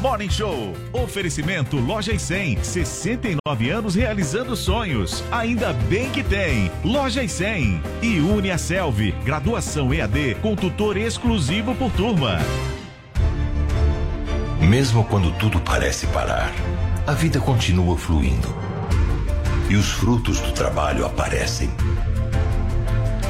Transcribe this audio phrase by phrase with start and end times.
[0.00, 0.74] Morning Show.
[0.92, 2.62] Oferecimento Loja e 100.
[2.62, 5.24] 69 anos realizando sonhos.
[5.30, 6.70] Ainda bem que tem.
[6.84, 7.82] Loja e 100.
[8.00, 9.10] E Une a Selvi.
[9.24, 12.38] Graduação EAD com tutor exclusivo por turma.
[14.60, 16.52] Mesmo quando tudo parece parar,
[17.06, 18.54] a vida continua fluindo.
[19.68, 21.70] E os frutos do trabalho aparecem.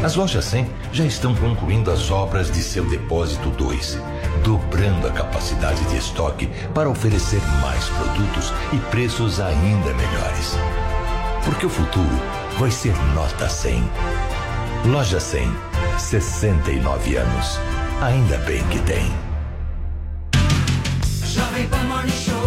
[0.03, 3.99] As lojas 100 já estão concluindo as obras de seu depósito 2,
[4.43, 10.57] dobrando a capacidade de estoque para oferecer mais produtos e preços ainda melhores.
[11.45, 12.21] Porque o futuro
[12.59, 13.83] vai ser nota 100.
[14.87, 15.51] Loja 100,
[15.99, 17.59] 69 anos.
[18.01, 19.11] Ainda bem que tem.
[21.25, 22.38] Jovem Pan Morning Show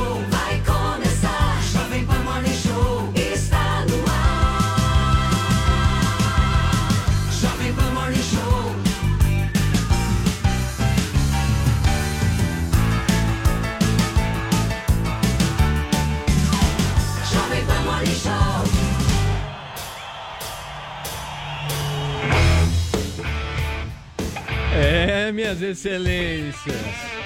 [25.32, 26.76] minhas excelências.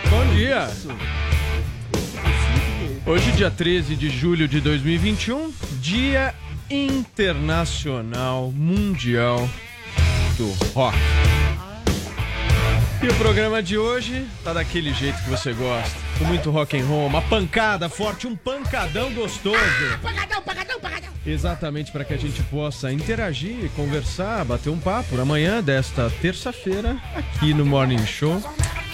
[0.09, 0.67] Bom dia.
[3.05, 6.33] Hoje, dia 13 de julho de 2021, Dia
[6.69, 9.49] Internacional Mundial
[10.37, 10.97] do Rock.
[13.03, 15.95] E o programa de hoje tá daquele jeito que você gosta.
[16.17, 19.57] Com muito rock and roll, uma pancada forte, um pancadão gostoso.
[20.01, 20.94] Pagadão, pagadão, pagadão.
[21.25, 27.53] Exatamente para que a gente possa interagir, conversar, bater um papo amanhã desta terça-feira aqui
[27.53, 28.41] no Morning Show.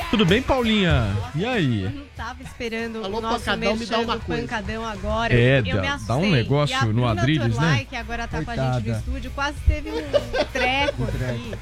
[0.09, 1.07] Tudo bem, Paulinha?
[1.35, 1.83] E aí?
[1.93, 4.41] não tava esperando Alô, o nosso pancadão, me dá uma coisa.
[4.41, 5.33] pancadão agora.
[5.33, 6.07] É, eu, eu me dá- assustei.
[6.07, 7.85] dá um negócio e a no Bruna Adrilles, Torlai, né?
[7.89, 8.91] que agora tá com a gente Coitada.
[8.91, 11.55] no estúdio, quase teve um treco aqui.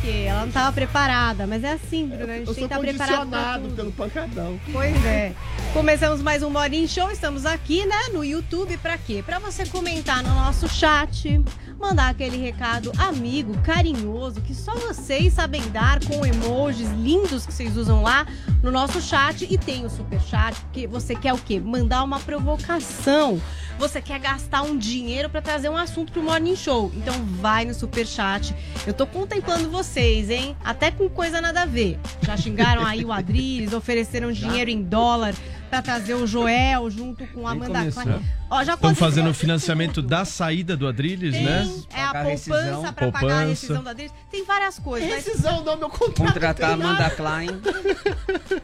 [0.00, 2.78] Porque ela não tava preparada, mas é assim, Bruna, a gente Eu tem que estar
[2.78, 3.76] preparado condicionado tudo.
[3.76, 4.58] pelo pancadão.
[4.72, 5.34] Pois é.
[5.74, 9.22] Começamos mais um Morning Show, estamos aqui, né, no YouTube, pra quê?
[9.24, 11.42] Pra você comentar no nosso chat,
[11.80, 17.76] mandar aquele recado amigo, carinhoso, que só vocês sabem dar com emojis lindos que vocês
[17.76, 18.26] usam lá
[18.62, 19.46] no nosso chat.
[19.50, 21.58] E tem o super chat, porque você quer o quê?
[21.58, 23.40] Mandar uma provocação.
[23.78, 26.92] Você quer gastar um dinheiro pra trazer um assunto pro Morning Show.
[26.94, 28.54] Então vai no super chat.
[28.86, 30.54] Eu tô contemplando vocês, hein?
[30.62, 31.98] Até com coisa nada a ver.
[32.20, 35.34] Já xingaram aí o Adriles, ofereceram dinheiro em dólar
[35.70, 37.90] pra trazer o Joel junto com a Amanda.
[37.92, 38.20] Klein.
[38.50, 41.72] Ó, já Estão fazendo o financiamento da saída do Adrilles, Tem, né?
[41.94, 44.12] é a poupança pra pagar a rescisão da Adriles.
[44.28, 46.32] Tem várias coisas, mas Rescisão do meu contrato.
[46.32, 47.10] Contratar a Amanda.
[47.10, 47.48] Klein.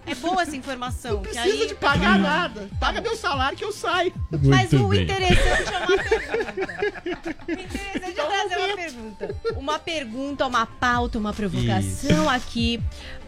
[0.05, 1.13] é boa essa informação.
[1.13, 1.69] Não que precisa aí...
[1.69, 2.69] de pagar nada.
[2.81, 4.13] Paga meu salário que eu saio.
[4.43, 5.05] Mas Muito o bem.
[5.05, 7.37] interessante é uma pergunta.
[7.47, 9.37] O interessante é trazer uma pergunta.
[9.57, 12.81] Uma pergunta, uma pauta, uma provocação aqui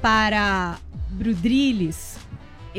[0.02, 0.76] para
[1.10, 2.16] Brudrilles.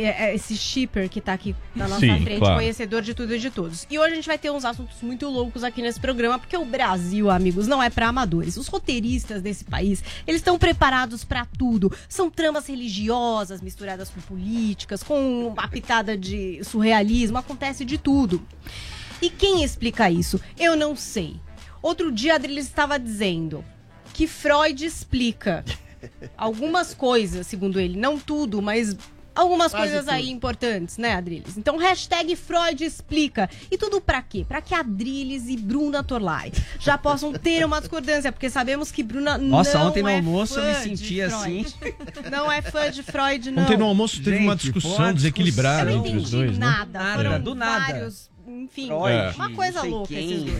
[0.01, 2.55] É- é Esse shipper que tá aqui na nossa Sim, frente, claro.
[2.55, 3.85] conhecedor de tudo e de todos.
[3.89, 6.65] E hoje a gente vai ter uns assuntos muito loucos aqui nesse programa, porque o
[6.65, 8.57] Brasil, amigos, não é para amadores.
[8.57, 11.91] Os roteiristas desse país, eles estão preparados para tudo.
[12.07, 18.41] São tramas religiosas misturadas com políticas, com uma pitada de surrealismo, acontece de tudo.
[19.21, 20.39] E quem explica isso?
[20.57, 21.35] Eu não sei.
[21.81, 23.63] Outro dia a Adriles estava dizendo
[24.13, 25.63] que Freud explica
[26.37, 27.97] algumas coisas, segundo ele.
[27.97, 28.95] Não tudo, mas
[29.39, 30.33] algumas Quase coisas aí tudo.
[30.33, 31.57] importantes, né, Adriles?
[31.57, 33.49] Então, hashtag Freud explica.
[33.71, 34.45] E tudo pra quê?
[34.47, 39.37] Pra que Adriles e Bruna Torlai já possam ter uma discordância, porque sabemos que Bruna
[39.37, 41.63] Nossa, não ontem no é almoço eu me senti assim.
[41.63, 41.95] Freud.
[42.31, 43.63] Não é fã de Freud, não.
[43.63, 46.65] Ontem no almoço teve uma Gente, discussão uma desequilibrada Eu não entre os dois, né?
[46.65, 46.99] nada.
[46.99, 47.93] Nada, Foram do nada.
[47.93, 50.13] vários, enfim, Freud, uma coisa não louca.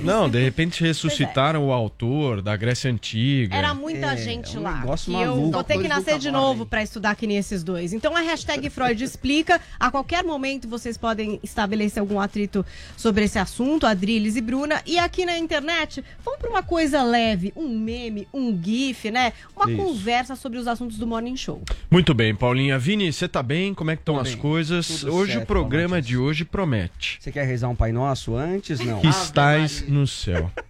[0.03, 3.55] Não, de repente ressuscitaram o autor da Grécia Antiga.
[3.55, 4.79] Era muita É, gente é um lá.
[4.79, 7.94] negócio que eu vou ter que nascer de novo pra estudar que nem esses dois.
[7.94, 9.59] Então a hashtag Freud explica.
[9.80, 12.65] A qualquer momento vocês podem estabelecer algum atrito
[12.95, 14.81] sobre esse assunto, Adriles e Bruna.
[14.85, 19.33] E aqui na internet, vamos pra uma coisa leve, um meme, um gif, né?
[19.56, 19.81] Uma Isso.
[19.81, 21.62] conversa sobre os assuntos do Morning Show.
[21.89, 22.77] Muito bem, Paulinha.
[22.77, 23.74] Vini, você tá bem?
[23.74, 24.88] Como é que estão as coisas?
[25.01, 27.18] Tudo Hoje certo, o programa de hoje promete.
[27.19, 28.81] Você quer rezar um Pai Nosso antes?
[28.81, 29.00] Não.
[29.00, 30.52] Que estás no céu.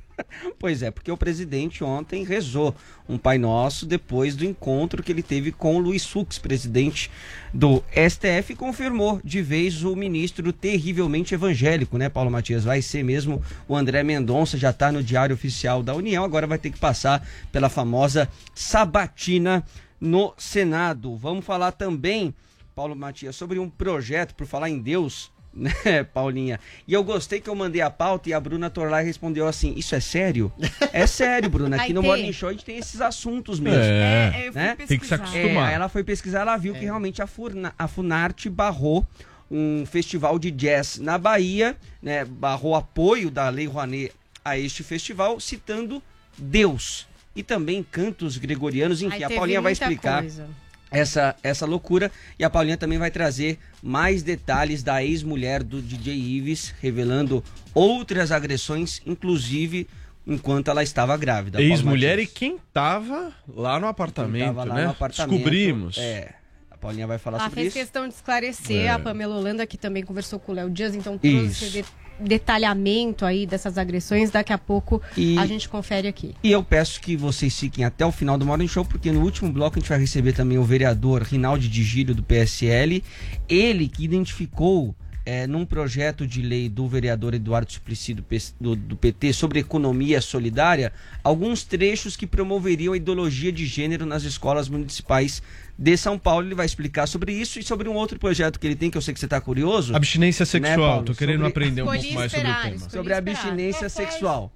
[0.59, 2.75] Pois é, porque o presidente ontem rezou
[3.07, 7.09] um Pai Nosso depois do encontro que ele teve com o Luiz Fux, presidente
[7.53, 12.65] do STF, e confirmou de vez o ministro terrivelmente evangélico, né, Paulo Matias?
[12.65, 16.57] Vai ser mesmo o André Mendonça, já está no Diário Oficial da União, agora vai
[16.57, 19.63] ter que passar pela famosa sabatina
[20.01, 21.15] no Senado.
[21.15, 22.35] Vamos falar também,
[22.75, 25.71] Paulo Matias, sobre um projeto, por falar em Deus, né,
[26.13, 26.59] Paulinha?
[26.87, 29.95] E eu gostei que eu mandei a pauta e a Bruna Torlai respondeu assim: Isso
[29.95, 30.51] é sério?
[30.93, 31.77] É sério, Bruna.
[31.77, 32.01] Aqui no.
[32.01, 33.81] Morning Show a gente tem esses assuntos mesmo.
[33.81, 34.31] É.
[34.35, 34.75] É, eu fui né?
[34.75, 35.15] Tem que se pesquisar.
[35.15, 35.69] É, acostumar.
[35.69, 39.05] aí ela foi pesquisar, ela viu que realmente a, Furna, a Funarte barrou
[39.51, 42.25] um festival de jazz na Bahia, né?
[42.25, 44.11] Barrou apoio da Lei Rouanet
[44.43, 46.01] a este festival, citando
[46.37, 47.07] Deus.
[47.35, 50.47] E também cantos gregorianos, enfim, Aí a Paulinha vai explicar coisa.
[50.91, 52.11] Essa, essa loucura.
[52.37, 57.43] E a Paulinha também vai trazer mais detalhes da ex-mulher do DJ Ives, revelando
[57.73, 59.87] outras agressões, inclusive
[60.25, 61.61] enquanto ela estava grávida.
[61.61, 64.83] Ex-mulher e quem tava lá no apartamento, Tava lá né?
[64.85, 65.97] no apartamento, Descobrimos.
[65.97, 66.33] É.
[66.69, 67.79] A Paulinha vai falar Ela sobre fez isso.
[67.83, 68.85] questão de esclarecer.
[68.85, 68.89] É.
[68.89, 71.85] A Pamela Holanda, que também conversou com o Léo Dias, então trouxe Isso.
[72.19, 74.29] Detalhamento aí dessas agressões.
[74.29, 76.35] Daqui a pouco E- a gente confere aqui.
[76.43, 79.51] E eu peço que vocês fiquem até o final do Morning Show, porque no último
[79.51, 83.03] bloco a gente vai receber também o vereador Rinaldi de Gílio, do PSL.
[83.47, 84.95] Ele que identificou
[85.25, 88.25] eh, num projeto de lei do vereador Eduardo Suplicy do,
[88.59, 90.91] do- do PT sobre economia solidária,
[91.23, 95.41] alguns trechos que promoveriam a ideologia de gênero nas escolas municipais
[95.77, 96.47] de São Paulo.
[96.47, 99.01] Ele vai explicar sobre isso e sobre um outro projeto que ele tem, que eu
[99.01, 99.95] sei que você está curioso.
[99.95, 100.77] Abstinência sexual.
[100.77, 101.05] Né, Paulo?
[101.05, 102.89] Tô querendo Sobre- aprender um pouco mais sobre o tema.
[102.89, 103.17] Sobre a esperar.
[103.17, 104.51] abstinência sexual.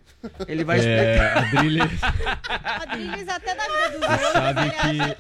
[0.48, 1.04] Ele vai explicar.
[1.04, 1.84] É, Adrilho,
[2.82, 4.32] Adriles até da vida dos outros.
[4.32, 5.16] sabe ele que- né?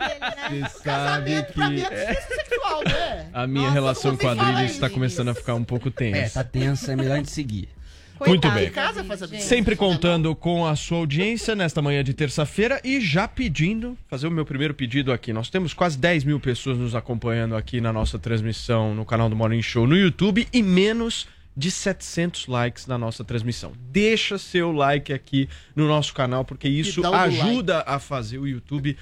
[0.70, 3.30] você sabe Pra mim que é sexual, né?
[3.34, 4.74] a minha Nossa, relação com a isso.
[4.76, 6.44] está começando a ficar um pouco É, tensa.
[6.44, 7.70] tá tensa, é melhor a gente seguir.
[8.26, 8.70] Muito bem.
[8.70, 9.44] Casa Adriles, faz a- gente.
[9.44, 14.32] Sempre contando com a sua audiência nesta manhã de terça-feira e já pedindo, fazer o
[14.32, 15.34] meu primeiro pedido aqui.
[15.34, 19.36] Nós temos quase 10 mil pessoas nos acompanhando aqui na nossa transmissão no canal do
[19.36, 23.74] Morning Show no YouTube e menos de 700 likes na nossa transmissão.
[23.92, 28.98] Deixa seu like aqui no nosso canal, porque isso ajuda a fazer o YouTube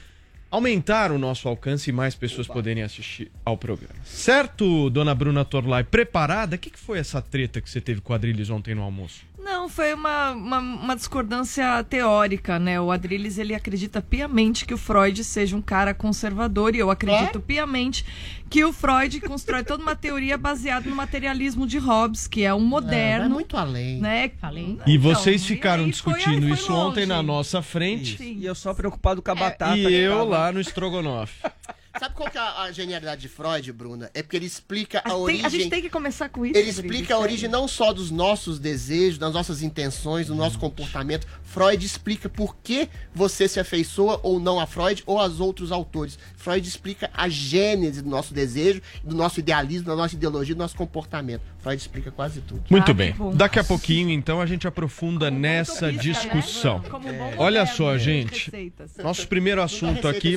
[0.51, 3.95] aumentar o nosso alcance e mais pessoas poderem assistir ao programa.
[4.03, 5.85] Certo, dona Bruna Torlai?
[5.85, 6.57] Preparada?
[6.57, 9.25] O que, que foi essa treta que você teve com a Adriles ontem no almoço?
[9.43, 12.79] Não, foi uma, uma, uma discordância teórica, né?
[12.79, 17.39] O Adrilles, ele acredita piamente que o Freud seja um cara conservador e eu acredito
[17.39, 18.05] piamente
[18.49, 22.57] que o Freud constrói toda uma teoria baseada no materialismo de Hobbes, que é um
[22.57, 23.99] É, vai moderno, muito além.
[23.99, 24.29] né?
[24.39, 24.77] Falei.
[24.85, 26.89] E Então, vocês e ficaram foi- discutindo foi isso longe.
[26.91, 28.17] ontem na nossa frente.
[28.17, 28.37] Sim.
[28.39, 29.77] E eu só preocupado com a batata.
[29.77, 31.33] E que eu tava- lá no Strogonoff.
[31.99, 34.09] Sabe qual que é a, a genialidade de Freud, Bruna?
[34.13, 35.45] É porque ele explica A, a, tem- origem.
[35.45, 36.57] a gente tem que começar com isso.
[36.57, 41.27] Ele explica a origem não só dos nossos desejos, das nossas intenções, do nosso comportamento.
[41.43, 46.17] Freud explica por que você se afeiçoa ou não a Freud ou aos outros autores.
[46.37, 50.75] Freud explica a gênese do nosso desejo, do nosso idealismo, da nossa ideologia, do nosso
[50.77, 51.41] comportamento.
[51.61, 52.63] Freud explica quase tudo.
[52.69, 53.13] Muito Ah, bem.
[53.35, 55.97] Daqui a pouquinho, então, a gente aprofunda nessa Utopista, né?
[56.01, 56.79] discussão.
[56.89, 58.45] Como um bom Olha só, gente.
[58.51, 58.97] receitas.
[59.03, 60.35] Nosso primeiro assunto aqui.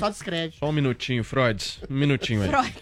[0.58, 1.64] Só um minutinho, Freud.
[1.90, 2.48] Um minutinho aí.
[2.48, 2.72] Freud.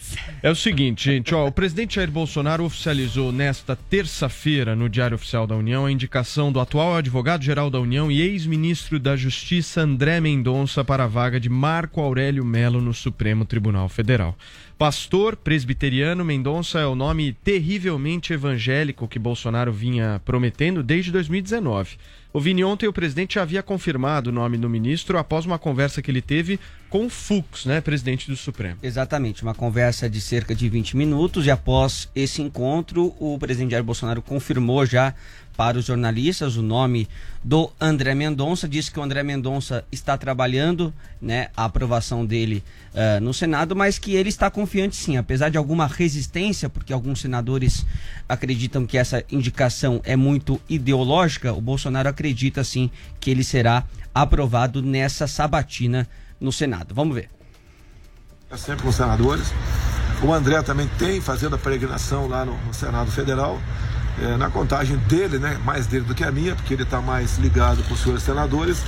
[0.42, 5.46] É o seguinte, gente, ó, o presidente Jair Bolsonaro oficializou nesta terça-feira no Diário Oficial
[5.46, 10.84] da União a indicação do atual advogado-geral da União e ex-ministro da Justiça André Mendonça
[10.84, 14.36] para a vaga de Marco Aurélio Melo no Supremo Tribunal Federal.
[14.82, 21.98] Pastor presbiteriano Mendonça é o nome terrivelmente evangélico que Bolsonaro vinha prometendo desde 2019.
[22.32, 26.02] O Vini ontem o presidente já havia confirmado o nome do ministro após uma conversa
[26.02, 26.58] que ele teve
[26.90, 28.78] com o Fux, né, presidente do Supremo.
[28.82, 33.84] Exatamente, uma conversa de cerca de 20 minutos e após esse encontro, o presidente Jair
[33.84, 35.14] Bolsonaro confirmou já
[35.56, 37.08] para os jornalistas o nome
[37.44, 42.62] do André Mendonça, disse que o André Mendonça está trabalhando, né, a aprovação dele
[42.94, 47.20] eh, no Senado, mas que ele está confiante sim, apesar de alguma resistência, porque alguns
[47.20, 47.84] senadores
[48.28, 52.90] acreditam que essa indicação é muito ideológica, o Bolsonaro acredita sim
[53.20, 56.08] que ele será aprovado nessa sabatina
[56.40, 56.94] no Senado.
[56.94, 57.28] Vamos ver.
[58.50, 59.46] É sempre com os senadores.
[60.22, 63.58] O André também tem fazendo a peregrinação lá no, no Senado Federal.
[64.20, 67.38] É, na contagem dele, né, mais dele do que a minha, porque ele está mais
[67.38, 68.82] ligado com os senhores senadores,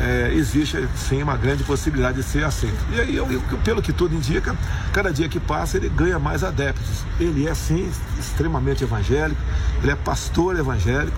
[0.00, 2.76] é, existe sim uma grande possibilidade de ser aceito.
[2.92, 4.56] E aí, eu- eu- pelo que tudo indica,
[4.92, 7.04] cada dia que passa ele ganha mais adeptos.
[7.20, 7.88] Ele é sim
[8.18, 9.40] extremamente evangélico,
[9.82, 11.16] ele é pastor evangélico.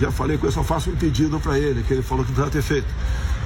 [0.00, 2.50] Já falei com ele, só faço um pedido para ele, que ele falou que precisava
[2.50, 2.88] ter feito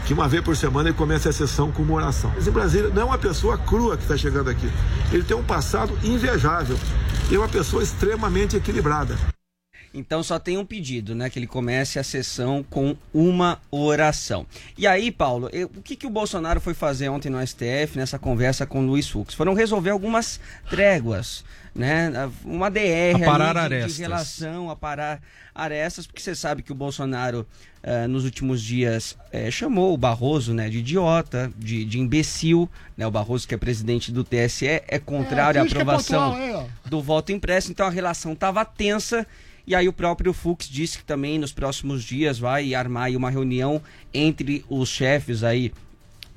[0.04, 2.32] que uma vez por semana ele começa a sessão com uma oração.
[2.34, 4.70] Mas em Brasília não é uma pessoa crua que está chegando aqui.
[5.12, 6.78] Ele tem um passado invejável
[7.30, 9.33] e é uma pessoa extremamente equilibrada.
[9.94, 11.30] Então só tem um pedido, né?
[11.30, 14.44] Que ele comece a sessão com uma oração.
[14.76, 18.18] E aí, Paulo, eu- o que, que o Bolsonaro foi fazer ontem no STF, nessa
[18.18, 19.32] conversa com o Luiz Fux?
[19.34, 22.12] Foram resolver algumas tréguas, né?
[22.44, 23.18] Uma DR ali
[23.68, 25.22] de, de relação, a parar
[25.54, 27.46] arestas, porque você sabe que o Bolsonaro,
[27.80, 32.68] eh, nos últimos dias, eh, chamou o Barroso né, de idiota, de, de imbecil.
[32.96, 33.06] Né?
[33.06, 36.70] O Barroso, que é presidente do TSE, é contrário à finge que é aprovação pontual,
[36.84, 36.88] ó.
[36.88, 39.24] do voto impresso, então a relação estava tensa.
[39.66, 43.30] E aí o próprio Fux disse que também nos próximos dias vai armar aí uma
[43.30, 43.80] reunião
[44.12, 45.72] entre os chefes aí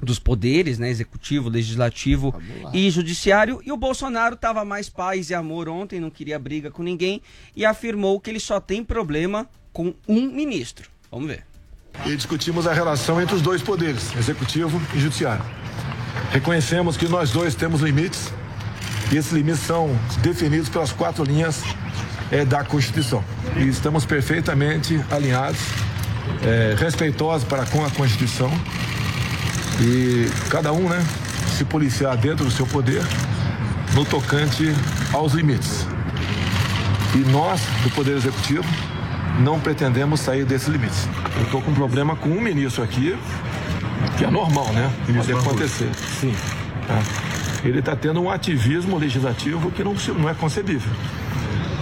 [0.02, 2.34] dos poderes, né, executivo, legislativo
[2.74, 3.62] e judiciário.
[3.66, 7.22] E o Bolsonaro estava mais paz e amor ontem, não queria briga com ninguém
[7.56, 10.90] e afirmou que ele só tem problema com um ministro.
[11.12, 11.44] Vamos ver.
[12.06, 15.44] E discutimos a relação entre os dois poderes, executivo e judiciário.
[16.32, 18.32] Reconhecemos que nós dois temos limites
[19.12, 19.90] e esses limites são
[20.22, 21.64] definidos pelas quatro linhas
[22.32, 23.24] eh, da Constituição.
[23.56, 25.60] E estamos perfeitamente alinhados,
[26.44, 28.52] eh, respeitosos para com a Constituição
[29.80, 31.06] e cada um, né,
[31.58, 33.04] se policiar dentro do seu poder
[33.94, 34.74] no tocante
[35.14, 35.86] aos limites.
[37.16, 38.66] E nós, do Poder Executivo,
[39.40, 41.08] não pretendemos sair desses limites.
[41.36, 43.18] Eu estou com um problema com um ministro aqui,
[44.18, 44.92] que é normal, né?
[45.16, 45.90] Pode acontecer.
[46.20, 46.36] Sim.
[46.88, 47.02] tá?
[47.64, 50.92] Ele está tendo um ativismo legislativo que não, não é concebível.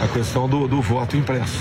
[0.02, 1.60] A questão do, do voto impresso.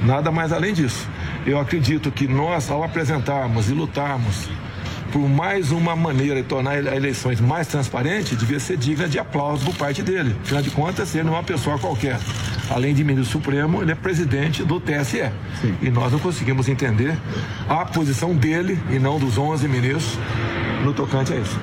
[0.00, 1.08] Nada mais além disso.
[1.46, 4.48] Eu acredito que nós, ao apresentarmos e lutarmos
[5.12, 9.62] por mais uma maneira de tornar as eleições mais transparentes, devia ser digna de aplauso
[9.66, 10.34] por parte dele.
[10.42, 12.18] Afinal de contas, ele não é uma pessoa qualquer.
[12.70, 15.30] Além de ministro supremo, ele é presidente do TSE.
[15.82, 17.16] E nós não conseguimos entender
[17.68, 20.18] a posição dele e não dos 11 ministros
[20.82, 21.60] no tocante a isso.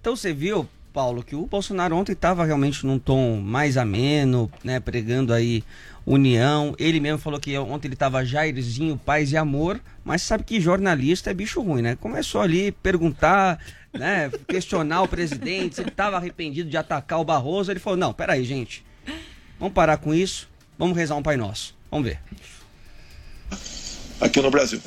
[0.00, 4.78] Então você viu, Paulo, que o Bolsonaro ontem estava realmente num tom mais ameno, né,
[4.78, 5.64] pregando aí
[6.06, 6.72] união.
[6.78, 11.32] Ele mesmo falou que ontem ele estava Jairzinho, paz e amor, mas sabe que jornalista
[11.32, 11.96] é bicho ruim, né?
[11.96, 13.58] Começou ali perguntar,
[13.92, 17.72] né, questionar o presidente, se ele estava arrependido de atacar o Barroso.
[17.72, 18.86] Ele falou: "Não, peraí, gente.
[19.58, 20.48] Vamos parar com isso.
[20.78, 21.76] Vamos rezar um Pai Nosso.
[21.90, 22.20] Vamos ver."
[24.24, 24.80] Aqui no Brasil.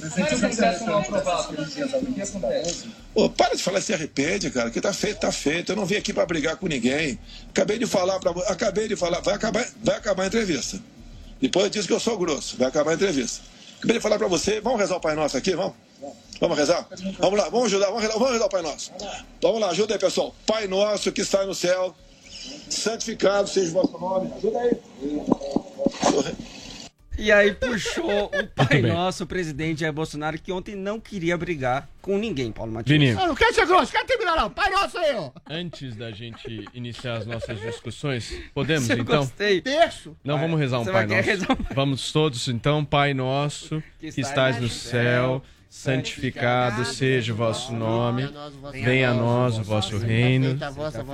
[3.13, 4.71] Pô, para de falar se arrepende, cara.
[4.71, 5.73] Que tá feito, tá feito.
[5.73, 7.19] Eu não vim aqui para brigar com ninguém.
[7.49, 10.79] Acabei de falar para acabei de falar, vai acabar, vai acabar a entrevista.
[11.39, 13.43] Depois diz que eu sou grosso, vai acabar a entrevista.
[13.77, 15.75] Acabei de falar para você, vamos rezar o Pai Nosso aqui, vamos?
[16.41, 16.87] Vamos rezar?
[17.19, 18.91] Vamos lá, vamos ajudar, vamos rezar, vamos rezar o Pai Nosso.
[19.39, 20.35] Vamos lá, ajuda aí, pessoal.
[20.47, 21.95] Pai Nosso que está no céu,
[22.71, 24.33] santificado seja o vosso nome.
[24.35, 24.71] Ajuda aí.
[27.17, 28.81] E aí puxou o Pai.
[28.81, 32.91] Nosso, o presidente Jair Bolsonaro, que ontem não queria brigar com ninguém, Paulo Matias.
[32.99, 34.49] Vini, Eu não quero ser grosso, quero terminar não.
[34.49, 35.31] Pai nosso aí, ó.
[35.49, 39.19] antes da gente iniciar as nossas discussões, podemos Eu então?
[39.21, 39.61] gostei.
[39.61, 40.15] Terço.
[40.23, 41.21] Não, vamos rezar um Você Pai Nosso.
[41.21, 45.41] rezar um- Vamos todos então, Pai Nosso, que estás no céu,
[45.77, 48.27] santificado seja o vosso nome,
[48.71, 50.57] venha a nós o vosso reino,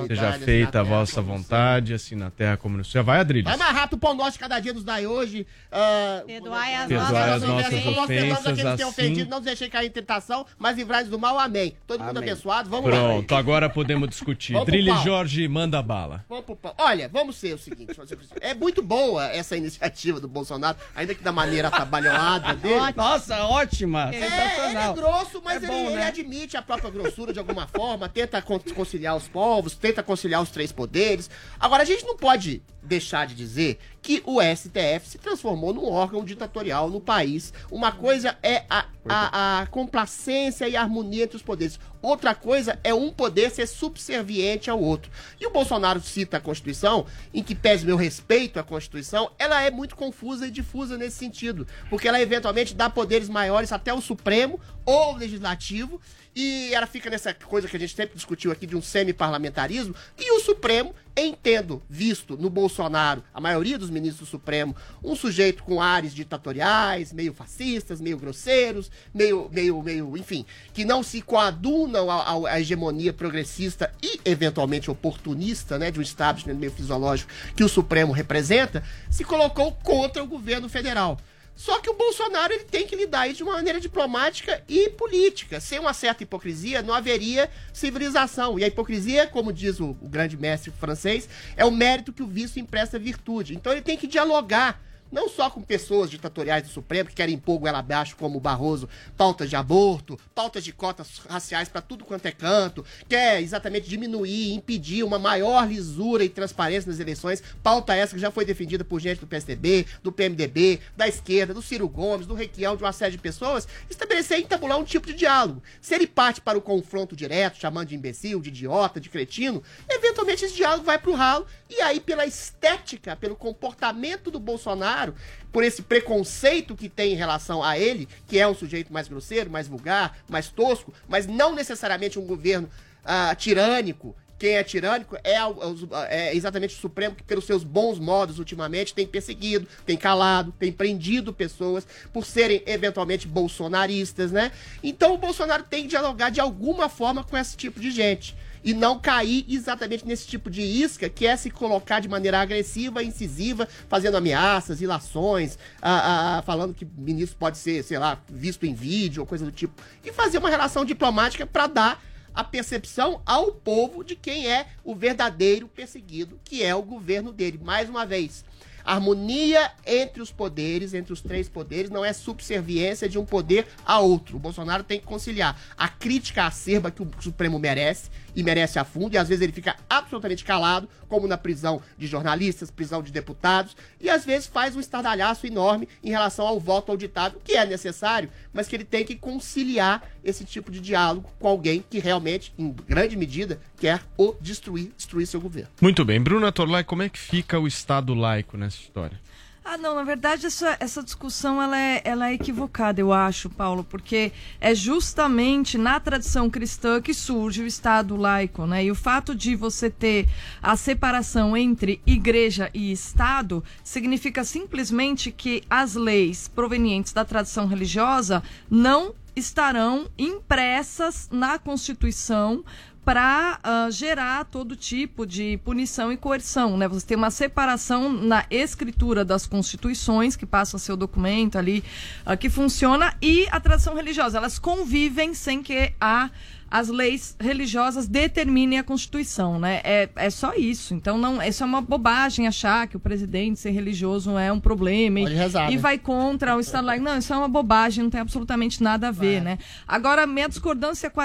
[0.07, 3.03] seja feita a vossa vontade, assim na terra como no céu.
[3.03, 3.45] Vai, Adriles.
[3.45, 5.45] Vai mais rápido o pão nosso de cada dia nos dai hoje.
[5.71, 8.65] ah, Perdoai as Perdoai as nossas nossas ofensas.
[8.65, 8.83] Assim.
[8.83, 11.37] ofendido, não nos deixei cair em tentação, mas livrai-nos do mal.
[11.37, 11.75] Amém.
[11.85, 12.29] Todo mundo Amém.
[12.31, 12.97] abençoado, vamos lá.
[12.97, 14.53] Pronto, agora podemos discutir.
[14.53, 15.03] Pau.
[15.03, 16.23] Jorge, manda bala.
[16.29, 16.73] Vamos pro pau.
[16.77, 17.93] Olha, vamos ser o seguinte.
[18.39, 22.93] É muito boa essa iniciativa do Bolsonaro, ainda que da maneira atabalhoada dele.
[22.95, 24.13] Nossa, ótima!
[24.13, 26.07] É, ele é grosso, mas É ele, bom, ele né?
[26.07, 30.49] admite a própria grossura de alguma forma, tenta con- conciliar os povos, tenta conciliar os
[30.49, 31.29] três poderes.
[31.59, 36.23] Agora, a gente não pode deixar de dizer que o STF se transformou num órgão
[36.25, 37.53] ditatorial no país.
[37.71, 41.79] Uma coisa é a, a, a complacência e a harmonia entre os poderes.
[42.03, 45.09] Outra coisa é um poder ser subserviente ao outro.
[45.39, 49.71] E o Bolsonaro cita a Constituição, em que pese meu respeito à Constituição, ela é
[49.71, 51.65] muito confusa e difusa nesse sentido.
[51.89, 56.01] Porque ela eventualmente dá poderes maiores até o Supremo ou o Legislativo.
[56.35, 59.95] E ela fica nessa coisa que a gente sempre discutiu aqui de um semi-parlamentarismo.
[60.17, 65.63] E o Supremo, entendo, visto no Bolsonaro, a maioria dos ministros do Supremo, um sujeito
[65.63, 72.09] com ares ditatoriais, meio fascistas, meio grosseiros, meio, meio, meio, enfim, que não se coadunam
[72.09, 78.11] à, hegemonia progressista e, eventualmente, oportunista, né, de um establishment meio fisiológico que o Supremo
[78.11, 81.19] representa, se colocou contra o governo federal.
[81.55, 85.59] Só que o Bolsonaro ele tem que lidar isso de uma maneira diplomática e política.
[85.59, 88.57] Sem uma certa hipocrisia, não haveria civilização.
[88.57, 92.27] E a hipocrisia, como diz o, o grande mestre francês, é o mérito que o
[92.27, 93.55] vício empresta virtude.
[93.55, 94.81] Então ele tem que dialogar.
[95.13, 98.89] Não só com pessoas ditatoriais do Supremo que querem impor goela abaixo, como o Barroso,
[99.15, 104.55] pautas de aborto, pautas de cotas raciais para tudo quanto é canto, quer exatamente diminuir,
[104.55, 108.99] impedir uma maior lisura e transparência nas eleições, pauta essa que já foi defendida por
[108.99, 113.11] gente do PSDB, do PMDB, da esquerda, do Ciro Gomes, do Requião, de uma série
[113.11, 115.61] de pessoas, estabelecer e entabular um tipo de diálogo.
[115.79, 120.43] Se ele parte para o confronto direto, chamando de imbecil, de idiota, de cretino, eventualmente
[120.43, 125.02] esse diálogo vai pro ralo, e aí pela estética, pelo comportamento do Bolsonaro,
[125.51, 129.49] por esse preconceito que tem em relação a ele, que é um sujeito mais grosseiro,
[129.49, 132.69] mais vulgar, mais tosco, mas não necessariamente um governo
[133.03, 137.97] ah, tirânico, quem é tirânico é, os- é exatamente o Supremo que, pelos seus bons
[137.97, 144.51] modos, ultimamente, tem perseguido, tem calado, tem prendido pessoas por serem eventualmente bolsonaristas, né?
[144.81, 148.35] Então o Bolsonaro tem que dialogar de alguma forma com esse tipo de gente.
[148.63, 153.03] E não cair exatamente nesse tipo de isca que é se colocar de maneira agressiva,
[153.03, 158.73] incisiva, fazendo ameaças, ilações, ah, ah, falando que ministro pode ser, sei lá, visto em
[158.73, 159.73] vídeo ou coisa do tipo.
[160.03, 162.03] E fazer uma relação diplomática para dar
[162.33, 167.59] a percepção ao povo de quem é o verdadeiro perseguido, que é o governo dele.
[167.63, 168.43] Mais uma vez,
[168.83, 173.99] harmonia entre os poderes, entre os três poderes, não é subserviência de um poder a
[173.99, 174.37] outro.
[174.37, 178.83] O Bolsonaro tem que conciliar a crítica acerba que o Supremo merece, e merece a
[178.83, 183.11] fundo, e às vezes ele fica absolutamente calado, como na prisão de jornalistas, prisão de
[183.11, 187.65] deputados, e às vezes faz um estardalhaço enorme em relação ao voto auditado, que é
[187.65, 192.53] necessário, mas que ele tem que conciliar esse tipo de diálogo com alguém que realmente,
[192.57, 195.69] em grande medida, quer o destruir, destruir seu governo.
[195.81, 196.21] Muito bem.
[196.21, 199.19] Bruna Torlai, como é que fica o Estado laico nessa história?
[199.65, 203.81] Ah, não, na verdade essa, essa discussão ela é, ela é equivocada, eu acho, Paulo,
[203.81, 208.83] porque é justamente na tradição cristã que surge o Estado laico, né?
[208.83, 210.27] E o fato de você ter
[210.61, 218.43] a separação entre igreja e Estado significa simplesmente que as leis provenientes da tradição religiosa
[218.69, 222.63] não estarão impressas na Constituição
[223.05, 223.59] para
[223.91, 226.87] gerar todo tipo de punição e coerção, né?
[226.87, 231.83] Você tem uma separação na escritura das constituições, que passa o documento ali
[232.25, 234.37] ah, que funciona, e a tradição religiosa.
[234.37, 236.29] Elas convivem sem que a
[236.73, 239.79] as leis religiosas determinem a Constituição, né?
[239.83, 240.95] É, é só isso.
[240.95, 245.19] Então, não, isso é uma bobagem achar que o presidente ser religioso é um problema
[245.19, 245.77] e, rezar, e né?
[245.79, 247.05] vai contra o Estado laico.
[247.05, 249.59] Não, isso é uma bobagem, não tem absolutamente nada a ver, né?
[249.87, 251.21] Agora, minha discordância com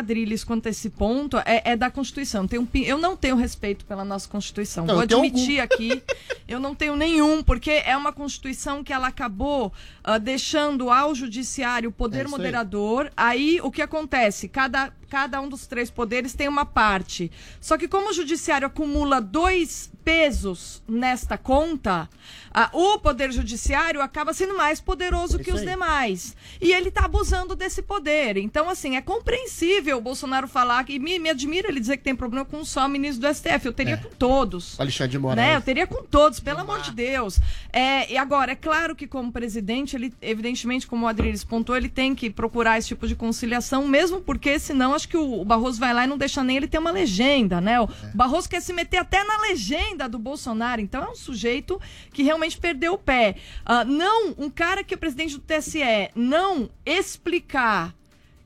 [0.46, 2.46] quanto a esse ponto é, é da Constituição.
[2.46, 4.84] Tem um eu não tenho respeito pela nossa Constituição.
[4.84, 6.02] Não, Vou admitir aqui,
[6.46, 9.72] eu não tenho nenhum, porque é uma Constituição que ela acabou
[10.04, 12.30] ah, deixando ao judiciário o É poder aí.
[12.30, 13.10] moderador.
[13.16, 14.46] Aí, o que acontece?
[14.46, 17.30] Cada, cada um dos três poderes tem uma parte.
[17.60, 22.08] Só que como o judiciário acumula dois pesos nesta conta,
[22.54, 25.68] ah, o poder judiciário acaba sendo mais poderoso que Isso os aí.
[25.68, 26.34] demais.
[26.62, 28.38] E ele está abusando desse poder.
[28.38, 32.16] Então, assim, é compreensível o Bolsonaro falar, que me, me admira ele dizer que tem
[32.16, 33.66] problema com só o ministro do STF.
[33.66, 34.80] Eu teria com todos.
[34.80, 35.24] Alexandre de Né?
[35.24, 35.64] Eu Moraes.
[35.64, 37.38] teria com todos, pelo amor de Deus.
[37.70, 41.90] É, e agora, é claro que como presidente, ele, evidentemente, como o Adriles pontuou, ele
[41.90, 45.78] tem que procurar esse tipo de conciliação, mesmo porque senão acho que o, o Barroso
[45.78, 47.78] vai lá e não deixa nem ele ter uma legenda, né?
[47.78, 51.80] O Barroso quer se meter até na legenda do Bolsonaro, então é um sujeito
[52.12, 53.36] que realmente perdeu o pé.
[53.64, 55.80] Ah, não, um cara que é presidente do TSE
[56.14, 57.94] não explicar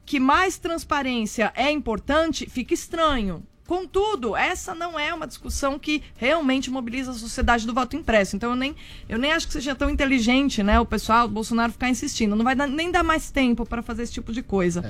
[0.07, 3.43] que mais transparência é importante, fica estranho.
[3.67, 8.35] Contudo, essa não é uma discussão que realmente mobiliza a sociedade do voto impresso.
[8.37, 8.75] Então eu nem,
[9.09, 12.35] eu nem acho que seja tão inteligente, né, o pessoal do Bolsonaro ficar insistindo.
[12.37, 14.83] Não vai dar- nem dar mais tempo para fazer esse tipo de coisa.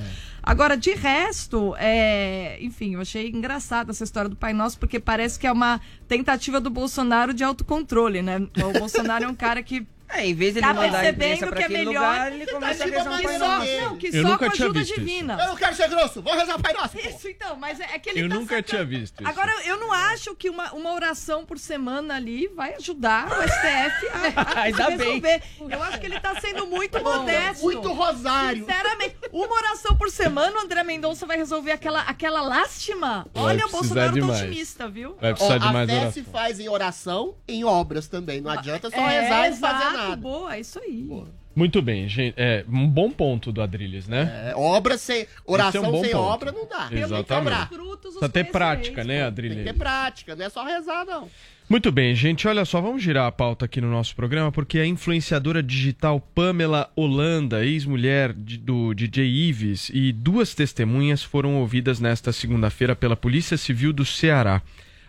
[0.43, 5.39] Agora, de resto, é, enfim, eu achei engraçada essa história do Pai Nosso, porque parece
[5.39, 8.39] que é uma tentativa do Bolsonaro de autocontrole, né?
[8.39, 11.47] O Bolsonaro é um cara que É, em vez de ele tá mandar a imprensa
[11.47, 13.81] percebendo pra que é aquele melhor lugar, ele começa a tipo rezar um Pai Nosso.
[13.81, 15.01] não, que Eu só nunca com ajuda visto isso.
[15.01, 15.39] divina.
[15.41, 16.89] Eu não quero ser grosso, vou rezar o Pai Nosso.
[16.99, 17.09] pô.
[17.09, 19.31] Isso, então, mas é, é que ele Eu tá nunca sacando- tinha visto isso.
[19.31, 24.09] Agora, eu não acho que uma, uma oração por semana ali vai ajudar o STF
[24.37, 24.99] a, a Ainda se bem.
[25.07, 25.43] resolver.
[25.71, 27.63] Eu acho que ele tá sendo muito modesto.
[27.65, 28.65] Muito rosário.
[28.67, 33.27] Sinceramente, uma oração por semana, o André Mendonça vai resolver aquela, aquela lástima?
[33.33, 34.41] Vai Olha, o Bolsonaro tá demais.
[34.43, 35.17] otimista, viu?
[35.21, 36.13] Vai Ó, precisar de a mais fé oração.
[36.13, 38.41] se faz em oração, em obras também.
[38.41, 40.02] Não adianta só É, rezar e fazer nada.
[40.17, 41.09] Boa, é isso aí.
[41.55, 42.35] Muito bem, gente.
[42.37, 44.51] É um bom ponto do Adrilles, né?
[44.51, 45.27] É, obra sem.
[45.45, 46.23] Oração é um sem ponto.
[46.23, 46.89] obra não dá.
[46.89, 47.69] Tem que Exatamente.
[47.69, 49.21] Frutos, os Precisa ter prática, né, pô.
[49.21, 49.59] Tem Adrilles?
[49.59, 51.29] que ter prática, não é só rezar, não.
[51.69, 52.49] Muito bem, gente.
[52.49, 56.91] Olha só, vamos girar a pauta aqui no nosso programa, porque a influenciadora digital Pamela
[56.97, 63.93] Holanda, ex-mulher do DJ Ives, e duas testemunhas foram ouvidas nesta segunda-feira pela Polícia Civil
[63.93, 64.63] do Ceará.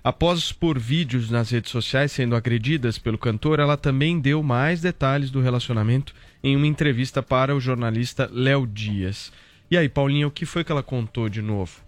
[0.03, 5.31] Após expor vídeos nas redes sociais sendo agredidas pelo cantor, ela também deu mais detalhes
[5.31, 6.13] do relacionamento
[6.43, 9.31] em uma entrevista para o jornalista Léo Dias.
[9.71, 11.79] E aí, Paulinha, o que foi que ela contou de novo?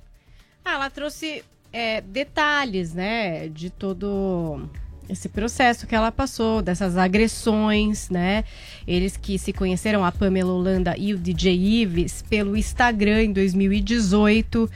[0.63, 4.61] Ah, ela trouxe é, detalhes, né, de todo
[5.09, 8.45] esse processo que ela passou, dessas agressões, né?
[8.87, 14.69] Eles que se conheceram, a Pamela Holanda e o DJ Ives, pelo Instagram em 2018.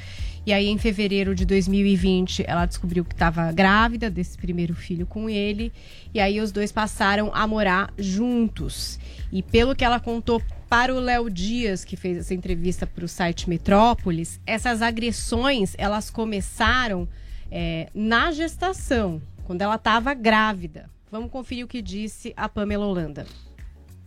[0.50, 5.30] E aí, em fevereiro de 2020, ela descobriu que estava grávida desse primeiro filho com
[5.30, 5.72] ele.
[6.12, 9.00] E aí, os dois passaram a morar juntos.
[9.32, 13.08] E pelo que ela contou para o Léo Dias, que fez essa entrevista para o
[13.08, 17.08] site Metrópolis, essas agressões, elas começaram
[17.52, 20.90] é, na gestação, quando ela estava grávida.
[21.12, 23.28] Vamos conferir o que disse a Pamela Holanda.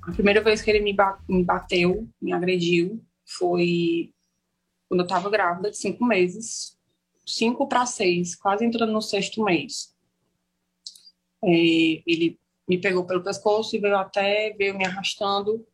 [0.03, 3.01] A primeira vez que ele me, ba- me bateu, me agrediu,
[3.39, 4.11] foi
[4.93, 6.79] quando eu estava grávida de cinco meses,
[7.25, 9.97] cinco para seis, quase entrando no sexto mês.
[11.43, 15.67] É, ele me pegou pelo pescoço e veio até, veio me arrastando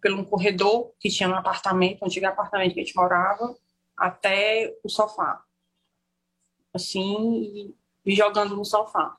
[0.00, 3.56] pelo um corredor que tinha no apartamento, um antigo apartamento que a gente morava,
[3.96, 5.44] até o sofá.
[6.74, 7.74] Assim, e
[8.04, 9.16] me jogando no sofá.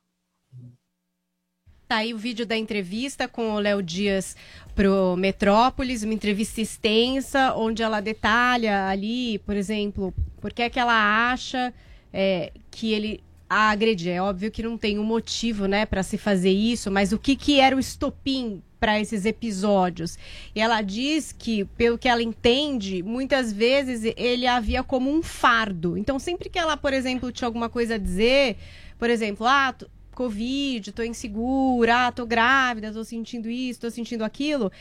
[1.88, 4.36] Tá aí o vídeo da entrevista com o Léo Dias
[4.78, 10.80] pro Metrópolis, uma entrevista extensa, onde ela detalha ali, por exemplo, por que é que
[10.80, 11.74] ela acha
[12.13, 14.13] é, que ele a agrediu.
[14.13, 17.36] É óbvio que não tem um motivo, né, para se fazer isso, mas o que
[17.36, 20.16] que era o estopim para esses episódios?
[20.54, 25.98] E ela diz que, pelo que ela entende, muitas vezes ele havia como um fardo.
[25.98, 28.58] Então, sempre que ela, por exemplo, tinha alguma coisa a dizer,
[29.00, 29.74] por exemplo, ah,
[30.17, 34.71] Covid, tô insegura, ah, tô grávida, tô sentindo isso, tô sentindo aquilo,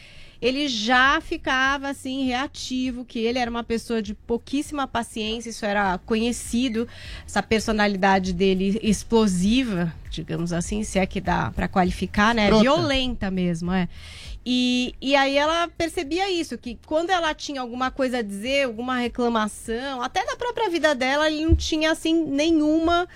[0.40, 5.98] ele já ficava assim reativo, que ele era uma pessoa de pouquíssima paciência, isso era
[5.98, 6.88] conhecido,
[7.26, 12.50] essa personalidade dele explosiva, digamos assim, se é que dá para qualificar, né?
[12.50, 13.90] Violenta mesmo, é.
[14.48, 18.96] E, e aí ela percebia isso, que quando ela tinha alguma coisa a dizer, alguma
[18.96, 23.06] reclamação, até da própria vida dela, ele não tinha assim nenhuma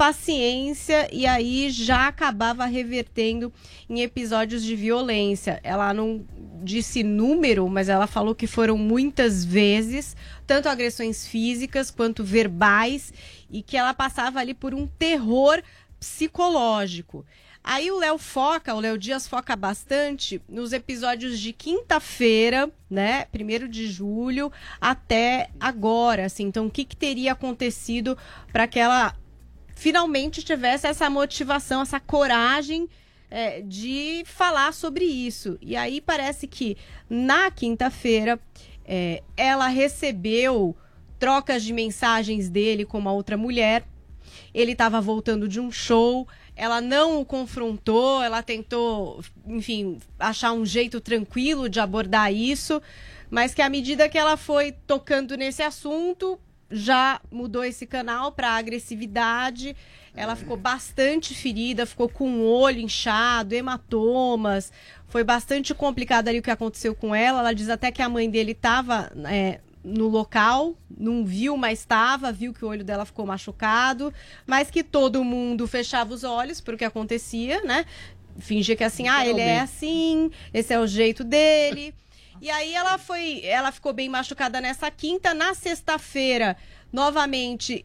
[0.00, 3.52] paciência e aí já acabava revertendo
[3.86, 5.60] em episódios de violência.
[5.62, 6.24] Ela não
[6.62, 13.12] disse número, mas ela falou que foram muitas vezes, tanto agressões físicas quanto verbais,
[13.50, 15.62] e que ela passava ali por um terror
[15.98, 17.22] psicológico.
[17.62, 23.68] Aí o Léo foca, o Léo Dias foca bastante nos episódios de quinta-feira, né, primeiro
[23.68, 26.44] de julho, até agora, assim.
[26.44, 28.16] Então, o que, que teria acontecido
[28.50, 29.14] para que ela
[29.80, 32.86] finalmente tivesse essa motivação, essa coragem
[33.30, 35.56] é, de falar sobre isso.
[35.62, 36.76] E aí parece que
[37.08, 38.38] na quinta-feira
[38.84, 40.76] é, ela recebeu
[41.18, 43.82] trocas de mensagens dele com uma outra mulher.
[44.52, 46.28] Ele estava voltando de um show.
[46.54, 52.82] Ela não o confrontou, ela tentou, enfim, achar um jeito tranquilo de abordar isso,
[53.30, 56.38] mas que à medida que ela foi tocando nesse assunto,
[56.70, 59.76] já mudou esse canal para agressividade.
[60.14, 64.72] Ela ficou bastante ferida, ficou com o olho inchado, hematomas.
[65.08, 67.40] Foi bastante complicado ali o que aconteceu com ela.
[67.40, 69.10] Ela diz até que a mãe dele estava
[69.82, 74.12] no local, não viu, mas estava, viu que o olho dela ficou machucado,
[74.46, 77.86] mas que todo mundo fechava os olhos para o que acontecia, né?
[78.38, 81.94] Fingia que assim, ah, ele é assim, esse é o jeito dele.
[82.40, 86.56] E aí ela foi, ela ficou bem machucada nessa quinta, na sexta-feira,
[86.92, 87.84] novamente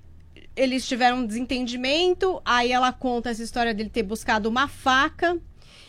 [0.55, 5.37] eles tiveram um desentendimento, aí ela conta essa história dele ter buscado uma faca.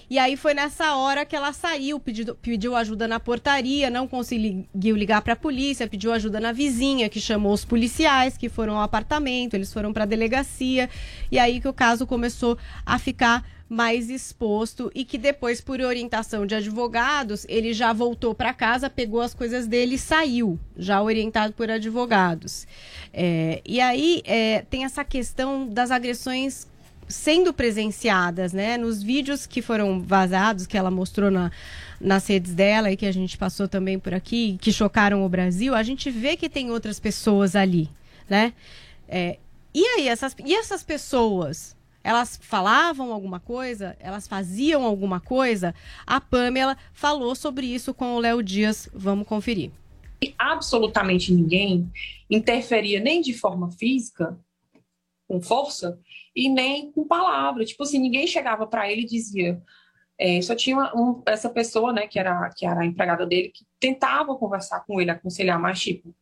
[0.09, 4.95] E aí foi nessa hora que ela saiu, pediu, pediu ajuda na portaria, não conseguiu
[4.97, 8.83] ligar para a polícia, pediu ajuda na vizinha, que chamou os policiais, que foram ao
[8.83, 10.89] apartamento, eles foram para a delegacia.
[11.31, 16.47] E aí que o caso começou a ficar mais exposto e que depois, por orientação
[16.47, 21.53] de advogados, ele já voltou para casa, pegou as coisas dele e saiu, já orientado
[21.53, 22.67] por advogados.
[23.13, 26.69] É, e aí é, tem essa questão das agressões
[27.09, 28.77] sendo presenciadas, né?
[28.77, 31.51] Nos vídeos que foram vazados, que ela mostrou na,
[32.01, 35.75] nas redes dela e que a gente passou também por aqui, que chocaram o Brasil,
[35.75, 37.89] a gente vê que tem outras pessoas ali,
[38.29, 38.53] né?
[39.09, 39.39] É,
[39.73, 41.76] e aí, essas, e essas pessoas?
[42.07, 43.97] Elas falavam alguma coisa?
[43.99, 45.75] Elas faziam alguma coisa?
[46.07, 48.89] A Pamela falou sobre isso com o Léo Dias.
[48.95, 49.73] Vamos conferir.
[50.23, 51.91] E absolutamente ninguém
[52.31, 54.39] interferia nem de forma física,
[55.27, 55.99] com força,
[56.35, 57.65] e nem com palavra.
[57.65, 59.61] Tipo assim, ninguém chegava para ele e dizia.
[60.19, 63.67] é, só tinha um- essa pessoa, né, que era, que era a empregada dele, que
[63.79, 66.15] tentava conversar com ele, aconselhar, mas tipo,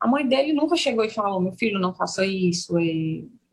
[0.00, 2.82] a mãe dele nunca chegou e falou: meu filho, não faça isso, é,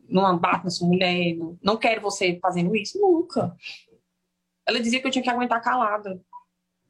[0.08, 3.00] não bata na sua mulher, não, não quero você fazendo isso.
[3.00, 3.56] Nunca.
[4.66, 6.20] Ela dizia que eu tinha que aguentar calada,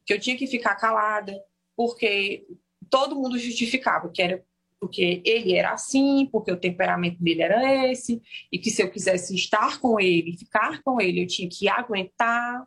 [0.05, 1.33] que eu tinha que ficar calada,
[1.75, 2.47] porque
[2.89, 4.43] todo mundo justificava que era
[4.79, 9.33] porque ele era assim, porque o temperamento dele era esse, e que se eu quisesse
[9.35, 12.65] estar com ele, ficar com ele, eu tinha que aguentar.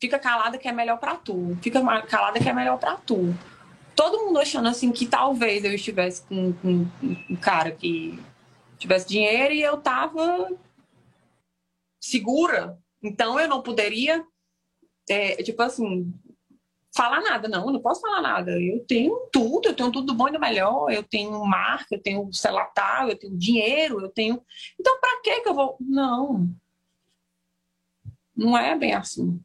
[0.00, 1.56] Fica calada que é melhor pra tu.
[1.62, 3.34] Fica calada que é melhor pra tu.
[3.94, 6.86] Todo mundo achando assim que talvez eu estivesse com, com
[7.30, 8.18] um cara que
[8.82, 10.50] tivesse dinheiro e eu tava
[12.00, 12.78] segura.
[13.02, 14.24] Então eu não poderia,
[15.08, 16.12] é, tipo assim,
[16.94, 17.48] falar nada.
[17.48, 18.60] Não, eu não posso falar nada.
[18.60, 20.90] Eu tenho tudo, eu tenho tudo do bom e do melhor.
[20.90, 24.42] Eu tenho marca, eu tenho celular, tal, eu tenho dinheiro, eu tenho.
[24.78, 25.76] Então, para que que eu vou?
[25.80, 26.48] Não.
[28.36, 29.40] Não é bem assim.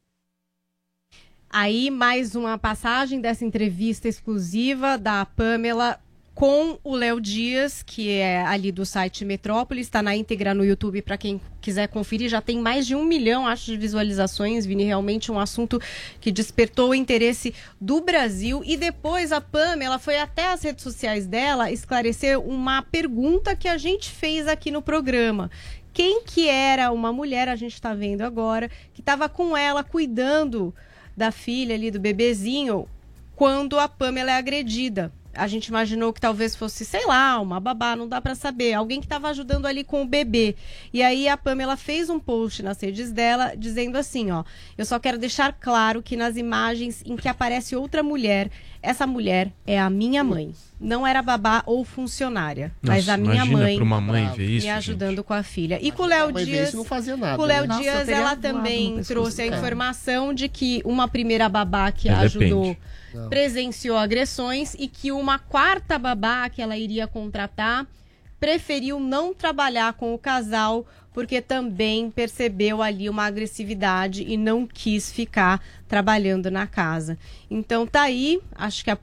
[1.50, 5.98] Aí, mais uma passagem dessa entrevista exclusiva da Pamela
[6.38, 11.02] com o Léo Dias, que é ali do site Metrópolis, está na íntegra no YouTube
[11.02, 12.28] para quem quiser conferir.
[12.28, 14.64] Já tem mais de um milhão, acho, de visualizações.
[14.64, 15.80] Vini, realmente um assunto
[16.20, 18.62] que despertou o interesse do Brasil.
[18.64, 23.76] E depois a Pamela foi até as redes sociais dela esclarecer uma pergunta que a
[23.76, 25.50] gente fez aqui no programa.
[25.92, 30.72] Quem que era uma mulher, a gente está vendo agora, que estava com ela cuidando
[31.16, 32.88] da filha ali, do bebezinho,
[33.34, 35.12] quando a Pamela é agredida.
[35.38, 39.00] A gente imaginou que talvez fosse, sei lá, uma babá, não dá para saber, alguém
[39.00, 40.56] que estava ajudando ali com o bebê.
[40.92, 44.44] E aí a Pamela fez um post nas redes dela dizendo assim, ó:
[44.76, 48.50] "Eu só quero deixar claro que nas imagens em que aparece outra mulher,
[48.82, 50.52] essa mulher é a minha mãe.
[50.80, 54.56] Não era babá ou funcionária, mas Nossa, a minha mãe pra uma mãe ver me
[54.56, 54.76] isso, gente.
[54.76, 55.78] ajudando com a filha.
[55.82, 57.76] E com o Léo Dias, e não fazia nada, com o Léo né?
[57.78, 59.56] Dias, ela também trouxe a cara.
[59.56, 62.78] informação de que uma primeira babá que a Depende.
[63.28, 67.86] Presenciou agressões e que uma quarta babá que ela iria contratar
[68.38, 75.10] preferiu não trabalhar com o casal porque também percebeu ali uma agressividade e não quis
[75.10, 77.18] ficar trabalhando na casa.
[77.50, 78.98] Então tá aí, acho que a,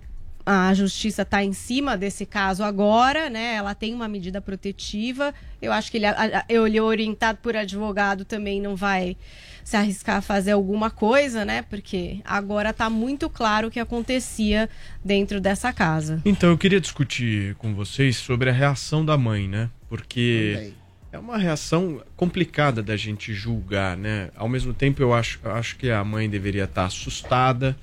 [0.46, 3.56] a justiça está em cima desse caso agora, né?
[3.56, 5.34] Ela tem uma medida protetiva.
[5.60, 6.06] Eu acho que ele,
[6.48, 9.18] ele orientado por advogado também não vai
[9.64, 11.64] se arriscar a fazer alguma coisa, né?
[11.64, 14.70] Porque agora tá muito claro o que acontecia
[15.04, 16.22] dentro dessa casa.
[16.24, 19.68] Então, eu queria discutir com vocês sobre a reação da mãe, né?
[19.90, 20.72] Porque
[21.12, 24.30] é uma reação complicada da gente julgar, né?
[24.36, 27.76] Ao mesmo tempo, eu acho, eu acho que a mãe deveria estar assustada.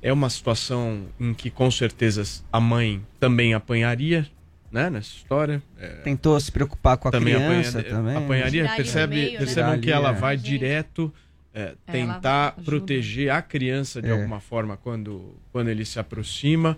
[0.00, 4.26] É uma situação em que, com certeza, a mãe também apanharia,
[4.70, 4.88] né?
[4.90, 5.62] Nessa história.
[5.78, 8.16] É, Tentou se preocupar com a também criança apanha- também.
[8.16, 8.68] apanharia.
[8.76, 9.38] Percebe, meio, né?
[9.38, 11.12] percebam Tirar que ela vai direto
[11.54, 14.12] é, tentar proteger a criança de É.
[14.12, 16.76] alguma forma quando, quando ele se aproxima.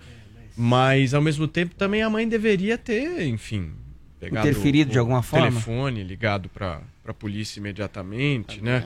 [0.57, 3.73] Mas, ao mesmo tempo, também a mãe deveria ter, enfim,
[4.21, 5.47] pegado Interferido o, de alguma o forma?
[5.49, 8.85] telefone, ligado para a polícia imediatamente, né?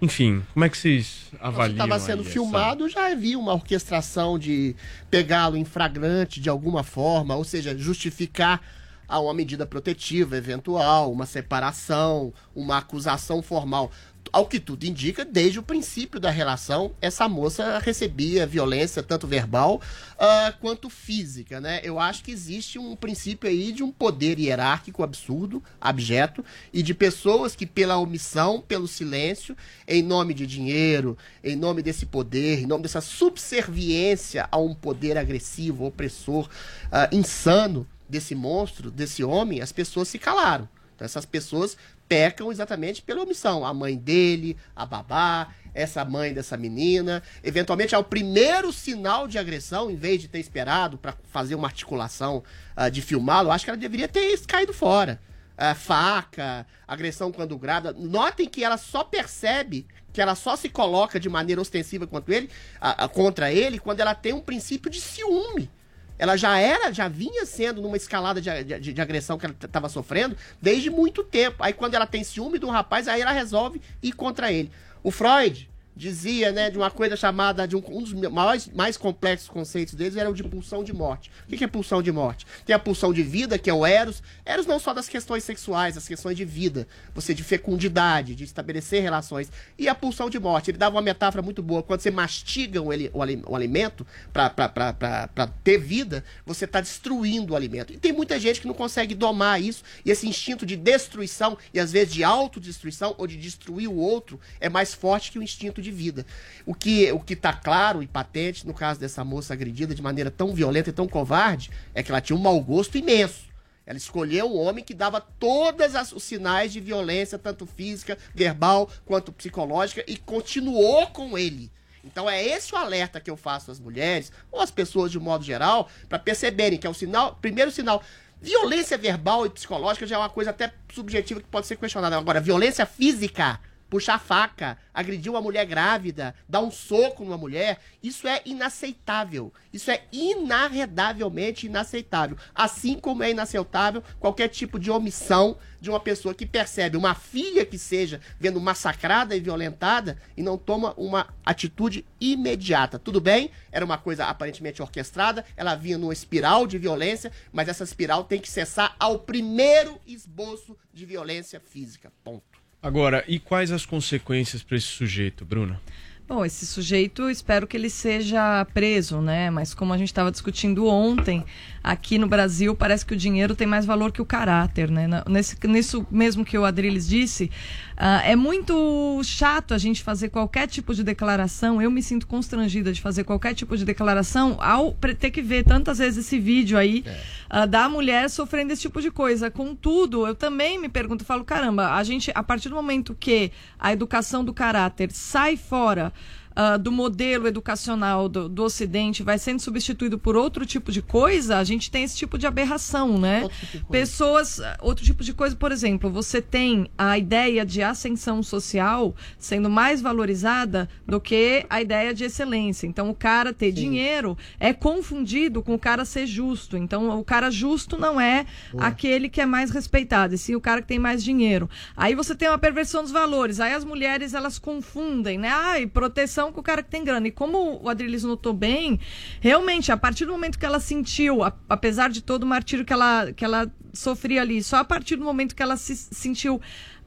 [0.00, 4.38] Enfim, como é que vocês avaliam estava sendo aí essa- filmado, já havia uma orquestração
[4.38, 4.76] de
[5.10, 8.60] pegá-lo em flagrante de alguma forma, ou seja, justificar
[9.08, 13.90] a uma medida protetiva eventual, uma separação, uma acusação formal.
[14.32, 19.80] Ao que tudo indica, desde o princípio da relação, essa moça recebia violência, tanto verbal
[20.18, 21.80] ah, quanto física, né?
[21.82, 26.94] Eu acho que existe um princípio aí de um poder hierárquico absurdo, abjeto, e de
[26.94, 32.66] pessoas que, pela omissão, pelo silêncio, em nome de dinheiro, em nome desse poder, em
[32.66, 36.48] nome dessa subserviência a um poder agressivo, opressor,
[36.90, 40.68] ah, insano desse monstro, desse homem, as pessoas se calaram.
[40.94, 41.76] Então, essas pessoas
[42.08, 43.64] pecam exatamente pela omissão.
[43.64, 47.22] A mãe dele, a babá, essa mãe dessa menina.
[47.44, 52.42] Eventualmente, ao primeiro sinal de agressão, em vez de ter esperado para fazer uma articulação
[52.74, 55.20] ah, de filmá-lo, acho que ela deveria ter caído fora.
[55.56, 57.92] Ah, faca, agressão quando grávida.
[57.92, 62.50] Notem que ela só percebe que ela só se coloca de maneira ostensiva contra ele,
[62.80, 65.70] ah, contra ele quando ela tem um princípio de ciúme.
[66.18, 69.88] Ela já era, já vinha sendo numa escalada de, de- de agressão que ela estava
[69.88, 71.56] sofrendo desde muito tempo.
[71.62, 74.70] Aí quando ela tem ciúme do rapaz, aí ela resolve ir contra ele.
[75.02, 79.48] O Freud dizia, né, de uma coisa chamada de um, um dos mais, mais complexos
[79.48, 81.30] conceitos deles era o de pulsão de morte.
[81.50, 82.46] O que é pulsão de morte?
[82.66, 84.22] Tem a pulsão de vida, que é o Eros.
[84.44, 89.02] Eros não só das questões sexuais, as questões de vida, você de fecundidade, de estabelecer
[89.02, 89.50] relações.
[89.78, 90.70] E a pulsão de morte.
[90.70, 91.82] Ele dava uma metáfora muito boa.
[91.82, 97.94] Quando você mastiga o, ali- o alimento para ter vida, você está destruindo o alimento.
[97.94, 99.82] E tem muita gente que não consegue domar isso.
[100.04, 104.38] E esse instinto de destruição, e às vezes de autodestruição, ou de destruir o outro,
[104.60, 106.26] é mais forte que o instinto de vida.
[106.64, 110.30] O que o que está claro e patente no caso dessa moça agredida de maneira
[110.30, 113.46] tão violenta e tão covarde é que ela tinha um mau gosto imenso.
[113.86, 119.32] Ela escolheu um homem que dava todos os sinais de violência, tanto física, verbal, quanto
[119.32, 121.70] psicológica, e continuou com ele.
[122.02, 125.20] Então é esse o alerta que eu faço às mulheres, ou às pessoas de um
[125.20, 128.02] modo geral, para perceberem que é o sinal, primeiro sinal,
[128.40, 132.16] violência verbal e psicológica já é uma coisa até subjetiva que pode ser questionada.
[132.16, 138.26] Agora, violência física, puxar faca, agredir uma mulher grávida, dar um soco numa mulher, isso
[138.26, 139.52] é inaceitável.
[139.72, 142.36] Isso é inarredavelmente inaceitável.
[142.54, 147.64] Assim como é inaceitável qualquer tipo de omissão de uma pessoa que percebe uma filha
[147.64, 152.98] que seja vendo massacrada e violentada e não toma uma atitude imediata.
[152.98, 153.50] Tudo bem?
[153.70, 158.40] Era uma coisa aparentemente orquestrada, ela vinha numa espiral de violência, mas essa espiral tem
[158.40, 162.12] que cessar ao primeiro esboço de violência física.
[162.24, 162.55] Ponto.
[162.86, 165.80] Agora, e quais as consequências para esse sujeito, Bruna?
[166.28, 169.48] Bom, esse sujeito, espero que ele seja preso, né?
[169.48, 171.44] Mas como a gente estava discutindo ontem,
[171.84, 175.06] aqui no Brasil parece que o dinheiro tem mais valor que o caráter, né?
[175.28, 177.48] Nesse, nisso mesmo que o Adriles disse,
[177.96, 181.80] ah, é muito chato a gente fazer qualquer tipo de declaração.
[181.80, 185.98] Eu me sinto constrangida de fazer qualquer tipo de declaração ao ter que ver tantas
[185.98, 187.04] vezes esse vídeo aí
[187.48, 189.48] ah, da mulher sofrendo esse tipo de coisa.
[189.48, 193.92] Contudo, eu também me pergunto, falo, caramba, a gente, a partir do momento que a
[193.92, 196.12] educação do caráter sai fora
[196.58, 201.58] ah, do modelo educacional do, do Ocidente, vai sendo substituído por outro tipo de coisa,
[201.58, 203.42] a gente tem esse tipo de aberração, né?
[203.42, 203.92] Outro tipo.
[203.92, 209.14] Pessoas, ah, outro tipo de coisa, por exemplo, você tem a ideia de ascensão social
[209.38, 212.86] sendo mais valorizada do que a ideia de excelência.
[212.86, 216.78] Então, o cara ter dinheiro é confundido com o cara ser justo.
[216.78, 218.46] Então, o cara justo não é
[218.78, 221.68] aquele que é mais respeitado, e sim o cara que tem mais dinheiro.
[221.94, 223.60] Aí você tem uma perversão dos valores.
[223.60, 225.50] Aí as mulheres elas confundem, né?
[225.50, 227.28] Ai, proteção com o cara que tem grana.
[227.28, 228.98] E como o Adrilis notou bem,
[229.40, 232.92] realmente, a partir do momento que ela sentiu, a- apesar de todo o martírio que
[232.92, 236.60] ela, que ela sofria ali, só a partir do momento que ela se sentiu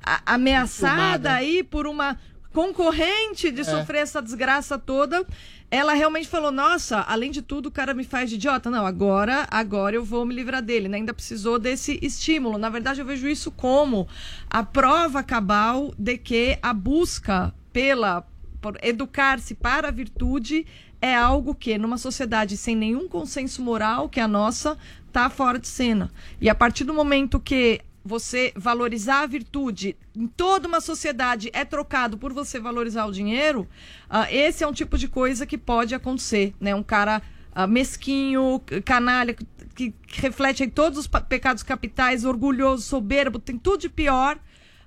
[0.04, 1.32] a- ameaçada Filmada.
[1.34, 2.18] aí por uma
[2.52, 5.26] concorrente de sofrer essa desgraça toda,
[5.72, 8.70] ela realmente falou: Nossa, além de tudo, o cara me faz de idiota.
[8.72, 10.88] Não, agora, agora eu vou me livrar dele.
[10.88, 10.98] né?
[10.98, 12.58] Ainda precisou desse estímulo.
[12.58, 14.08] Na verdade, eu vejo isso como
[14.50, 18.26] a prova cabal de que a busca pela
[18.62, 20.66] por educar-se para a virtude
[21.02, 24.78] é algo que, numa sociedade sem nenhum consenso moral, que é a nossa,
[25.12, 26.12] tá fora de cena.
[26.42, 31.64] E a partir do momento que você valorizar a virtude em toda uma sociedade é
[31.64, 33.68] trocado por você valorizar o dinheiro,
[34.10, 36.74] ah, esse é um tipo de coisa que pode acontecer, né?
[36.74, 37.22] Um cara
[37.54, 43.82] ah, mesquinho, canalha, que, que reflete aí todos os pecados capitais, orgulhoso, soberbo, tem tudo
[43.82, 44.40] de pior,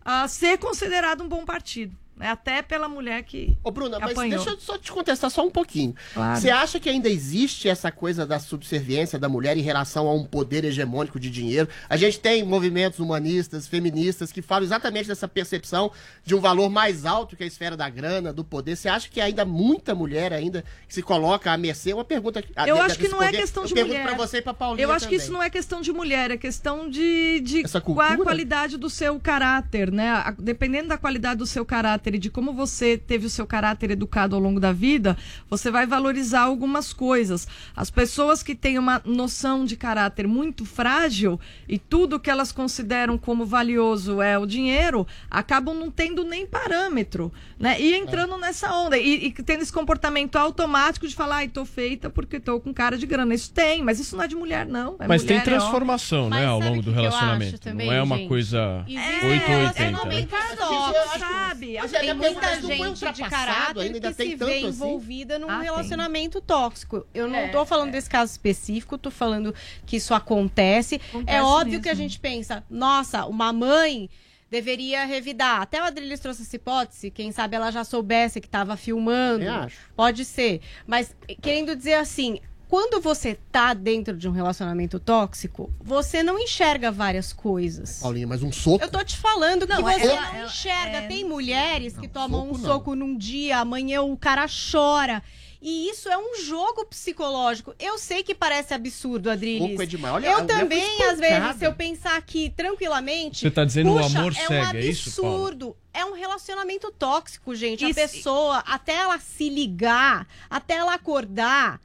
[0.05, 1.97] ah, ser considerado um bom partido.
[2.23, 2.29] Né?
[2.31, 4.37] Até pela mulher que Ô, Bruna, mas apanhou.
[4.37, 5.93] deixa eu só te contestar só um pouquinho.
[6.15, 6.41] Claro.
[6.41, 10.25] Você acha que ainda existe essa coisa da subserviência da mulher em relação a um
[10.25, 11.69] poder hegemônico de dinheiro?
[11.89, 15.91] A gente tem movimentos humanistas, feministas, que falam exatamente dessa percepção
[16.25, 18.77] de um valor mais alto que a esfera da grana, do poder.
[18.77, 21.93] Você acha que ainda muita mulher ainda que se coloca à mercê?
[21.93, 22.43] Uma pergunta...
[22.55, 23.39] a- Eu acho que não é poder.
[23.39, 24.07] questão eu de pergunto mulher.
[24.15, 25.19] pra você e pra Paulinha Eu acho que também.
[25.25, 28.77] isso não é questão de mulher, é questão de, de Essa qual é a qualidade
[28.77, 30.09] do seu caráter, né?
[30.11, 33.91] A- Dependendo da qualidade do seu caráter e de como você teve o seu caráter
[33.91, 35.17] educado ao longo da vida,
[35.49, 37.47] você vai valorizar algumas coisas.
[37.77, 43.17] As pessoas que têm uma noção de caráter muito frágil e tudo que elas consideram
[43.19, 47.81] como valioso é o dinheiro, acabam não tendo nem parâmetro, né?
[47.81, 52.09] E entrando nessa onda e, e tendo esse comportamento automático de falar, ai, tô feita
[52.11, 53.35] porque tô com cara de grana.
[53.35, 54.97] Isso tem, mas isso não é de mulher, não.
[54.99, 55.61] É Mas tem mulher, é homem.
[55.61, 57.59] transformação, Mas né, ao longo do relacionamento.
[57.59, 58.29] também, não é uma gente?
[58.29, 59.49] coisa Existe 8 ou um 80.
[59.83, 61.79] relacionamento Mas, gente, eu tóxico, acho- sabe?
[61.81, 64.67] mas Tem ainda muita gente de caráter ainda que tem se vê assim?
[64.67, 65.65] envolvida num Ah, tem.
[65.65, 67.07] relacionamento tóxico.
[67.15, 67.93] Eu não É, tô falando é.
[67.93, 69.55] desse caso específico, tô falando
[69.87, 71.01] que isso acontece.
[71.09, 71.83] Acontece é óbvio mesmo.
[71.85, 74.09] que a gente pensa, nossa, uma mãe
[74.51, 75.63] deveria revidar.
[75.63, 79.45] Até o Adriles trouxe essa hipótese, quem sabe ela já soubesse que estava filmando.
[79.45, 79.79] Eu acho.
[79.97, 80.61] Pode ser.
[80.87, 82.39] Mas querendo dizer assim,
[82.73, 87.99] quando você tá dentro de um relacionamento tóxico, você não enxerga várias coisas.
[88.01, 88.83] Paulinha, mas um soco?
[88.83, 90.97] Eu tô te falando Não, que é- você ela- não ela- enxerga.
[90.97, 92.65] é- Tem mulheres que Não, tomam um soco não.
[92.75, 95.23] soco num dia, amanhã o cara chora.
[95.61, 97.75] E isso é um jogo psicológico.
[97.79, 99.73] Eu sei que parece absurdo, Adriles.
[99.73, 100.15] Soco é demais.
[100.15, 103.41] Olha, a eu também, às vezes, se eu pensar aqui tranquilamente.
[103.41, 105.77] Você tá dizendo o puxa, amor é cega, um é isso, absurdo.
[105.93, 107.85] É um relacionamento tóxico, gente.
[107.87, 111.79] Isso- A pessoa, até ela se ligar, até ela acordar.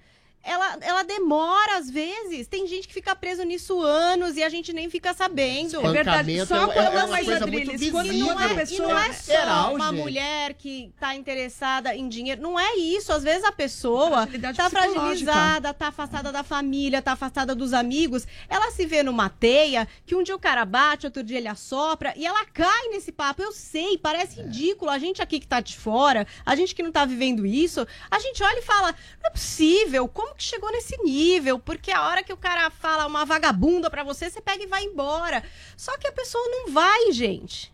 [0.44, 2.48] Ela, ela demora às vezes.
[2.48, 5.86] Tem gente que fica preso nisso anos e a gente nem fica sabendo.
[5.86, 6.32] É verdade.
[6.32, 8.34] Espancamento Só é- é quando uma coisa Adriles, muito quando visível.
[8.34, 10.00] não é E pessoa não é só Geral, uma gente.
[10.00, 12.42] mulher que tá interessada em dinheiro.
[12.42, 13.12] Não é isso.
[13.12, 14.70] Às vezes a pessoa tá psicológica.
[14.70, 18.26] fragilizada, tá afastada da família, tá afastada dos amigos.
[18.48, 22.14] Ela se vê numa teia que um dia o cara bate, outro dia ele assopra
[22.16, 23.42] e ela cai nesse papo.
[23.42, 24.90] Eu sei, parece ridículo.
[24.92, 28.20] A gente aqui que tá de fora, a gente que não tá vivendo isso, a
[28.20, 31.60] gente olha e fala: não é possível, como que chegou nesse nível?
[31.60, 34.84] Porque a hora que o cara fala uma vagabunda pra você, você pega e vai
[34.84, 35.44] embora.
[35.76, 37.74] Só que a pessoa não vai, gente.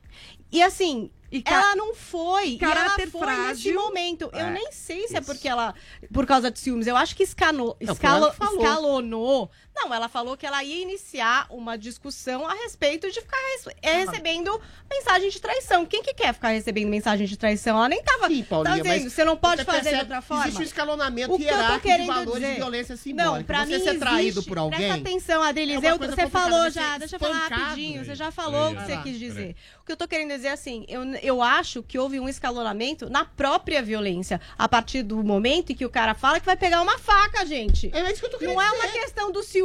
[0.51, 2.57] E assim, E ela não foi.
[2.57, 3.73] caráter e ela foi nesse frágil.
[3.73, 4.29] momento.
[4.31, 5.25] Eu É, nem sei se é isso.
[5.25, 5.73] porque ela.
[6.13, 6.85] Por causa de ciúmes.
[6.85, 9.49] Eu acho que escano, Não, escalo, escalonou.
[9.75, 13.93] Não, ela falou que ela ia iniciar uma discussão a respeito de ficar res- é,
[14.05, 15.85] recebendo mensagem de traição.
[15.85, 17.75] Quem que quer ficar recebendo mensagem de traição?
[17.77, 18.27] Ela nem tava.
[18.27, 20.43] Sim, Paulinha, tá dizendo, mas você não pode fazer de percebe- outra forma.
[20.45, 23.35] Existe um escalonamento O que hierárquico de querendo valores dizer- de violência simbólica.
[23.37, 24.79] Não, pra você mim ser traído existe- por alguém.
[24.79, 25.83] Presta atenção, Adriles.
[25.83, 28.05] é eu, você falou você já, é deixa eu falar rapidinho.
[28.05, 29.19] Você já falou o que você quis peraí.
[29.19, 29.55] dizer.
[29.81, 33.09] O que eu tô querendo dizer é assim, eu, eu acho que houve um escalonamento
[33.09, 34.39] na própria violência.
[34.57, 37.89] A partir do momento em que o cara fala que vai pegar uma faca, gente.
[37.93, 38.77] É isso que eu tô querendo Não é dizer.
[38.77, 39.62] uma questão do ciúme.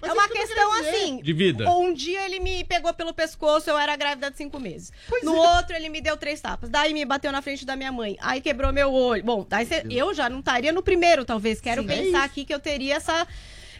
[0.00, 1.20] Mas é é uma que questão assim.
[1.22, 1.70] De vida.
[1.70, 4.92] Um dia ele me pegou pelo pescoço, eu era grávida de cinco meses.
[5.08, 5.56] Pois no é.
[5.56, 6.68] outro, ele me deu três tapas.
[6.70, 8.16] Daí me bateu na frente da minha mãe.
[8.20, 9.22] Aí quebrou meu olho.
[9.24, 11.60] Bom, daí cê- eu já não estaria no primeiro, talvez.
[11.60, 12.16] Quero Sim, é pensar isso.
[12.26, 13.26] aqui que eu teria essa.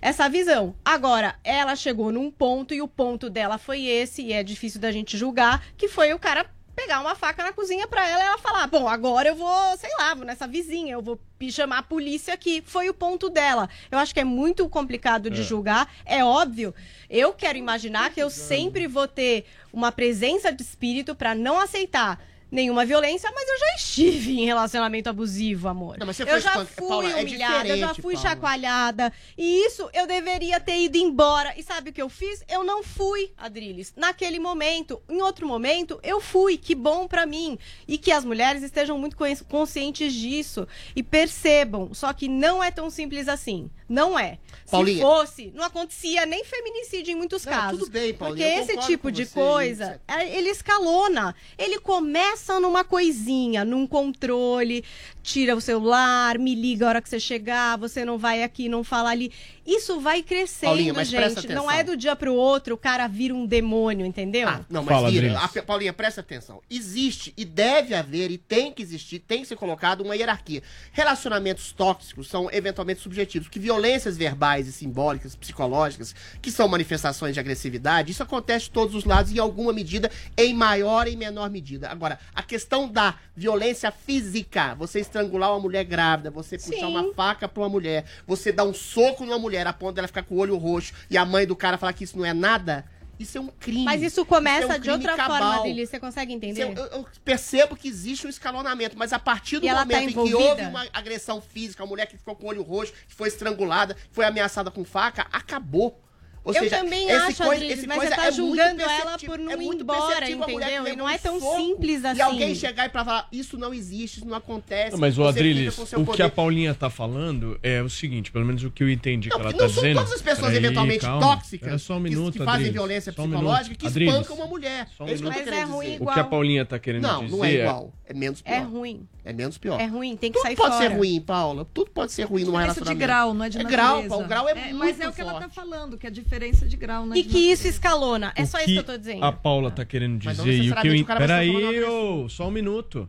[0.00, 0.76] Essa visão.
[0.84, 4.92] Agora, ela chegou num ponto e o ponto dela foi esse, e é difícil da
[4.92, 6.46] gente julgar, que foi o cara
[6.78, 9.90] pegar uma faca na cozinha pra ela e ela falar: Bom, agora eu vou, sei
[9.98, 11.18] lá, vou nessa vizinha, eu vou
[11.50, 12.62] chamar a polícia aqui.
[12.64, 13.68] Foi o ponto dela.
[13.90, 15.92] Eu acho que é muito complicado de julgar.
[16.06, 16.72] É óbvio.
[17.10, 22.20] Eu quero imaginar que eu sempre vou ter uma presença de espírito pra não aceitar.
[22.50, 25.98] Nenhuma violência, mas eu já estive em relacionamento abusivo, amor.
[25.98, 28.28] Não, mas você eu foi já espanca- fui Paula, é humilhada, eu já fui Paula.
[28.30, 29.12] chacoalhada.
[29.36, 31.52] E isso eu deveria ter ido embora.
[31.58, 32.42] E sabe o que eu fiz?
[32.48, 33.92] Eu não fui, Adriles.
[33.94, 36.56] Naquele momento, em outro momento, eu fui.
[36.56, 37.58] Que bom pra mim.
[37.86, 41.92] E que as mulheres estejam muito consci- conscientes disso e percebam.
[41.92, 43.70] Só que não é tão simples assim.
[43.88, 44.38] Não é.
[44.70, 44.96] Paulinha.
[44.96, 47.78] Se fosse, não acontecia nem feminicídio em muitos Não, casos.
[47.78, 51.34] tudo bem, Porque Paulinha, eu esse tipo de você, coisa, é, ele escalona.
[51.56, 54.84] Ele começa numa coisinha, num controle,
[55.22, 58.84] tira o celular, me liga a hora que você chegar, você não vai aqui, não
[58.84, 59.32] fala ali.
[59.68, 61.46] Isso vai crescendo, Paulinha, mas gente.
[61.48, 64.48] Não é do dia pro outro o cara vira um demônio, entendeu?
[64.48, 65.38] Ah, não, mas Fala, vira.
[65.38, 66.62] A- Paulinha, presta atenção.
[66.70, 70.62] Existe e deve haver e tem que existir, tem que ser colocado uma hierarquia.
[70.90, 77.40] Relacionamentos tóxicos são eventualmente subjetivos, que violências verbais e simbólicas, psicológicas, que são manifestações de
[77.40, 81.90] agressividade, isso acontece de todos os lados em alguma medida, em maior e menor medida.
[81.90, 86.84] Agora, a questão da violência física, você estrangular uma mulher grávida, você puxar Sim.
[86.86, 90.22] uma faca pra uma mulher, você dar um soco numa mulher a ponto dela ficar
[90.22, 92.84] com o olho roxo e a mãe do cara falar que isso não é nada,
[93.18, 93.84] isso é um crime.
[93.84, 95.38] Mas isso começa Isso é um de outra cabal.
[95.54, 95.86] forma, Lili.
[95.86, 96.62] Você consegue entender?
[96.62, 100.12] Eu, eu- percebo que existe um escalonamento, mas a partir do E tá momento em
[100.12, 103.26] que houve uma agressão física, a mulher que ficou com o olho roxo, que foi
[103.28, 106.00] estrangulada, foi ameaçada com faca, acabou.
[106.44, 108.80] Ou eu seja, também esse acho, coisa- Adriles, esse mas coisa você tá é julgando
[108.82, 110.86] ela por não é ir embora, que entendeu?
[110.88, 112.18] E não é um tão soco simples assim.
[112.18, 114.92] E alguém chegar e pra falar, isso não existe, isso não acontece.
[114.92, 116.30] Não, mas o Adriles, o que a poder.
[116.30, 119.50] Paulinha tá falando é o seguinte, pelo menos o que eu entendi Não, que ela
[119.52, 119.96] porque tá não são dizendo.
[119.98, 123.12] todas as pessoas Peraí, eventualmente calma, tóxicas só um que- minuto, que, fazem Adriles, violência
[123.12, 123.78] só um psicológica minuto.
[123.80, 124.88] que Adriles, espancam uma mulher.
[124.96, 126.02] só um é isso que eu tô querendo é dizer.
[126.02, 127.92] O que a Paulinha tá querendo Não, dizer não é igual.
[128.06, 128.54] É menos pior.
[128.54, 129.06] É ruim.
[129.28, 129.78] É menos pior.
[129.78, 130.88] É ruim, tem que Tudo sair pode fora.
[130.88, 131.66] ser ruim, Paula.
[131.74, 134.48] Tudo pode ser ruim numa Diferença de grau, não é de É grau, o grau
[134.48, 135.54] é muito Mas é o que ela tá forte.
[135.54, 137.68] falando, que a diferença de grau não é E de que isso natureza.
[137.68, 138.32] escalona.
[138.34, 139.22] É O só isso que eu tô dizendo.
[139.22, 141.04] A Paula tá querendo Mas não dizer e o que eu.
[141.04, 143.06] Peraí, ô, só um minuto.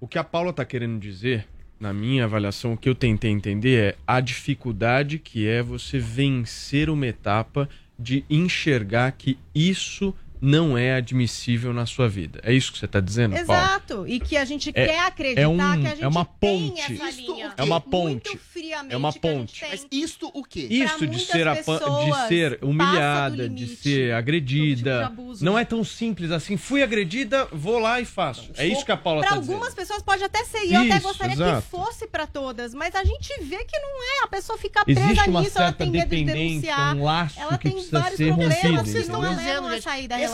[0.00, 1.46] O que a Paula tá querendo dizer,
[1.78, 6.90] na minha avaliação, o que eu tentei entender é a dificuldade que é você vencer
[6.90, 10.12] uma etapa de enxergar que isso
[10.44, 12.40] não é admissível na sua vida.
[12.42, 13.62] É isso que você tá dizendo, Paula?
[13.62, 14.06] Exato.
[14.06, 16.68] E que a gente É- quer acreditar é um- que a gente é uma tem
[16.70, 16.80] ponte.
[16.80, 17.36] essa Isto?
[17.56, 18.38] É uma Muito ponte.
[18.38, 19.64] friamente É uma a ponte.
[19.68, 20.66] Mas isto o quê?
[20.70, 24.74] Isso de ser, apa- de ser humilhada, de ser agredida.
[25.04, 25.44] Tipo de abuso.
[25.44, 26.56] não é tão simples assim.
[26.56, 28.50] Fui agredida, vou lá e faço.
[28.56, 29.76] É isso que a Paula Pra tá algumas dizendo.
[29.76, 31.62] pessoas pode até ser, e eu até Isso, gostaria exato.
[31.62, 34.24] que fosse pra todas, mas a gente vê que não é.
[34.24, 36.96] A pessoa fica presa Existe uma nisso, ela tem medo de dependência, denunciar.
[36.96, 38.84] um laço ela que tem vários problemas rompido.
[38.84, 39.84] Vocês não estão levam a dizendo, gente,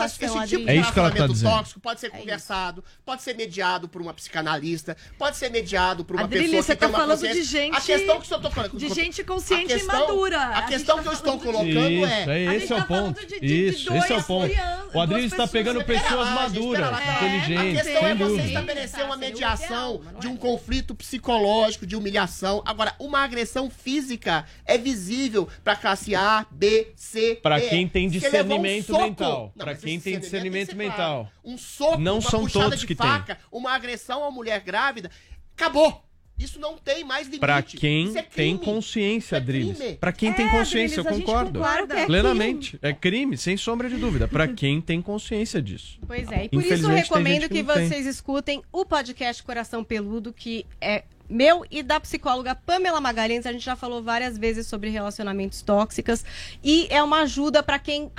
[0.08, 1.50] sair da essa- relação, esse tipo de É isso que ela tá relacionamento dizendo.
[1.58, 6.24] tóxico pode ser conversado, pode ser mediado por uma psicanalista, pode ser mediado por uma
[6.24, 7.42] Adriles, pessoa que você tem tá uma falando consciência.
[7.42, 8.76] de gente- A questão que eu tô falando...
[8.76, 10.38] de a gente consciente e questão- madura.
[10.38, 12.44] A A questão tá que eu estou de- colocando Isso, é...
[12.44, 12.88] é, A esse gente é tá o ponto.
[13.00, 14.48] falando de- de- de Isso, esse é o ponto.
[14.50, 16.10] crianças, O duas está pegando pessoas.
[16.26, 20.30] lá, maduras, inteligentes, A questão é você estabelecer uma mediação não de é.
[20.30, 22.62] um conflito psicológico, de humilhação.
[22.64, 27.68] Agora, uma agressão física é visível pra classe A, B, C, D.
[27.68, 29.52] quem tem discernimento mental.
[29.56, 31.22] Mas quem tem discernimento tem ser claro.
[31.24, 31.32] mental.
[31.44, 33.06] Um soco, Não uma são puxada todos de que têm.
[33.06, 35.10] faca, uma agressão a uma mulher grávida,
[35.56, 36.04] acabou.
[36.38, 37.40] Isso não tem mais limite.
[37.40, 38.58] Pra quem é tem crime.
[38.64, 39.76] consciência, é Adriles.
[39.76, 39.94] crime.
[39.96, 41.58] Pra quem É, tem consciência, Adriles, eu concordo.
[41.58, 41.58] concorda.
[41.60, 42.78] Claro que é Plenamente.
[42.80, 44.26] É crime, sem sombra de dúvida.
[44.26, 45.98] Pra quem tem consciência disso.
[46.06, 47.88] Pois é, e por isso eu tem recomendo que, que não tem.
[47.88, 53.44] vocês escutem o podcast Coração Peludo, que é meu e da psicóloga Pamela Magalhães.
[53.44, 56.24] A gente já falou várias vezes sobre relacionamentos tóxicos
[56.64, 58.10] e é uma ajuda pra quem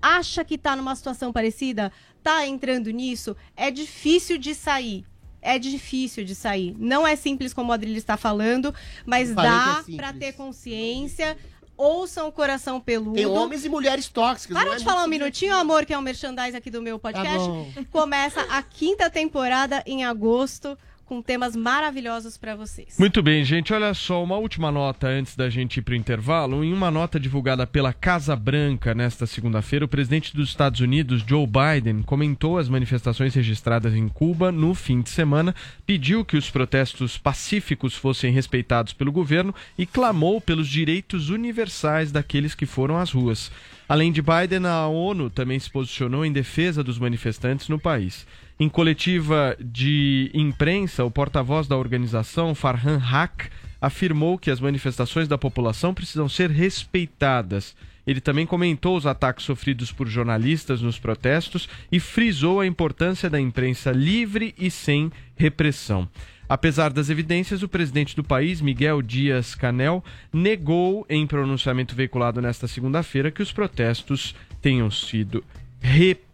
[0.00, 1.92] acha que tá numa situação parecida.
[2.22, 5.04] tá entrando nisso, é difícil de sair.
[5.40, 6.74] É difícil de sair.
[6.78, 8.74] Não é simples como o Adrilho está falando,
[9.06, 11.38] mas dá é pra ter consciência.
[11.76, 13.14] Ouçam o coração peludo.
[13.14, 14.56] Tem homens e mulheres tóxicas.
[14.56, 17.48] Para é de falar um minutinho, amor, que é um merchandise aqui do meu podcast.
[17.72, 17.84] Tá.
[17.92, 20.76] Começa a quinta temporada em agosto
[21.08, 22.96] com temas maravilhosos pra vocês.
[22.98, 23.72] Muito bem, gente.
[23.72, 26.62] Olha só, uma última nota antes da gente ir para o intervalo.
[26.62, 31.46] Em uma nota divulgada pela Casa Branca nesta segunda-feira, o presidente dos Estados Unidos, Joe
[31.46, 35.54] Biden, comentou as manifestações registradas em Cuba no fim de semana,
[35.86, 42.54] pediu que os protestos pacíficos fossem respeitados pelo governo e clamou pelos direitos universais daqueles
[42.54, 43.50] que foram às ruas.
[43.88, 48.26] Além de Biden, a ONU também se posicionou em defesa dos manifestantes no país.
[48.60, 53.48] Em coletiva de imprensa, o porta-voz da organização, Farhan Haq,
[53.80, 57.76] afirmou que as manifestações da população precisam ser respeitadas.
[58.04, 63.40] Ele também comentou os ataques sofridos por jornalistas nos protestos e frisou a importância da
[63.40, 66.08] imprensa livre e sem repressão.
[66.48, 70.02] Apesar das evidências, o presidente do país, Miguel Dias Canel,
[70.32, 75.44] negou em pronunciamento veiculado nesta segunda-feira que os protestos tenham sido
[75.80, 76.27] reprimidos.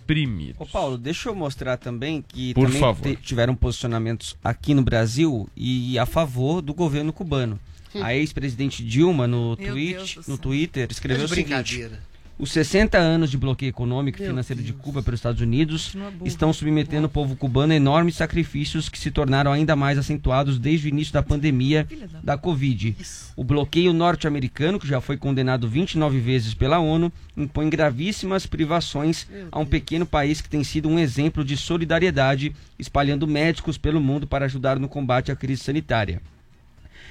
[0.59, 3.16] Ô Paulo, deixa eu mostrar também que Por também favor.
[3.16, 7.59] tiveram posicionamentos aqui no Brasil e a favor do governo cubano.
[8.02, 10.36] A ex-presidente Dilma no, tweet, no.
[10.36, 11.90] Twitter escreveu o de seguinte.
[12.37, 14.82] Os 60 anos de bloqueio econômico e financeiro de Deus.
[14.82, 19.53] Cuba pelos Estados Unidos estão submetendo o povo cubano a enormes sacrifícios que se tornaram
[19.53, 21.87] ainda mais acentuados desde o início da pandemia
[22.24, 22.97] da Covid.
[23.37, 29.61] O bloqueio norte-americano, que já foi condenado 29 vezes pela ONU, impõe gravíssimas privações a
[29.61, 34.47] um pequeno país que tem sido um exemplo de solidariedade, espalhando médicos pelo mundo para
[34.47, 36.20] ajudar no combate à crise sanitária.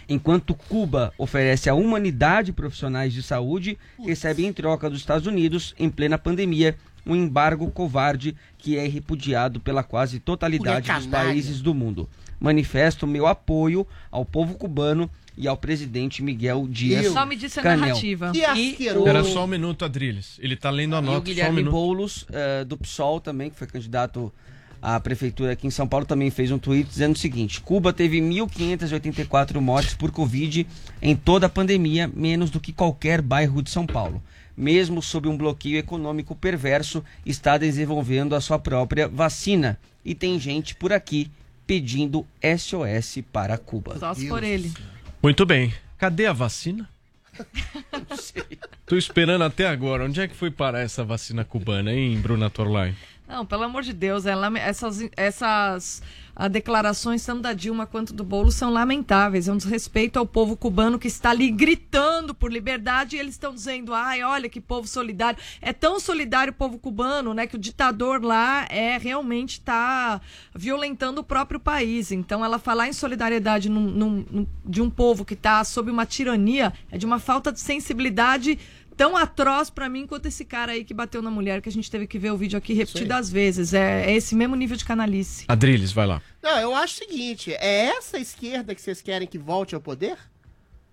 [0.07, 5.89] Enquanto Cuba oferece à humanidade profissionais de saúde, recebe em troca dos Estados Unidos, em
[5.89, 6.75] plena pandemia,
[7.05, 12.09] um embargo covarde que é repudiado pela quase totalidade dos países do mundo.
[12.39, 17.63] Manifesto meu apoio ao povo cubano e ao presidente Miguel Dias Só me disse a
[17.63, 17.87] Canel.
[17.87, 18.31] narrativa.
[18.35, 19.07] E asqueroso.
[19.07, 20.37] Era só um minuto, Adrilles.
[20.39, 21.71] Ele tá lendo a E o nota, só um Guilherme minuto.
[21.71, 24.31] Boulos, eh, do PSOL também, que foi candidato
[24.83, 28.19] à prefeitura aqui em São Paulo, também fez um tweet dizendo o seguinte: Cuba teve
[28.19, 30.67] 1.584 mortes por Covid
[31.01, 34.21] em toda a pandemia, menos do que qualquer bairro de São Paulo.
[34.55, 39.79] Mesmo sob um bloqueio econômico perverso, está desenvolvendo a sua própria vacina.
[40.03, 41.31] E tem gente por aqui
[41.65, 43.97] pedindo SOS para Cuba.
[43.97, 44.71] Só por ele.
[45.23, 45.73] Muito bem.
[45.97, 46.87] Cadê a vacina?
[48.85, 50.03] Tô esperando até agora.
[50.03, 52.93] Onde é que foi parar essa vacina cubana, hein, Bruna Torlai?
[53.33, 56.03] Não, pelo amor de Deus, é essas, essas
[56.35, 59.47] ah, declarações, tanto da Dilma quanto do Boulos, são lamentáveis.
[59.47, 63.51] É um desrespeito ao povo cubano que está ali gritando por liberdade e eles estão
[63.51, 65.39] dizendo, ai, olha que povo solidário.
[65.59, 70.21] É tão solidário o povo cubano, né, que o ditador lá é realmente está
[70.53, 72.11] violentando o próprio país.
[72.11, 76.05] Então, ela falar em solidariedade num- num- num- de um povo que está sob uma
[76.05, 78.59] tirania é de uma falta de sensibilidade
[78.95, 81.89] tão atroz pra mim quanto esse cara aí que bateu na mulher, que a gente
[81.89, 83.73] teve que ver o vídeo aqui repetidas vezes.
[83.73, 85.45] É, é esse mesmo nível de canalice.
[85.47, 86.21] Adrilles, vai lá.
[86.41, 90.17] Não, eu acho o seguinte: é essa esquerda que vocês querem que volte ao poder?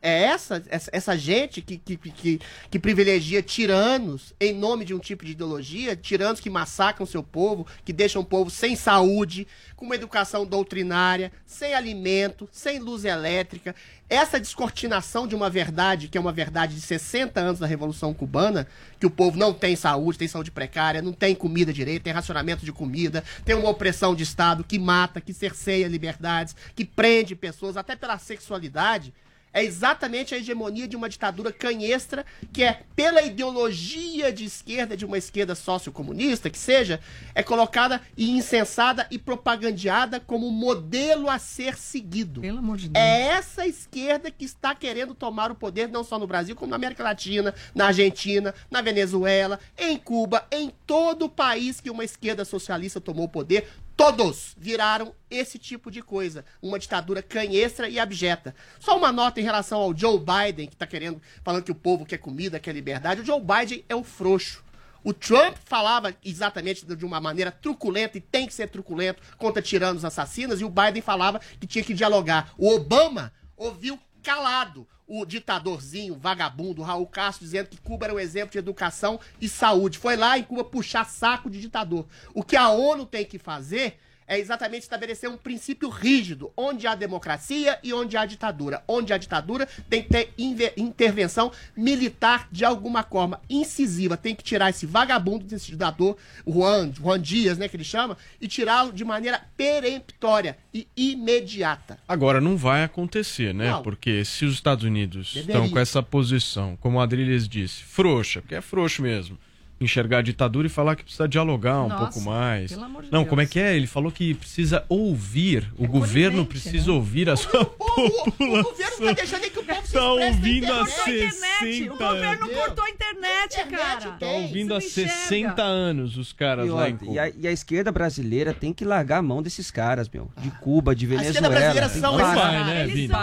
[0.02, 2.40] É essa, essa, essa gente que, que, que,
[2.70, 7.66] que privilegia tiranos em nome de um tipo de ideologia, tiranos que massacram seu povo,
[7.84, 9.46] que deixam o povo sem saúde,
[9.76, 13.74] com uma educação doutrinária, sem alimento, sem luz elétrica.
[14.08, 18.66] Essa descortinação de uma verdade, que é uma verdade de 60 anos da Revolução Cubana,
[18.98, 22.64] que o povo não tem saúde, tem saúde precária, não tem comida direito, tem racionamento
[22.64, 27.76] de comida, tem uma opressão de Estado que mata, que cerceia liberdades, que prende pessoas
[27.76, 29.12] até pela sexualidade.
[29.52, 35.04] É exatamente a hegemonia de uma ditadura canhestra que é, pela ideologia de esquerda, de
[35.04, 37.00] uma esquerda sociocomunista, que seja,
[37.34, 42.40] é colocada e incensada e propagandeada como modelo a ser seguido.
[42.40, 43.04] Pelo amor de Deus.
[43.04, 46.76] É essa esquerda que está querendo tomar o poder não só no Brasil, como na
[46.76, 52.44] América Latina, na Argentina, na Venezuela, em Cuba, em todo o país que uma esquerda
[52.44, 53.66] socialista tomou o poder.
[54.00, 56.42] Todos viraram esse tipo de coisa.
[56.62, 58.54] Uma ditadura canhestra e abjeta.
[58.78, 62.06] Só uma nota em relação ao Joe Biden, que está querendo, falando que o povo
[62.06, 63.20] quer comida, quer liberdade.
[63.20, 64.64] O Joe Biden é o frouxo.
[65.04, 70.02] O Trump falava exatamente de uma maneira truculenta e tem que ser truculento contra tiranos
[70.02, 72.54] assassinos, e o Biden falava que tinha que dialogar.
[72.56, 78.52] O Obama ouviu calado o ditadorzinho, vagabundo, Raul Castro, dizendo que Cuba era um exemplo
[78.52, 79.98] de educação e saúde.
[79.98, 82.06] Foi lá em Cuba puxar saco de ditador.
[82.32, 83.98] O que a ONU tem que fazer
[84.30, 88.80] é exatamente estabelecer um princípio rígido, onde há democracia e onde há ditadura.
[88.86, 90.32] Onde há ditadura tem que ter
[90.76, 94.16] intervenção militar de alguma forma incisiva.
[94.16, 96.16] Tem que tirar esse vagabundo desse ditador,
[96.46, 101.98] Juan, Juan Dias, né, que ele chama, e tirá-lo de maneira peremptória e imediata.
[102.06, 103.72] Agora, não vai acontecer, né?
[103.72, 103.82] Não.
[103.82, 105.56] Porque se os Estados Unidos Deveria.
[105.56, 109.36] estão com essa posição, como o Adriles disse, frouxa, porque é frouxo mesmo,
[109.80, 112.70] enxergar a ditadura e falar que precisa dialogar um Nossa, pouco mais.
[112.70, 113.30] pelo amor de não, Deus.
[113.30, 113.74] como é que é?
[113.74, 116.92] Ele falou que precisa ouvir, o governo precisa né?
[116.92, 120.90] ouvir a sua O governo tá deixando que o povo se Tá ouvindo a internet.
[120.90, 121.40] Cortou a internet.
[121.60, 122.56] 60 O governo anos.
[122.56, 124.10] cortou a internet, cara.
[124.12, 125.22] Tá ouvindo há Isso me enxerga.
[125.28, 127.12] 60 anos os caras E, lá em Cuba.
[127.12, 130.30] e, a, e a esquerda brasileira tem que largar a mão desses caras, meu.
[130.36, 131.48] De Cuba, de esquerda Venezuela.
[131.48, 132.16] brasileira Tem que são.
[132.18, 133.08] Vai, né, Eles Vini?
[133.08, 133.20] são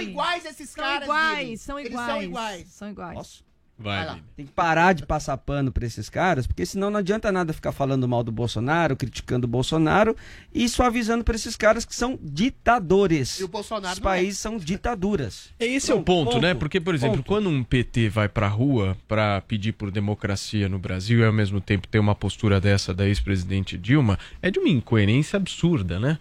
[0.00, 1.02] iguais, iguais esses caras.
[1.02, 2.06] iguais, são iguais.
[2.06, 2.66] são iguais.
[2.68, 3.49] São iguais.
[3.80, 4.22] Vai, Vai.
[4.36, 7.72] Tem que parar de passar pano pra esses caras, porque senão não adianta nada ficar
[7.72, 10.14] falando mal do Bolsonaro, criticando o Bolsonaro
[10.54, 13.40] e suavizando pra esses caras que são ditadores.
[13.40, 14.02] E o Bolsonaro Os é.
[14.02, 15.48] países são ditaduras.
[15.58, 16.54] Esse é o Pronto, ponto, ponto, né?
[16.54, 17.26] Porque, por exemplo, ponto.
[17.26, 21.60] quando um PT vai pra rua pra pedir por democracia no Brasil e ao mesmo
[21.60, 26.18] tempo ter uma postura dessa da ex-presidente Dilma, é de uma incoerência absurda, né?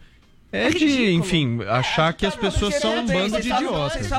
[0.52, 4.10] É, de, enfim, achar que as pessoas são um bando de idiotas.
[4.10, 4.18] Né?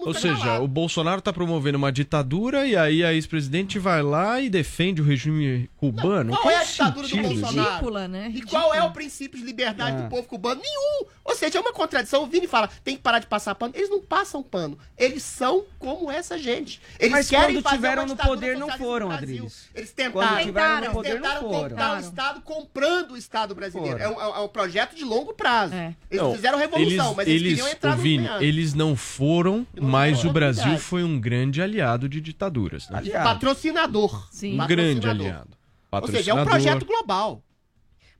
[0.00, 4.40] Ou tá seja, o Bolsonaro tá promovendo uma ditadura e aí a ex-presidente vai lá
[4.40, 6.32] e defende o regime cubano.
[6.36, 7.40] Qual é a Qual ditadura do sentido isso?
[7.42, 7.70] Bolsonaro?
[7.70, 8.32] Ridícula, né?
[8.34, 10.00] E qual é o princípio de liberdade Ah.
[10.02, 10.60] do povo cubano?
[10.60, 11.06] Nenhum!
[11.24, 12.22] Ou seja, é uma contradição.
[12.24, 13.74] O Vini fala, tem que parar de passar pano.
[13.76, 14.78] Eles não passam pano.
[14.96, 16.80] Eles são como essa gente.
[16.98, 19.10] Eles Mas querem quando fazer tiveram uma no poder, não foram.
[19.10, 19.68] Adriles.
[19.74, 20.44] Eles Quando tentaram.
[20.44, 21.52] tiveram no Eles poder, não tentaram foram.
[21.52, 22.00] comprar o Tentaram.
[22.00, 23.98] Estado comprando o Estado brasileiro.
[23.98, 25.74] É um, é um projeto de longo prazo.
[25.74, 25.94] É.
[26.10, 28.44] Eles Não, fizeram revolução, eles, mas eles, eles, queriam entrar no Vini, governo.
[28.46, 32.88] eles não foram, não mas foram o Brasil foi um grande aliado de ditaduras.
[32.88, 32.98] Né?
[32.98, 33.24] Aliado.
[33.24, 34.28] Patrocinador.
[34.30, 34.54] Sim.
[34.60, 35.26] Um grande Patrocinador.
[35.26, 35.50] aliado.
[35.90, 37.42] Ou seja, é um projeto global.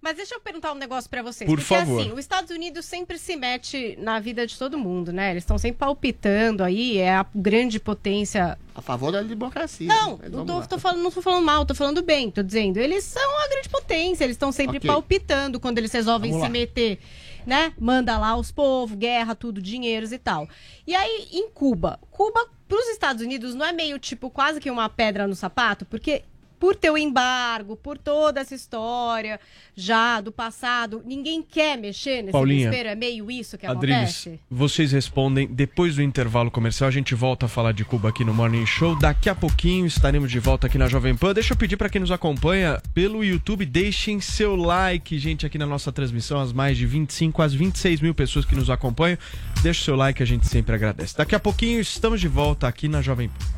[0.01, 1.49] Mas deixa eu perguntar um negócio pra vocês.
[1.51, 2.01] Por porque favor.
[2.01, 5.33] assim, os Estados Unidos sempre se mete na vida de todo mundo, né?
[5.33, 8.57] Eles estão sempre palpitando aí, é a grande potência.
[8.77, 9.89] A favor da democracia.
[9.89, 12.77] Não, não tô, tô falando, não tô falando mal, tô falando bem, tô dizendo.
[12.79, 14.87] Eles são a grande potência, eles estão sempre Ok.
[14.89, 16.53] palpitando quando eles resolvem Vamos se lá.
[16.53, 17.01] meter,
[17.45, 17.73] né?
[17.77, 20.49] Manda lá os povos, guerra, tudo, dinheiros e tal.
[20.87, 24.89] E aí, em Cuba, Cuba, pros Estados Unidos, não é meio tipo quase que uma
[24.89, 26.23] pedra no sapato, porque.
[26.59, 29.39] Por ter o embargo, por toda essa história
[29.77, 32.89] já do passado, ninguém quer mexer nesse Paulinha, desespero.
[32.89, 34.41] É meio isso que Adriles, acontece?
[34.51, 36.89] vocês respondem depois do intervalo comercial.
[36.89, 38.97] A gente volta a falar de Cuba aqui no Morning Show.
[38.99, 41.33] Daqui a pouquinho estaremos de volta aqui na Jovem Pan.
[41.33, 45.67] Deixa eu pedir para quem nos acompanha pelo YouTube, deixem seu like, gente, aqui na
[45.67, 46.41] nossa transmissão.
[46.41, 49.19] As mais de 25 às 26 mil pessoas que nos acompanham.
[49.63, 51.17] Deixa o seu like, a gente sempre agradece.
[51.17, 53.58] Daqui a pouquinho estamos de volta aqui na Jovem Pan.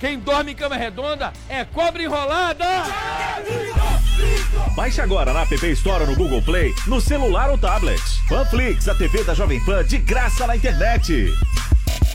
[0.00, 2.64] quem dorme em cama redonda é cobra enrolada!
[4.74, 8.00] Baixe agora na App Store ou no Google Play, no celular ou tablet.
[8.26, 11.30] Panflix, a TV da Jovem Pan de graça na internet.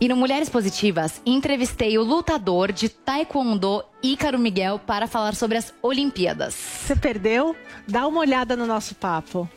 [0.01, 5.71] E no Mulheres Positivas, entrevistei o lutador de Taekwondo Ícaro Miguel para falar sobre as
[5.83, 6.55] Olimpíadas.
[6.55, 7.55] Você perdeu?
[7.87, 9.47] Dá uma olhada no nosso papo.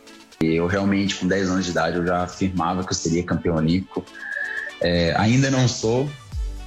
[0.40, 4.04] Eu realmente, com 10 anos de idade, eu já afirmava que eu seria campeão olímpico.
[4.80, 6.08] É, ainda não sou,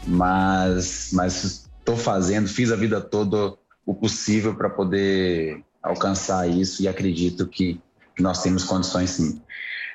[0.07, 3.53] mas mas estou fazendo, fiz a vida toda
[3.85, 7.79] o possível para poder alcançar isso e acredito que,
[8.19, 9.41] nós temos condições sim.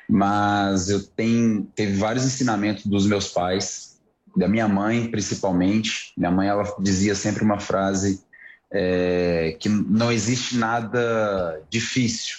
[0.09, 4.01] Mas eu tenho teve vários ensinamentos dos meus pais,
[4.37, 6.13] da minha mãe principalmente.
[6.17, 8.25] Minha mãe ela dizia sempre uma frase
[8.73, 12.39] é, que não existe nada difícil,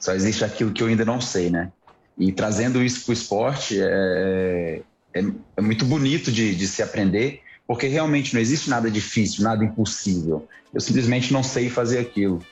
[0.00, 1.70] só existe aquilo que eu ainda não sei, né?
[2.18, 4.82] E trazendo isso para o esporte é,
[5.14, 5.24] é,
[5.56, 10.46] é muito bonito de, de se aprender, porque realmente não existe nada difícil, nada impossível.
[10.72, 12.44] Eu simplesmente não sei fazer aquilo.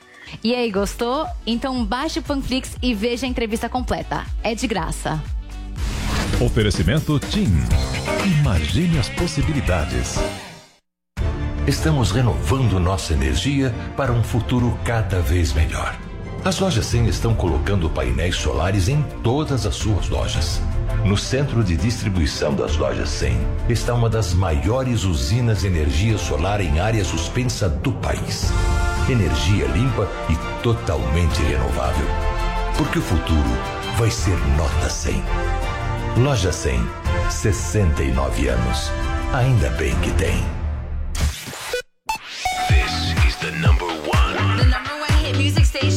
[0.44, 1.26] E aí, gostou?
[1.46, 4.24] Então baixe o Panflix e veja a entrevista completa.
[4.42, 5.22] É de graça.
[6.40, 7.50] Oferecimento TIM.
[8.40, 10.16] Imagine as possibilidades.
[11.66, 16.09] Estamos renovando nossa energia para um futuro cada vez melhor.
[16.42, 20.60] As lojas 100 estão colocando painéis solares em todas as suas lojas.
[21.04, 23.36] No centro de distribuição das lojas 100
[23.68, 28.50] está uma das maiores usinas de energia solar em área suspensa do país.
[29.08, 32.06] Energia limpa e totalmente renovável.
[32.78, 33.50] Porque o futuro
[33.98, 35.22] vai ser nota 100.
[36.16, 36.80] Loja 100,
[37.28, 38.90] 69 anos.
[39.34, 40.42] Ainda bem que tem.
[42.68, 43.99] This is the number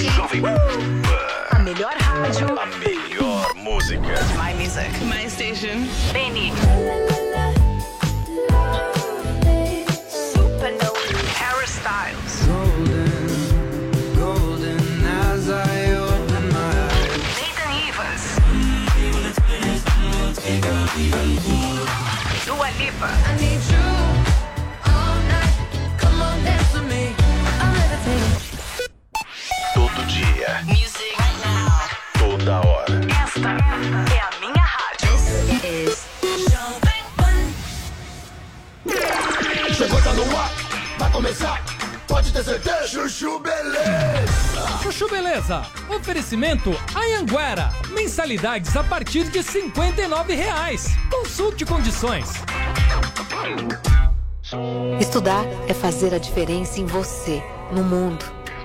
[0.03, 1.03] music station.
[1.51, 2.47] A melhor rádio.
[2.59, 4.19] A melhor música.
[4.37, 4.91] My music.
[5.05, 5.87] My station.
[6.11, 6.51] Benny.
[10.33, 10.99] Supernova.
[11.39, 12.33] Harry Styles.
[14.17, 17.23] Golden as I open my eyes.
[17.39, 18.23] Nathan Evans.
[18.51, 18.85] Mm,
[22.45, 23.07] Dua Lipa.
[23.07, 23.82] I need you
[45.43, 45.63] Beleza.
[45.89, 47.69] Oferecimento Anhanguera.
[47.91, 50.87] Mensalidades a partir de 59 reais.
[51.11, 52.31] Consulte condições.
[55.01, 58.23] Estudar é fazer a diferença em você, no mundo.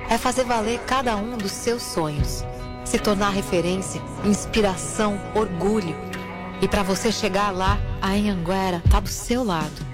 [0.08, 2.44] É fazer valer cada um dos seus sonhos.
[2.84, 5.96] Se tornar referência, inspiração, orgulho.
[6.62, 9.86] E para você chegar lá, a Anhanguera está do seu lado.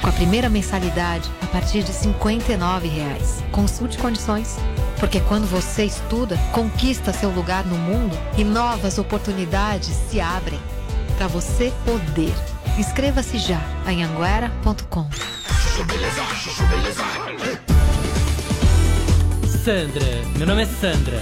[0.00, 3.44] Com a primeira mensalidade a partir de 59 reais.
[3.52, 4.56] Consulte condições.
[5.02, 10.60] Porque quando você estuda, conquista seu lugar no mundo e novas oportunidades se abrem.
[11.18, 12.32] Para você poder.
[12.78, 15.10] Inscreva-se já em anguera.com.
[19.64, 20.06] Sandra,
[20.38, 21.20] meu nome é Sandra.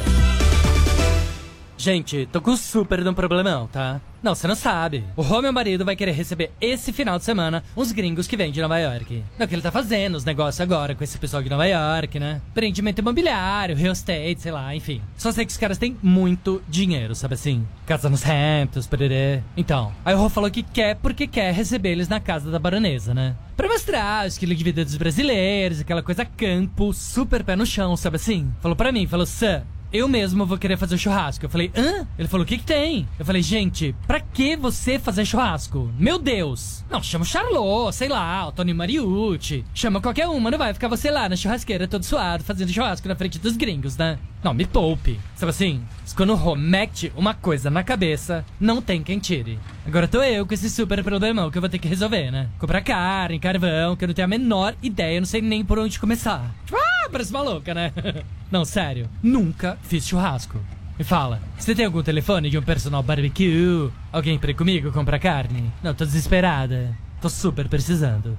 [1.78, 3.98] Gente, tô com super de um problemão, tá?
[4.22, 5.02] Não, você não sabe.
[5.16, 8.52] O Rô, meu marido, vai querer receber esse final de semana uns gringos que vêm
[8.52, 9.24] de Nova York.
[9.38, 12.20] É o que ele tá fazendo, os negócios agora com esse pessoal de Nova York,
[12.20, 12.40] né?
[12.52, 15.00] Prendimento imobiliário, real estate, sei lá, enfim.
[15.16, 17.66] Só sei que os caras têm muito dinheiro, sabe assim?
[17.86, 19.42] Casa nos Hamptons, pererê.
[19.56, 23.14] Então, aí o Rô falou que quer porque quer receber eles na casa da baronesa,
[23.14, 23.34] né?
[23.56, 27.96] Pra mostrar o estilo de vida dos brasileiros, aquela coisa campo, super pé no chão,
[27.96, 28.50] sabe assim?
[28.60, 29.62] Falou pra mim, falou, Sam,
[29.92, 31.44] eu mesmo vou querer fazer churrasco.
[31.44, 32.06] Eu falei, hã?
[32.18, 33.08] Ele falou, o que que tem?
[33.18, 35.90] Eu falei, gente, pra que você fazer churrasco?
[35.98, 36.84] Meu Deus!
[36.90, 39.64] Não, chama o Charlot, sei lá, o Tony Mariucci.
[39.74, 43.16] Chama qualquer uma, não vai ficar você lá na churrasqueira todo suado, fazendo churrasco na
[43.16, 44.18] frente dos gringos, né?
[44.42, 45.20] Não, me poupe.
[45.36, 45.82] Sabe assim?
[46.16, 49.58] Quando o mete uma coisa na cabeça, não tem quem tire.
[49.86, 52.48] Agora tô eu com esse super problemão que eu vou ter que resolver, né?
[52.58, 55.98] Comprar carne, carvão, que eu não tenho a menor ideia, não sei nem por onde
[55.98, 56.54] começar.
[56.72, 57.92] Ah, parece maluca, né?
[58.50, 59.08] não, sério.
[59.22, 60.58] Nunca fiz churrasco.
[60.98, 63.90] Me fala, você tem algum telefone de um personal barbecue?
[64.12, 65.72] Alguém pra ir comigo comprar carne?
[65.82, 66.94] Não, tô desesperada.
[67.20, 68.36] Tô super precisando.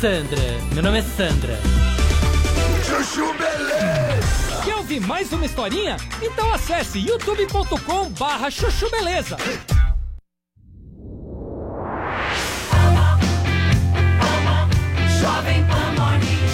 [0.00, 0.42] Sandra,
[0.74, 1.58] meu nome é Sandra.
[2.84, 4.62] Chuchu beleza.
[4.64, 5.96] Quer ouvir mais uma historinha?
[6.20, 9.36] Então acesse youtube.com barra chuchu beleza.
[15.20, 16.51] Jovem Pan Morning.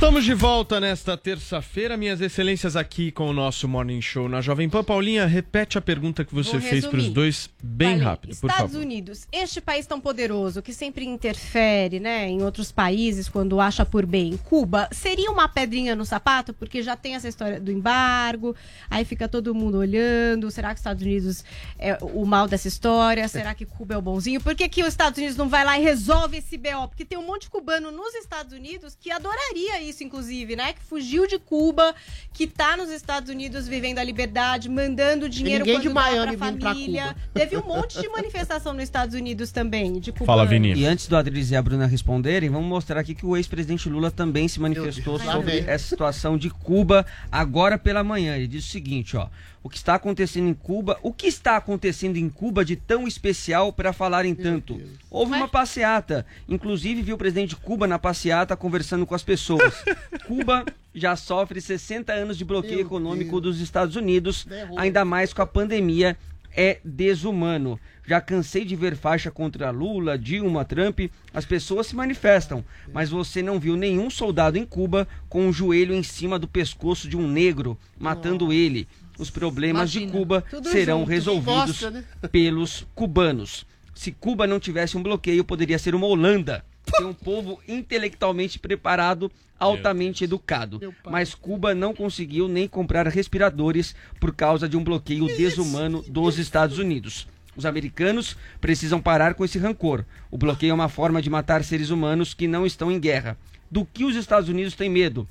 [0.00, 4.66] Estamos de volta nesta terça-feira, minhas excelências, aqui com o nosso Morning Show na Jovem
[4.66, 4.82] Pan.
[4.82, 8.48] Paulinha, repete a pergunta que você Vou fez para os dois bem Falei, rápido, por
[8.48, 8.82] Estados favor.
[8.82, 14.06] Unidos, este país tão poderoso que sempre interfere, né, em outros países quando acha por
[14.06, 14.38] bem.
[14.38, 18.56] Cuba seria uma pedrinha no sapato porque já tem essa história do embargo,
[18.88, 20.50] aí fica todo mundo olhando.
[20.50, 21.44] Será que os Estados Unidos
[21.78, 23.28] é o mal dessa história?
[23.28, 24.40] Será que Cuba é o bonzinho?
[24.40, 26.88] Por que, que os Estados Unidos não vai lá e resolve esse BO?
[26.88, 30.72] Porque tem um monte de cubano nos Estados Unidos que adoraria isso, inclusive, né?
[30.74, 31.94] Que fugiu de Cuba,
[32.32, 36.50] que tá nos Estados Unidos vivendo a liberdade, mandando dinheiro quando de dá Miami pra
[36.50, 37.08] vindo pra família.
[37.08, 37.16] Cuba.
[37.34, 40.54] Teve um monte de manifestação nos Estados Unidos também, de cubano.
[40.54, 44.10] E antes do Adriles e a Bruna responderem, vamos mostrar aqui que o ex-presidente Lula
[44.10, 48.36] também se manifestou sobre essa situação de Cuba agora pela manhã.
[48.36, 49.28] Ele disse o seguinte, ó:
[49.62, 53.72] o que está acontecendo em Cuba, o que está acontecendo em Cuba de tão especial
[53.72, 54.80] para falar em tanto?
[55.10, 59.74] Houve uma passeata, inclusive viu o presidente de Cuba na passeata conversando com as pessoas.
[60.26, 64.46] Cuba já sofre 60 anos de bloqueio econômico dos Estados Unidos,
[64.76, 66.16] ainda mais com a pandemia
[66.56, 67.78] é desumano.
[68.06, 71.00] Já cansei de ver faixa contra Lula, Dilma, Trump.
[71.32, 75.94] As pessoas se manifestam, mas você não viu nenhum soldado em Cuba com o joelho
[75.94, 78.88] em cima do pescoço de um negro, matando ele.
[79.20, 81.10] Os problemas Imagina, de Cuba serão junto.
[81.10, 82.04] resolvidos Gosta, né?
[82.32, 83.66] pelos cubanos.
[83.94, 86.64] Se Cuba não tivesse um bloqueio, poderia ser uma Holanda.
[86.96, 90.80] tem um povo intelectualmente preparado, altamente educado.
[91.04, 96.78] Mas Cuba não conseguiu nem comprar respiradores por causa de um bloqueio desumano dos Estados
[96.78, 97.28] Unidos.
[97.54, 100.04] Os americanos precisam parar com esse rancor.
[100.30, 103.36] O bloqueio é uma forma de matar seres humanos que não estão em guerra.
[103.70, 105.28] Do que os Estados Unidos têm medo?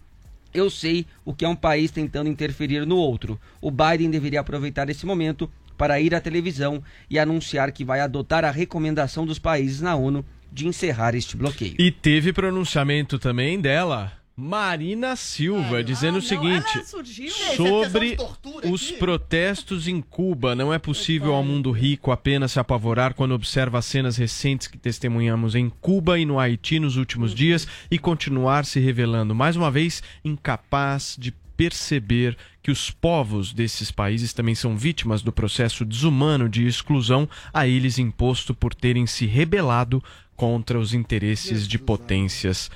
[0.53, 3.39] Eu sei o que é um país tentando interferir no outro.
[3.61, 8.43] O Biden deveria aproveitar esse momento para ir à televisão e anunciar que vai adotar
[8.43, 11.75] a recomendação dos países na ONU de encerrar este bloqueio.
[11.79, 16.81] E teve pronunciamento também dela, Marina Silva, dizendo o seguinte
[17.57, 18.15] sobre
[18.71, 20.55] os protestos em Cuba.
[20.55, 24.77] Não é possível ao mundo rico apenas se apavorar quando observa as cenas recentes que
[24.77, 29.69] testemunhamos em Cuba e no Haiti nos últimos dias e continuar se revelando, mais uma
[29.69, 36.47] vez, incapaz de perceber que os povos desses países também são vítimas do processo desumano
[36.47, 40.01] de exclusão a eles imposto por terem se rebelado
[40.33, 42.71] contra os interesses de potências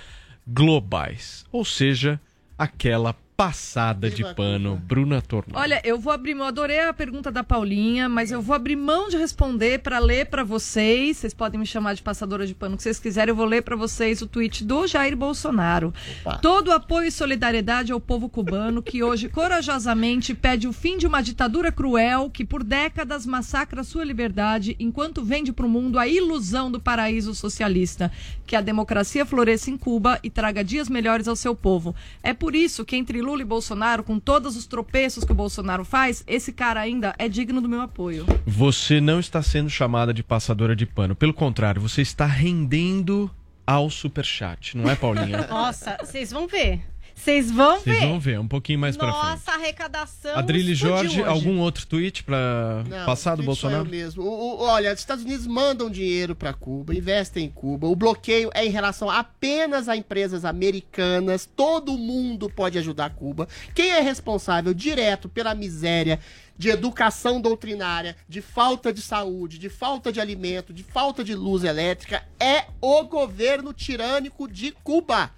[0.47, 1.45] globais.
[1.51, 2.19] Ou seja,
[2.57, 3.15] aquela
[3.47, 5.59] passada de pano, Bruna Tornado.
[5.59, 9.09] Olha, eu vou abrir mão, adorei a pergunta da Paulinha, mas eu vou abrir mão
[9.09, 11.17] de responder para ler para vocês.
[11.17, 13.31] Vocês podem me chamar de passadora de pano, o que vocês quiserem.
[13.31, 15.93] Eu vou ler para vocês o tweet do Jair Bolsonaro.
[16.41, 21.21] Todo apoio e solidariedade ao povo cubano que hoje corajosamente pede o fim de uma
[21.21, 26.71] ditadura cruel que por décadas massacra sua liberdade enquanto vende para o mundo a ilusão
[26.71, 28.09] do paraíso socialista.
[28.47, 31.93] Que a democracia floresça em Cuba e traga dias melhores ao seu povo.
[32.21, 35.83] É por isso que entre Lula e Bolsonaro, com todos os tropeços que o Bolsonaro
[35.83, 38.25] faz, esse cara ainda é digno do meu apoio.
[38.45, 41.15] Você não está sendo chamada de passadora de pano.
[41.15, 43.29] Pelo contrário, você está rendendo
[43.65, 45.47] ao superchat, não é, Paulinha?
[45.49, 46.81] Nossa, vocês vão ver.
[47.15, 48.07] Vocês vão Vocês ver.
[48.07, 49.23] vão ver um pouquinho mais pra frente.
[49.29, 50.35] Nossa, arrecadação.
[50.35, 51.23] Adrilho Jorge, hoje.
[51.23, 53.85] algum outro tweet pra Não, passar do Bolsonaro?
[53.85, 54.23] mesmo.
[54.23, 57.87] O- o- olha, os Estados Unidos mandam dinheiro para Cuba, investem em Cuba.
[57.87, 61.45] O bloqueio é em relação apenas a empresas americanas.
[61.55, 63.47] Todo mundo pode ajudar Cuba.
[63.73, 66.19] Quem é responsável direto pela miséria
[66.57, 71.63] de educação doutrinária, de falta de saúde, de falta de alimento, de falta de luz
[71.63, 75.31] elétrica é o governo tirânico de Cuba.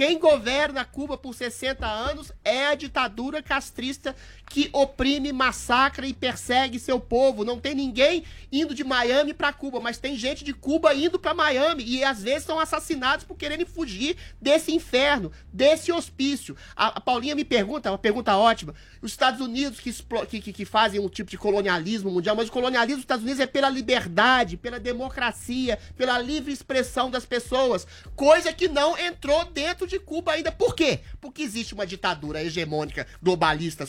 [0.00, 4.16] Quem governa Cuba por 60 anos é a ditadura castrista
[4.50, 7.44] que oprime, massacra e persegue seu povo.
[7.44, 11.32] Não tem ninguém indo de Miami para Cuba, mas tem gente de Cuba indo para
[11.32, 16.56] Miami e às vezes são assassinados por quererem fugir desse inferno, desse hospício.
[16.74, 18.74] A, a Paulinha me pergunta, uma pergunta ótima.
[19.00, 19.92] Os Estados Unidos que,
[20.40, 23.46] que, que- fazem um tipo de colonialismo mundial, mas o colonialismo dos Estados Unidos é
[23.46, 27.86] pela liberdade, pela democracia, pela livre expressão das pessoas,
[28.16, 30.50] coisa que não entrou dentro de Cuba ainda.
[30.50, 30.98] Por quê?
[31.20, 33.86] Porque existe uma ditadura hegemônica, globalista,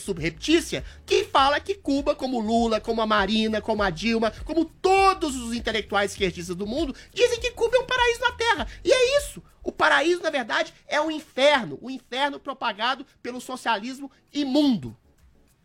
[0.52, 5.36] subreptícia, que fala que Cuba, como Lula, como a Marina, como a Dilma, como todos
[5.36, 8.66] os intelectuais esquerdistas do mundo, dizem que Cuba é um paraíso na Terra.
[8.84, 9.42] E é isso.
[9.62, 11.78] O paraíso, na verdade, é o inferno.
[11.80, 14.96] O inferno propagado pelo socialismo imundo.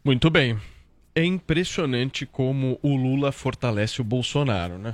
[0.03, 0.59] Muito bem.
[1.15, 4.93] É impressionante como o Lula fortalece o Bolsonaro, né?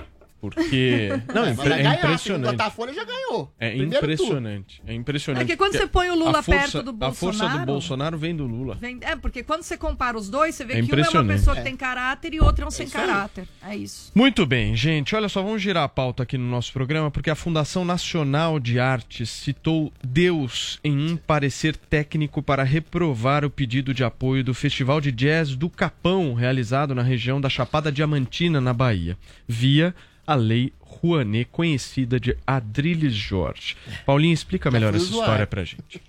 [0.49, 1.09] Porque.
[1.33, 2.57] Não, é, impre- é ganhar, segundo impressionante.
[2.57, 3.53] Datafolha já ganhou.
[3.57, 4.81] É Primeiro impressionante.
[4.85, 5.43] É impressionante.
[5.43, 7.49] É que quando porque você põe o Lula a força- perto do A força do
[7.49, 8.75] Bolsonaro- Bolsonaro vem do Lula.
[8.75, 11.23] Vem- É, porque quando você compara os dois, você vê É que um é uma
[11.33, 11.63] pessoa que É.
[11.63, 13.47] tem caráter e outro é um sem caráter.
[13.65, 14.11] É isso.
[14.13, 15.15] Muito bem, gente.
[15.15, 18.79] Olha só, vamos girar a pauta aqui no nosso programa, porque a Fundação Nacional de
[18.81, 24.99] Artes citou Deus em um parecer técnico para reprovar o pedido de apoio do Festival
[24.99, 29.17] de Jazz do Capão, realizado na região da Chapada Diamantina, na Bahia,
[29.47, 29.93] via
[30.25, 33.75] a Lei Rouanet, conhecida de Adrilles Jorge.
[34.05, 36.01] Paulinho, explica melhor essa história pra gente.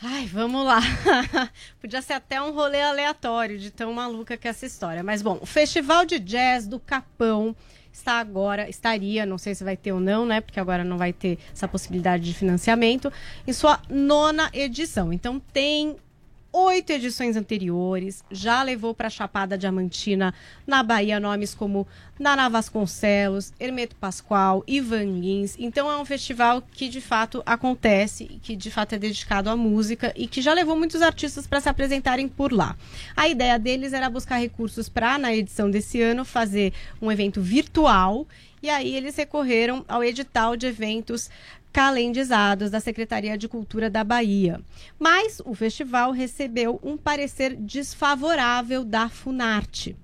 [0.00, 0.80] Ai, vamos lá.
[1.80, 5.02] Podia ser até um rolê aleatório de tão maluca que é essa história.
[5.02, 7.56] Mas bom, o Festival de Jazz do Capão
[7.92, 10.40] está agora, estaria, não sei se vai ter ou não, né?
[10.40, 13.12] Porque agora não vai ter essa possibilidade de financiamento,
[13.46, 15.12] em sua nona edição.
[15.12, 15.96] Então tem
[16.64, 20.34] oito edições anteriores, já levou para a Chapada Diamantina,
[20.66, 21.86] na Bahia, nomes como
[22.18, 25.56] Naná Vasconcelos, Hermeto Pascoal, Ivan Lins.
[25.58, 30.12] Então é um festival que de fato acontece, que de fato é dedicado à música
[30.16, 32.76] e que já levou muitos artistas para se apresentarem por lá.
[33.16, 38.26] A ideia deles era buscar recursos para, na edição desse ano, fazer um evento virtual.
[38.60, 41.30] E aí eles recorreram ao edital de eventos
[41.72, 44.60] calendizados da Secretaria de Cultura da Bahia.
[44.98, 49.96] Mas o festival recebeu um parecer desfavorável da Funarte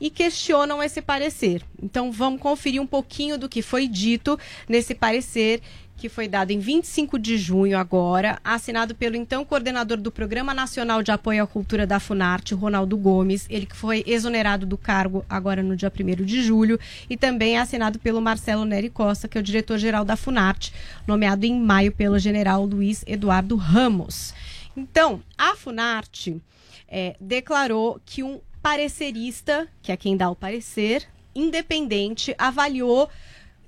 [0.00, 1.62] e questionam esse parecer.
[1.82, 4.38] Então vamos conferir um pouquinho do que foi dito
[4.68, 5.62] nesse parecer
[5.96, 11.02] que foi dado em 25 de junho agora, assinado pelo então coordenador do Programa Nacional
[11.02, 15.62] de Apoio à Cultura da Funarte, Ronaldo Gomes, ele que foi exonerado do cargo agora
[15.62, 16.78] no dia 1 de julho,
[17.08, 20.72] e também é assinado pelo Marcelo Neri Costa, que é o diretor-geral da Funarte,
[21.06, 24.34] nomeado em maio pelo general Luiz Eduardo Ramos.
[24.76, 26.40] Então, a Funarte
[26.88, 33.08] eh, declarou que um parecerista, que é quem dá o parecer, independente, avaliou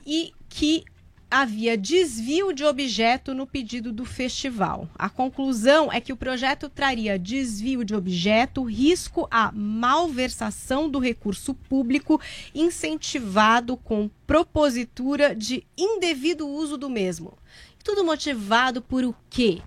[0.06, 0.84] e que
[1.30, 4.88] havia desvio de objeto no pedido do festival.
[4.94, 11.52] A conclusão é que o projeto traria desvio de objeto, risco à malversação do recurso
[11.54, 12.20] público,
[12.54, 17.36] incentivado com propositura de indevido uso do mesmo.
[17.84, 19.60] Tudo motivado por o quê?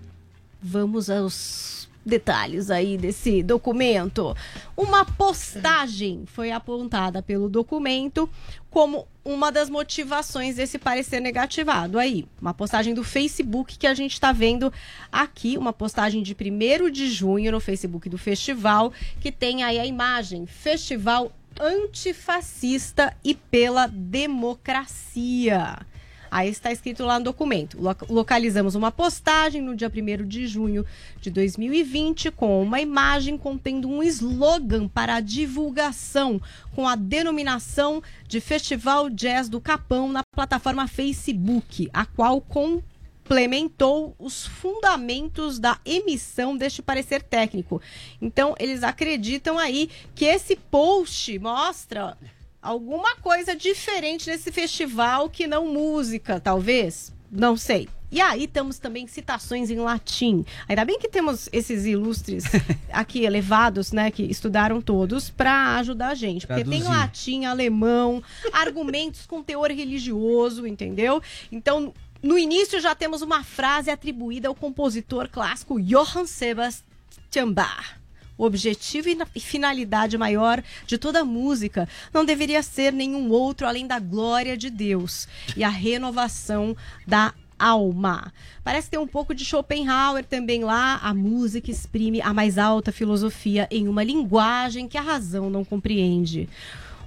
[0.60, 4.36] Vamos aos detalhes aí desse documento.
[4.76, 8.28] Uma postagem foi apontada pelo documento
[8.72, 12.26] como uma das motivações desse parecer negativado aí.
[12.40, 14.72] Uma postagem do Facebook que a gente está vendo
[15.12, 19.84] aqui, uma postagem de 1 de junho no Facebook do festival, que tem aí a
[19.84, 25.86] imagem Festival Antifascista e pela Democracia.
[26.34, 27.78] Aí está escrito lá no documento.
[27.78, 30.82] Lo- Localizamos uma postagem no dia 1 de junho
[31.20, 36.40] de 2020 com uma imagem contendo um slogan para a divulgação
[36.74, 44.46] com a denominação de Festival Jazz do Capão na plataforma Facebook, a qual complementou os
[44.46, 47.80] fundamentos da emissão deste parecer técnico.
[48.22, 52.16] Então, eles acreditam aí que esse post mostra
[52.62, 57.12] alguma coisa diferente nesse festival que não música, talvez.
[57.30, 57.88] Não sei.
[58.10, 60.44] E aí temos também citações em latim.
[60.68, 62.44] Ainda bem que temos esses ilustres
[62.92, 67.00] aqui elevados, né, que estudaram todos para ajudar a gente, porque tem Traduzir.
[67.00, 71.22] latim, alemão, argumentos com teor religioso, entendeu?
[71.50, 78.01] Então, no início já temos uma frase atribuída ao compositor clássico Johann Sebastian Bach.
[78.36, 83.66] O objetivo e na- finalidade maior de toda a música não deveria ser nenhum outro
[83.66, 86.76] além da glória de Deus e a renovação
[87.06, 88.32] da alma.
[88.64, 90.96] Parece ter um pouco de Schopenhauer também lá.
[90.96, 96.48] A música exprime a mais alta filosofia em uma linguagem que a razão não compreende.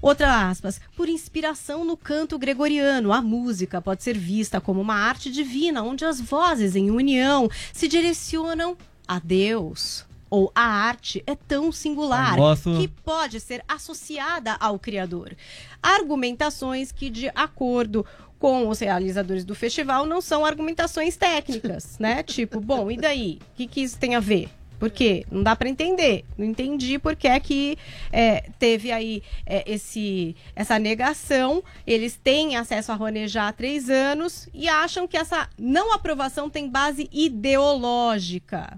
[0.01, 5.31] Outra aspas, por inspiração no canto gregoriano, a música pode ser vista como uma arte
[5.31, 10.05] divina, onde as vozes em união se direcionam a Deus.
[10.35, 12.75] Ou a arte é tão singular Gosto.
[12.77, 15.33] que pode ser associada ao Criador.
[15.81, 18.05] Argumentações que, de acordo
[18.37, 22.21] com os realizadores do festival, não são argumentações técnicas, né?
[22.27, 23.39] Tipo, bom, e daí?
[23.53, 24.49] O que, que isso tem a ver?
[24.77, 25.25] Por quê?
[25.31, 26.25] Não dá para entender.
[26.37, 27.77] Não entendi por que é que
[28.11, 31.63] é, teve aí é, esse, essa negação.
[31.87, 36.69] Eles têm acesso a Ronejar há três anos e acham que essa não aprovação tem
[36.69, 38.77] base ideológica.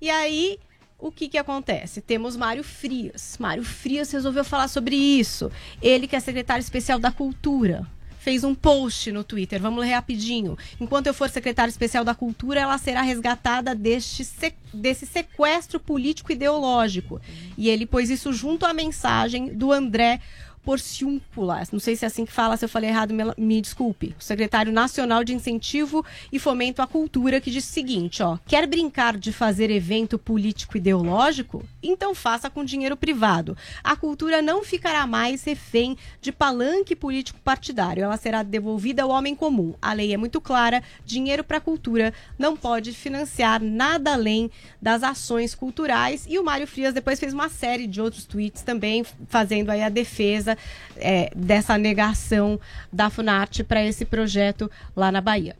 [0.00, 0.58] E aí,
[0.98, 2.00] o que, que acontece?
[2.00, 3.36] Temos Mário Frias.
[3.38, 5.50] Mário Frias resolveu falar sobre isso.
[5.82, 7.86] Ele, que é secretário especial da Cultura,
[8.18, 9.60] fez um post no Twitter.
[9.60, 10.56] Vamos ler rapidinho.
[10.80, 16.32] Enquanto eu for secretário especial da Cultura, ela será resgatada deste se- desse sequestro político
[16.32, 17.20] ideológico.
[17.56, 20.20] E ele pôs isso junto à mensagem do André
[20.66, 21.62] Porciúncula.
[21.72, 24.16] Não sei se é assim que fala, se eu falei errado, me, me desculpe.
[24.18, 28.36] O secretário nacional de Incentivo e Fomento à Cultura, que diz o seguinte, ó.
[28.44, 31.62] Quer brincar de fazer evento político ideológico?
[31.86, 33.56] Então faça com dinheiro privado.
[33.82, 38.02] A cultura não ficará mais refém de palanque político partidário.
[38.02, 39.74] Ela será devolvida ao homem comum.
[39.80, 40.82] A lei é muito clara.
[41.04, 46.26] Dinheiro para cultura não pode financiar nada além das ações culturais.
[46.28, 49.88] E o Mário Frias depois fez uma série de outros tweets também fazendo aí a
[49.88, 50.58] defesa
[50.96, 52.58] é, dessa negação
[52.92, 55.56] da Funarte para esse projeto lá na Bahia.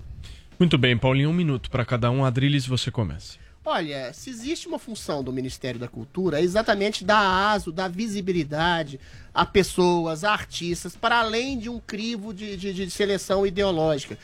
[0.58, 2.24] Muito bem, Paulinho, um minuto para cada um.
[2.24, 3.45] Adriles, você começa.
[3.68, 9.00] Olha, se existe uma função do Ministério da Cultura, é exatamente dar aso, dar visibilidade
[9.34, 14.16] a pessoas, a artistas, para além de um crivo de, de- de seleção ideológica.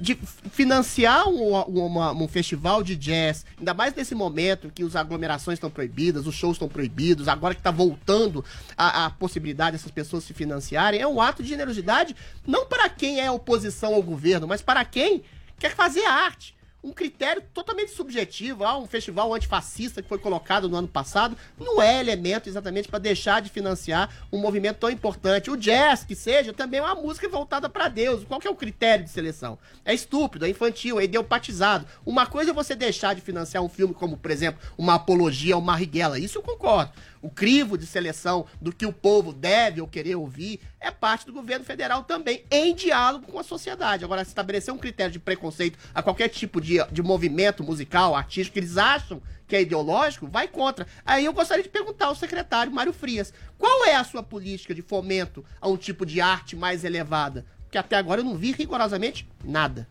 [0.00, 0.16] De
[0.50, 5.70] financiar um, uma- um festival de jazz, ainda mais nesse momento que as aglomerações estão
[5.70, 8.44] proibidas, os shows estão proibidos, agora que está voltando
[8.76, 13.20] a, a possibilidade dessas pessoas se financiarem, é um ato de generosidade não para quem
[13.20, 15.22] é oposição ao governo, mas para quem
[15.56, 18.64] quer fazer arte um critério totalmente subjetivo.
[18.64, 22.98] Ah, um festival antifascista que foi colocado no ano passado não é elemento exatamente para
[22.98, 25.50] deixar de financiar um movimento tão importante.
[25.50, 28.24] O jazz, que seja, também é uma música voltada para Deus.
[28.24, 29.58] Qual que é o critério de seleção?
[29.84, 31.86] É estúpido, é infantil, é ideopatizado.
[32.06, 35.60] Uma coisa é você deixar de financiar um filme como, por exemplo, uma apologia ao
[35.60, 36.18] Marighella.
[36.18, 36.92] Isso eu concordo.
[37.22, 41.32] O crivo de seleção do que o povo deve ou querer ouvir, é parte do
[41.32, 44.04] governo federal também, em diálogo com a sociedade.
[44.04, 48.60] Agora, estabelecer um critério de preconceito a qualquer tipo de, de movimento musical, artístico, que
[48.60, 50.86] eles acham que é ideológico, vai contra.
[51.04, 54.82] Aí eu gostaria de perguntar ao secretário Mário Frias, qual é a sua política de
[54.82, 57.46] fomento a um tipo de arte mais elevada?
[57.64, 59.88] Porque até agora eu não vi rigorosamente nada.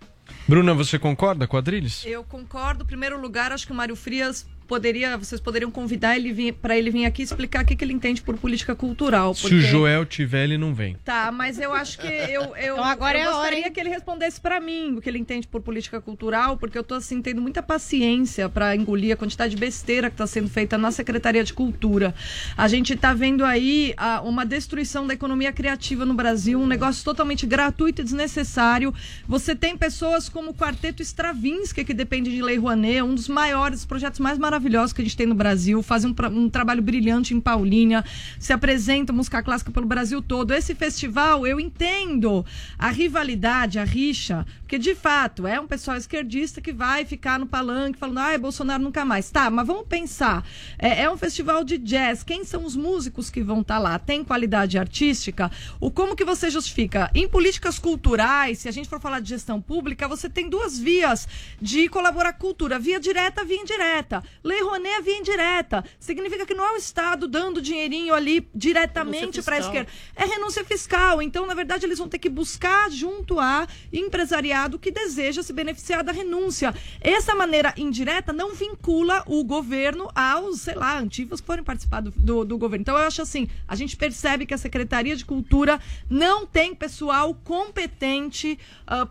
[0.48, 2.04] Bruna, você concorda com a Adriles?
[2.06, 2.84] Eu concordo.
[2.84, 6.92] Em primeiro lugar, acho que o Mário Frias poderia, vocês poderiam convidar ele para ele
[6.92, 9.34] vir aqui explicar o que, que ele entende por política cultural.
[9.34, 10.96] Se o Joel tiver, ele não vem.
[11.04, 13.72] Tá, mas eu acho que eu, eu, Então agora eu é a hora, gostaria hein?
[13.72, 16.96] que ele respondesse pra mim o que ele entende por política cultural, porque eu tô
[16.96, 20.92] assim tendo muita paciência pra engolir a quantidade de besteira que tá sendo feita na
[20.92, 22.14] Secretaria de Cultura.
[22.58, 27.04] A gente tá vendo aí ah, uma destruição da economia criativa no Brasil, um negócio
[27.04, 28.94] totalmente gratuito e desnecessário.
[29.28, 33.86] Você tem pessoas como o Quarteto Stravinsky, que depende de Lei Rouanet, um dos maiores
[33.86, 34.57] projetos mais maravilhosos
[34.94, 38.04] que a gente tem no Brasil, fazem um, um trabalho brilhante em Paulínia,
[38.40, 40.54] se apresenta música clássica pelo Brasil todo.
[40.54, 42.46] Esse festival, eu entendo
[42.78, 47.46] a rivalidade, a rixa, porque de fato é um pessoal esquerdista que vai ficar no
[47.46, 49.30] palanque falando, ai, Bolsonaro nunca mais.
[49.30, 50.44] Tá, mas vamos pensar.
[50.78, 52.24] É, é um festival de jazz.
[52.24, 54.00] Quem são os músicos que vão estar lá?
[54.00, 55.52] Tem qualidade artística?
[55.80, 57.10] O como que você justifica?
[57.14, 61.28] Em políticas culturais, se a gente for falar de gestão pública, você tem duas vias
[61.62, 64.24] de colaborar com cultura: via direta, via indireta.
[64.48, 65.84] Lei Rouanet é via indireta.
[66.00, 69.92] Significa que não é o Estado dando dinheirinho ali diretamente para a esquerda.
[70.16, 71.22] É renúncia fiscal.
[71.22, 76.02] Então, na verdade, eles vão ter que buscar junto a empresariado que deseja se beneficiar
[76.02, 76.74] da renúncia.
[77.02, 82.12] Essa maneira indireta não vincula o governo aos, sei lá, antigos que forem participar do,
[82.12, 82.82] do, do governo.
[82.82, 85.78] Então, eu acho assim, a gente percebe que a Secretaria de Cultura
[86.10, 88.58] não tem pessoal competente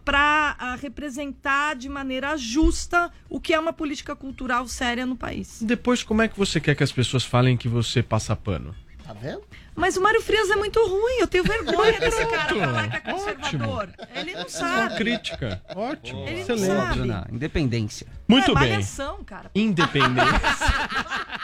[0.03, 5.26] para representar de maneira justa o que é uma política cultural séria no país.
[5.61, 8.75] Depois, como é que você quer que as pessoas falem que você passa pano?
[9.05, 9.43] Tá vendo?
[9.75, 13.01] Mas o Mário Frias é muito ruim, eu tenho vergonha desse cara falar que é
[13.13, 13.89] conservador.
[14.15, 14.97] Ele não Uma sabe.
[14.97, 15.63] crítica.
[15.75, 16.23] Ótimo.
[16.23, 16.67] Ele não Excelente.
[16.67, 16.95] sabe.
[16.99, 18.07] Bruna, independência.
[18.27, 18.71] Muito é bem.
[18.71, 19.51] malhação, cara.
[19.55, 20.31] Independente.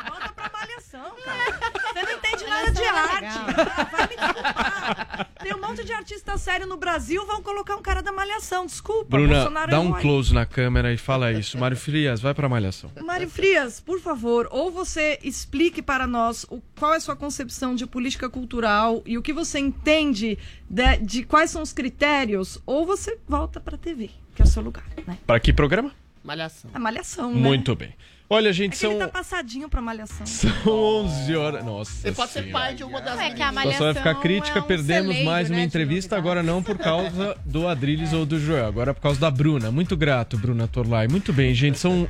[0.09, 1.73] Volta pra malhação, cara.
[1.93, 3.39] Você não entende nada de arte.
[3.77, 4.82] Ah, vai me desculpar.
[5.43, 8.67] Tem um monte de artista sério no Brasil, vão colocar um cara da malhação.
[8.67, 10.01] Desculpa, Bruna, Bolsonaro dá é um ruim.
[10.01, 11.59] close na câmera e fala isso.
[11.59, 12.91] Mário Frias, vai pra malhação.
[13.03, 17.75] Mário Frias, por favor, ou você explique para nós o, qual é a sua concepção
[17.75, 20.39] de política cultural e o que você entende
[20.69, 24.49] de, de quais são os critérios, ou você volta para a TV, que é o
[24.49, 25.19] seu lugar, né?
[25.27, 25.93] Para que programa?
[26.23, 26.71] Malhação.
[26.73, 27.41] A malhação, né?
[27.41, 27.95] Muito bem.
[28.29, 30.25] Olha, gente, É que são, ele tá passadinho pra malhação.
[30.27, 30.51] são
[31.05, 31.65] 11 horas.
[31.65, 31.93] Nossa.
[31.93, 34.59] Você pode ser pai de uma das É que a situação vai ficar Malhação crítica,
[34.59, 38.13] é um perdemos celeiro, mais uma né, de entrevista, agora não por causa do Adriles
[38.13, 39.71] ou do Joel, agora por causa da Bruna.
[39.71, 41.09] Muito grato, Bruna Torlai.
[41.09, 42.09] Muito bem, gente, são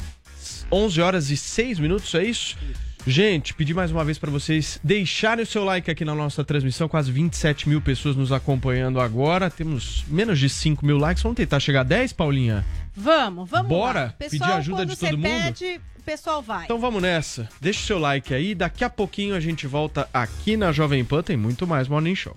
[0.70, 2.56] 11 horas e 6 minutos, é isso?
[3.04, 6.88] Gente, pedi mais uma vez para vocês deixarem o seu like aqui na nossa transmissão.
[6.88, 9.50] Quase 27 mil pessoas nos acompanhando agora.
[9.50, 11.20] Temos menos de 5 mil likes.
[11.20, 12.64] Vamos tentar chegar a 10, Paulinha?
[12.94, 14.00] Vamos, vamos Bora?
[14.04, 14.14] lá.
[14.16, 15.24] Pedir ajuda de todo mundo?
[15.24, 16.64] pede, o pessoal vai.
[16.64, 17.48] Então vamos nessa.
[17.60, 18.54] Deixa o seu like aí.
[18.54, 21.22] Daqui a pouquinho a gente volta aqui na Jovem Pan.
[21.22, 22.36] Tem muito mais Morning Show.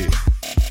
[0.01, 0.70] Yeah.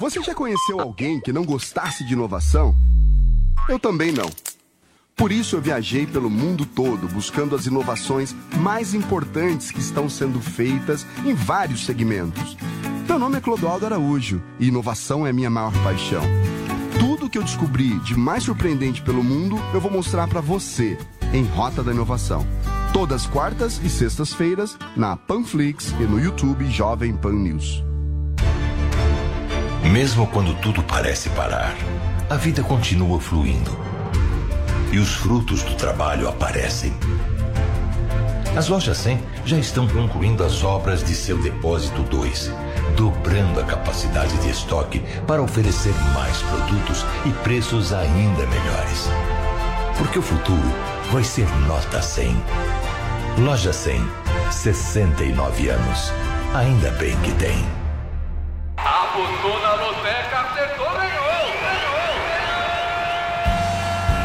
[0.00, 2.74] Você já conheceu alguém que não gostasse de inovação?
[3.68, 4.28] Eu também não.
[5.14, 10.40] Por isso eu viajei pelo mundo todo buscando as inovações mais importantes que estão sendo
[10.40, 12.56] feitas em vários segmentos.
[13.06, 16.24] Meu nome é Clodoaldo Araújo e inovação é minha maior paixão.
[16.98, 20.98] Tudo que eu descobri de mais surpreendente pelo mundo eu vou mostrar para você
[21.34, 22.46] em Rota da Inovação.
[22.94, 27.91] Todas quartas e sextas-feiras na Panflix e no YouTube Jovem Pan News.
[29.90, 31.74] Mesmo quando tudo parece parar,
[32.30, 33.76] a vida continua fluindo.
[34.92, 36.92] e os frutos do trabalho aparecem.
[38.54, 42.52] As lojas 100 já estão concluindo as obras de seu depósito 2,
[42.94, 49.08] dobrando a capacidade de estoque para oferecer mais produtos e preços ainda melhores.
[49.96, 50.60] Porque o futuro
[51.10, 52.36] vai ser nota 100.
[53.38, 54.06] Loja 100,
[54.50, 56.12] 69 anos.
[56.52, 57.81] Ainda bem que tem.
[59.12, 61.22] Apostou na loteca, acertou, ganhou!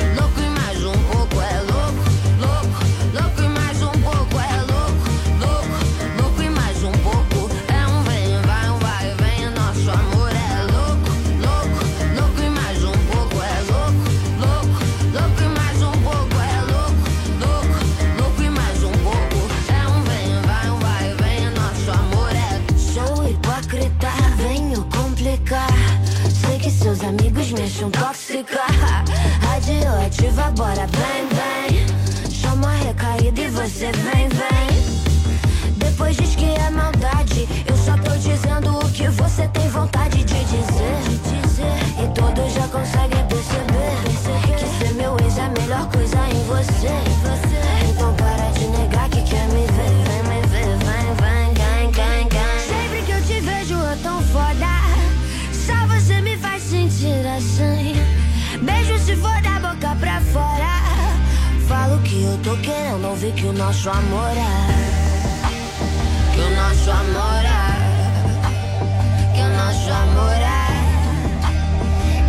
[30.16, 32.32] Radioativa, bora, vem, vem.
[32.32, 35.72] Chama a recaída e você vem, vem.
[35.78, 37.48] Depois diz que é maldade.
[37.68, 40.96] Eu só tô dizendo o que você tem vontade de dizer.
[42.02, 44.58] E todos já conseguem perceber.
[44.58, 47.75] Que ser meu ex é a melhor coisa em você.
[62.62, 64.68] Querendo ouvir que o nosso amor é.
[66.34, 67.76] Que o nosso amor é.
[69.34, 70.68] Que o nosso amor é.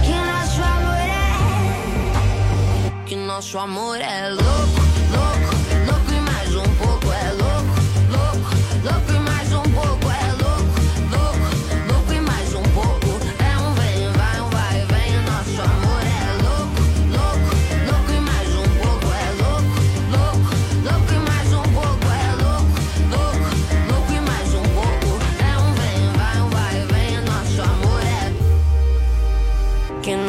[0.05, 1.36] Que o nosso amor é.
[3.07, 4.81] Que nosso amor é louco,
[5.12, 5.55] louco,
[5.86, 7.74] louco e mais um pouco é louco,
[8.11, 8.51] louco,
[8.85, 9.15] louco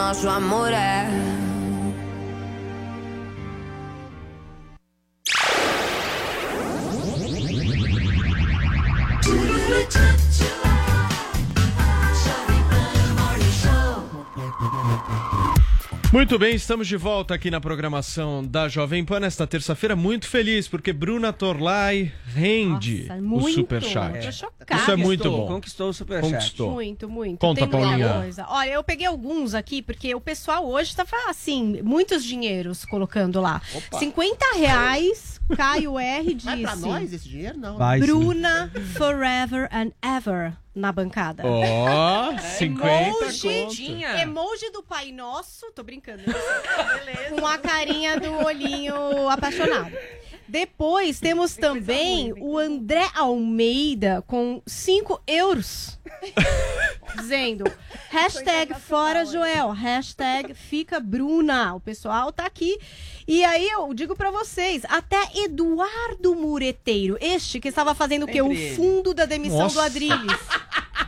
[0.07, 1.06] nosso amor é.
[16.18, 19.95] Muito bem, estamos de volta aqui na programação da Jovem Pan nesta terça-feira.
[19.95, 23.52] Muito feliz porque Bruna Torlai rende Nossa, o muito.
[23.52, 24.26] superchat.
[24.26, 24.81] Tô chocada.
[24.81, 25.45] Isso é muito bom.
[25.45, 26.34] conquistou o superchat.
[26.34, 26.72] Conquistou.
[26.72, 27.38] Muito, muito.
[27.38, 28.14] Conta, Tem muita Paulinha.
[28.15, 28.48] coisa.
[28.49, 33.61] Olha, eu peguei alguns aqui, porque o pessoal hoje tava, assim, muitos dinheiros colocando lá.
[33.76, 33.99] Opa.
[33.99, 36.48] 50 reais, Caio R disse.
[36.48, 37.60] Vai pra nós esse dinheiro?
[37.60, 37.77] Não.
[37.77, 38.07] Vai, sim.
[38.07, 41.44] Bruna Forever and Ever na bancada.
[41.45, 46.24] Ó, 50 emoji, emoji do Pai Nosso, tô brincando.
[47.38, 49.91] Com a carinha do olhinho apaixonado.
[50.48, 55.97] Depois temos também o André Almeida com 5 euros.
[57.17, 57.63] Dizendo,
[58.09, 61.73] hashtag fora Joel, hashtag fica Bruna.
[61.75, 62.77] O pessoal tá aqui.
[63.27, 68.41] E aí eu digo pra vocês, até Eduardo Mureteiro, este que estava fazendo o quê?
[68.41, 69.75] O fundo da demissão Nossa.
[69.75, 70.39] do Adrilles.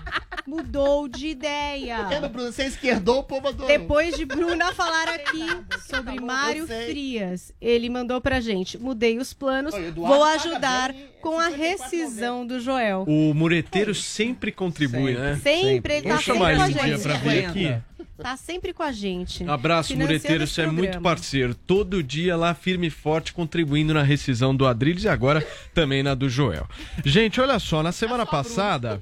[0.49, 2.05] Mudou de ideia.
[2.05, 2.51] Vendo, Bruno?
[2.51, 3.67] Você esquerdou, o povo adorou.
[3.67, 5.45] Depois de Bruna falar aqui
[5.87, 6.87] sobre Mário eu sei.
[6.87, 13.05] Frias, ele mandou pra gente: mudei os planos, vou ajudar com a rescisão do Joel.
[13.07, 15.39] O mureteiro sempre contribui, né?
[15.43, 17.03] Sempre, ele tá Vamos chamar sempre ele com um a dia gente.
[17.03, 17.83] pra vir aqui.
[18.17, 19.47] Tá sempre com a gente.
[19.47, 21.53] Abraço, Mureteiro, você é muito parceiro.
[21.55, 26.15] Todo dia lá, firme e forte, contribuindo na rescisão do Adrilles e agora também na
[26.15, 26.67] do Joel.
[27.05, 29.01] Gente, olha só, na semana passada.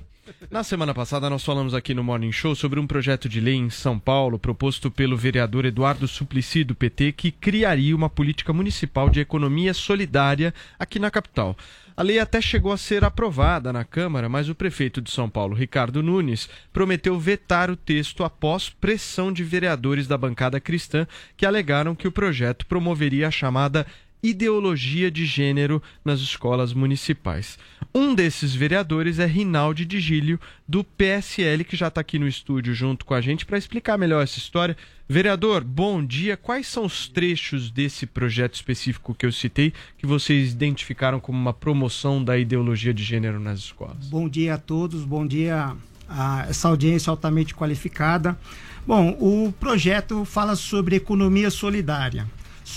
[0.49, 3.69] Na semana passada, nós falamos aqui no Morning Show sobre um projeto de lei em
[3.69, 9.19] São Paulo proposto pelo vereador Eduardo Suplicy, do PT, que criaria uma política municipal de
[9.19, 11.55] economia solidária aqui na capital.
[11.95, 15.55] A lei até chegou a ser aprovada na Câmara, mas o prefeito de São Paulo,
[15.55, 21.95] Ricardo Nunes, prometeu vetar o texto após pressão de vereadores da bancada cristã que alegaram
[21.95, 23.87] que o projeto promoveria a chamada
[24.29, 27.57] ideologia de gênero nas escolas municipais.
[27.93, 32.73] Um desses vereadores é Rinaldi de Gílio, do PSL, que já está aqui no estúdio
[32.73, 34.75] junto com a gente para explicar melhor essa história.
[35.07, 36.35] Vereador, bom dia.
[36.35, 41.53] Quais são os trechos desse projeto específico que eu citei que vocês identificaram como uma
[41.53, 44.07] promoção da ideologia de gênero nas escolas?
[44.09, 45.75] Bom dia a todos, bom dia
[46.09, 48.37] a essa audiência altamente qualificada.
[48.85, 52.27] Bom, o projeto fala sobre economia solidária.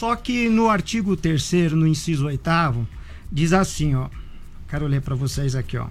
[0.01, 2.89] Só que no artigo 3 no inciso 8
[3.31, 4.09] diz assim, ó.
[4.67, 5.89] Quero ler para vocês aqui, ó.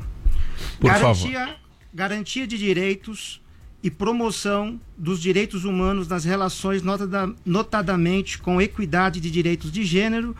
[0.79, 1.55] Por garantia,
[1.93, 3.39] garantia de direitos
[3.83, 10.35] e promoção dos direitos humanos nas relações notada- notadamente com equidade de direitos de gênero,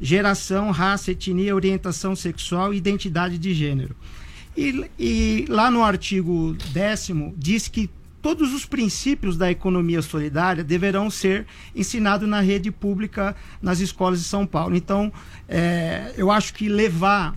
[0.00, 3.94] geração, raça, etnia, orientação sexual e identidade de gênero.
[4.56, 7.88] E, e lá no artigo 10 diz que
[8.22, 11.44] todos os princípios da economia solidária deverão ser
[11.74, 14.76] ensinados na rede pública nas escolas de São Paulo.
[14.76, 15.12] Então,
[15.48, 17.36] é, eu acho que levar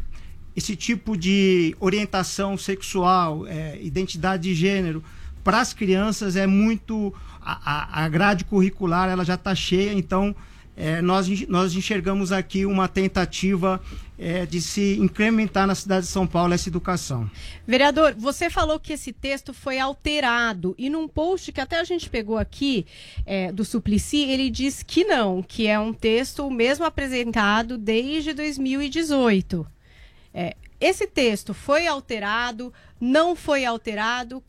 [0.56, 5.04] esse tipo de orientação sexual, é, identidade de gênero
[5.44, 7.60] para as crianças é muito a,
[8.02, 10.36] a- a grade curricular ela já está cheia, então
[10.78, 13.82] é, nós, nós enxergamos aqui uma tentativa
[14.18, 17.30] é, de se incrementar na cidade de São Paulo essa educação.
[17.66, 22.10] Vereador, você falou que esse texto foi alterado e num post que até a gente
[22.10, 22.86] pegou aqui
[23.26, 29.66] é, do Suplicy, ele diz que não, que é um texto mesmo apresentado desde 2018.
[30.34, 34.38] É, esse texto foi alterado, não foi alterado?
[34.38, 34.44] O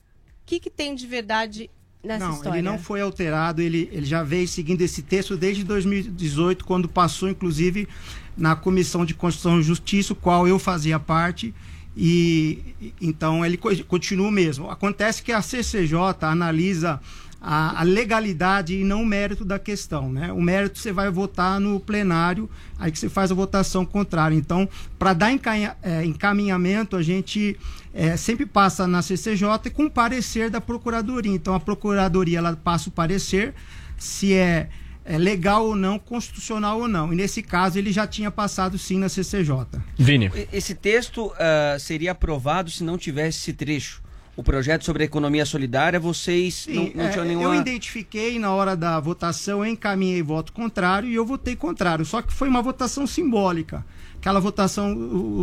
[0.44, 1.70] que, que tem de verdade
[2.06, 2.58] nessa não, história?
[2.58, 7.28] ele não foi alterado, ele, ele já veio seguindo esse texto desde 2018, quando passou,
[7.28, 7.88] inclusive,
[8.36, 11.54] na Comissão de Constituição e Justiça, o qual eu fazia parte,
[11.96, 14.70] e então ele co- continua o mesmo.
[14.70, 17.00] Acontece que a CCJ analisa
[17.40, 20.32] a, a legalidade e não o mérito da questão, né?
[20.32, 24.34] O mérito você vai votar no plenário, aí que você faz a votação contrária.
[24.34, 24.68] Então,
[24.98, 27.56] para dar eh, encaminhamento, a gente
[27.96, 31.32] eh, sempre passa na CCJ com parecer da Procuradoria.
[31.32, 33.54] Então, a Procuradoria ela passa o parecer
[33.96, 34.68] se é,
[35.02, 37.10] é legal ou não, constitucional ou não.
[37.10, 39.80] E nesse caso, ele já tinha passado sim na CCJ.
[39.96, 40.30] Vini.
[40.52, 44.02] Esse texto ah, seria aprovado se não tivesse esse trecho.
[44.36, 47.56] O projeto sobre a economia solidária, vocês não, Sim, não é, tinham Eu nenhuma.
[47.56, 52.04] identifiquei na hora da votação, eu encaminhei voto contrário e eu votei contrário.
[52.04, 53.82] Só que foi uma votação simbólica.
[54.26, 54.92] Aquela votação,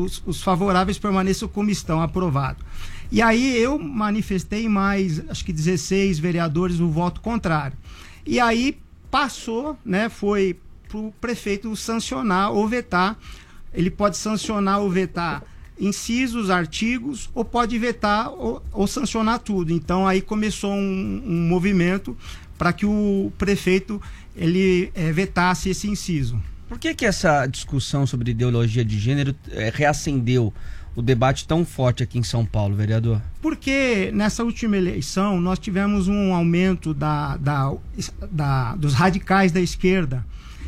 [0.03, 2.65] os, os favoráveis permaneçam como estão, aprovado.
[3.09, 7.77] E aí eu manifestei mais, acho que 16 vereadores o voto contrário.
[8.25, 8.77] E aí
[9.09, 10.09] passou, né?
[10.09, 13.17] Foi para o prefeito sancionar ou vetar.
[13.73, 15.43] Ele pode sancionar ou vetar
[15.79, 19.71] incisos, artigos, ou pode vetar ou, ou sancionar tudo.
[19.71, 22.17] Então aí começou um, um movimento
[22.57, 24.01] para que o prefeito
[24.35, 26.37] ele eh, vetasse esse inciso.
[26.67, 30.53] Por que, que essa discussão sobre ideologia de gênero eh, reacendeu
[30.95, 33.21] o debate tão forte aqui em São Paulo, vereador?
[33.41, 37.73] Porque nessa última eleição nós tivemos um aumento da, da,
[38.31, 40.25] da, dos radicais da esquerda.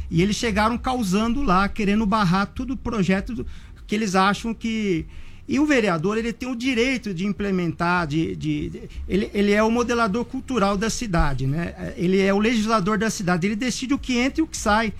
[0.09, 3.45] E eles chegaram causando lá, querendo barrar todo o projeto
[3.87, 5.05] que eles acham que.
[5.47, 9.61] E o vereador ele tem o direito de implementar, de, de, de- ele, ele é
[9.61, 11.93] o modelador cultural da cidade, né?
[11.95, 14.87] Ele é o legislador da cidade, ele decide o que entra e o que sai
[14.87, 14.91] é,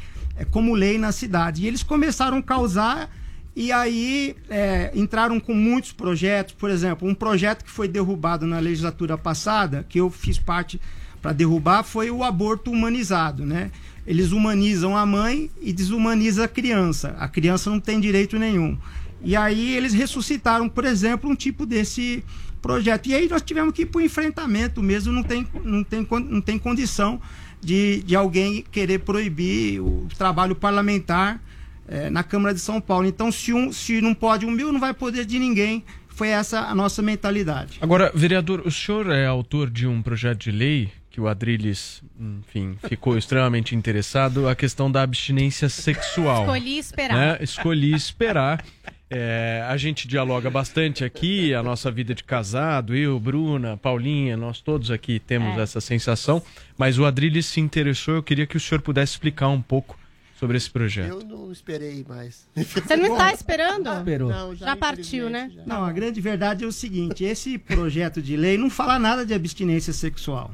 [0.43, 1.63] como lei na cidade.
[1.63, 3.09] E eles começaram a causar
[3.55, 8.59] e aí é, entraram com muitos projetos, por exemplo, um projeto que foi derrubado na
[8.59, 10.79] legislatura passada, que eu fiz parte
[11.21, 13.71] para derrubar, foi o aborto humanizado, né?
[14.05, 17.15] Eles humanizam a mãe e desumanizam a criança.
[17.17, 18.77] A criança não tem direito nenhum.
[19.23, 22.23] E aí eles ressuscitaram, por exemplo, um tipo desse
[22.61, 23.07] projeto.
[23.07, 26.41] E aí nós tivemos que ir para o enfrentamento mesmo, não tem, não tem, não
[26.41, 27.21] tem condição
[27.65, 31.41] de, de alguém querer proibir o trabalho parlamentar
[31.87, 33.07] eh, na Câmara de São Paulo.
[33.07, 35.83] Então, se, um, se não pode um mil, não vai poder de ninguém.
[36.07, 37.79] Foi essa a nossa mentalidade.
[37.81, 42.77] Agora, vereador, o senhor é autor de um projeto de lei que o Adriles, enfim,
[42.87, 46.43] ficou extremamente interessado, a questão da abstinência sexual.
[46.43, 47.17] Escolhi esperar.
[47.17, 47.37] né?
[47.41, 48.63] Escolhi esperar.
[49.09, 54.61] É, a gente dialoga bastante aqui, a nossa vida de casado, eu, Bruna, Paulinha, nós
[54.61, 55.61] todos aqui temos É.
[55.61, 56.41] essa sensação,
[56.75, 59.95] mas o Adriles se interessou, eu queria que o senhor pudesse explicar um pouco
[60.39, 61.09] sobre esse projeto.
[61.09, 62.47] Eu não esperei mais.
[62.55, 63.89] Você não está esperando?
[63.93, 64.29] Esperou.
[64.29, 65.51] Não, Já partiu, né?
[65.67, 69.33] Não, a grande verdade é o seguinte: esse projeto de lei não fala nada de
[69.33, 70.51] abstinência sexual.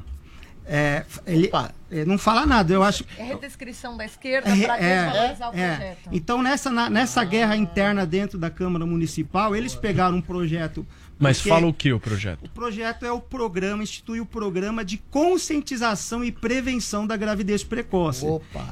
[0.64, 1.50] É, ele,
[1.90, 2.72] é, não fala nada.
[2.72, 3.04] Eu acho.
[3.18, 5.74] É redescrição da esquerda É, para é, desvalorizar o é.
[5.76, 6.08] projeto.
[6.12, 10.86] Então, nessa, na- nessa guerra interna dentro da Câmara Municipal, eles pegaram um projeto.
[11.18, 12.44] Mas fala o que o projeto?
[12.44, 18.24] O projeto é o programa, institui o programa de conscientização e prevenção da gravidez precoce.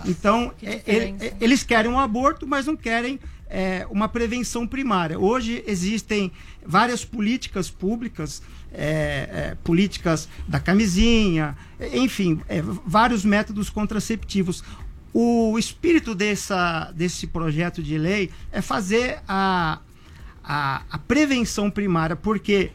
[0.05, 1.25] Então, é, diferença.
[1.27, 5.19] é, eles querem um aborto, mas não querem é, uma prevenção primária.
[5.19, 6.33] Hoje existem
[6.65, 11.56] várias políticas públicas, é, é, políticas da camisinha,
[11.92, 14.62] enfim, é, vários métodos contraceptivos.
[15.12, 19.80] O espírito dessa, desse projeto de lei é fazer a,
[20.44, 22.70] a, a prevenção primária, porque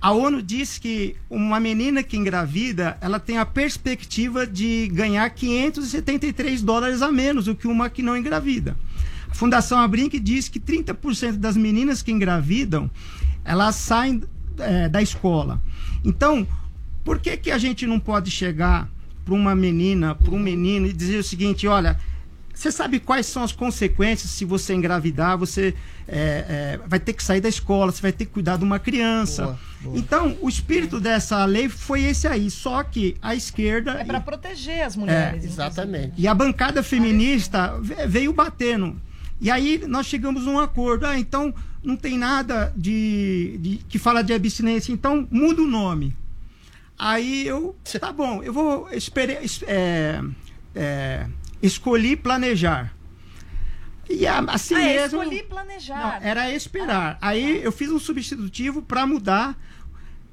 [0.00, 6.62] a ONU diz que uma menina que engravida, ela tem a perspectiva de ganhar 573
[6.62, 8.76] dólares a menos do que uma que não engravida.
[9.28, 12.90] A Fundação Abrinq diz que 30% das meninas que engravidam,
[13.44, 14.22] elas saem
[14.58, 15.60] eh, da escola.
[16.04, 16.46] Então,
[17.04, 18.88] por que, que a gente não pode chegar
[19.24, 21.98] para uma menina, para um menino e dizer o seguinte, olha,
[22.54, 25.36] você sabe quais são as consequências se você engravidar?
[25.36, 25.74] Você
[26.08, 28.78] é, é, vai ter que sair da escola, você vai ter que cuidar de uma
[28.78, 29.42] criança.
[29.44, 29.98] Boa, boa.
[29.98, 32.50] Então, o espírito dessa lei foi esse aí.
[32.50, 33.92] Só que a esquerda.
[34.00, 35.44] É para proteger as mulheres.
[35.58, 36.12] É, inclusive.
[36.16, 38.96] E a bancada feminista ve- veio batendo.
[39.38, 41.04] E aí nós chegamos num acordo.
[41.06, 46.16] Ah, então não tem nada de, de- que fala de abstinência, então muda o nome.
[46.98, 50.20] Aí eu, tá bom, eu vou esperar, é,
[50.74, 51.26] é,
[51.62, 52.94] escolhi planejar.
[54.08, 55.20] E assim ah, é, mesmo.
[55.22, 56.20] escolhi planejar.
[56.20, 57.18] Não, era esperar.
[57.20, 59.58] Aí eu fiz um substitutivo para mudar.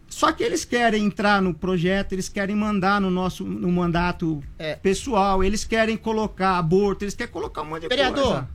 [0.07, 4.43] Só que eles querem entrar no projeto, eles querem mandar no nosso no mandato
[4.83, 8.49] pessoal, eles querem colocar aborto, eles querem colocar um monte de Vereador, coisa.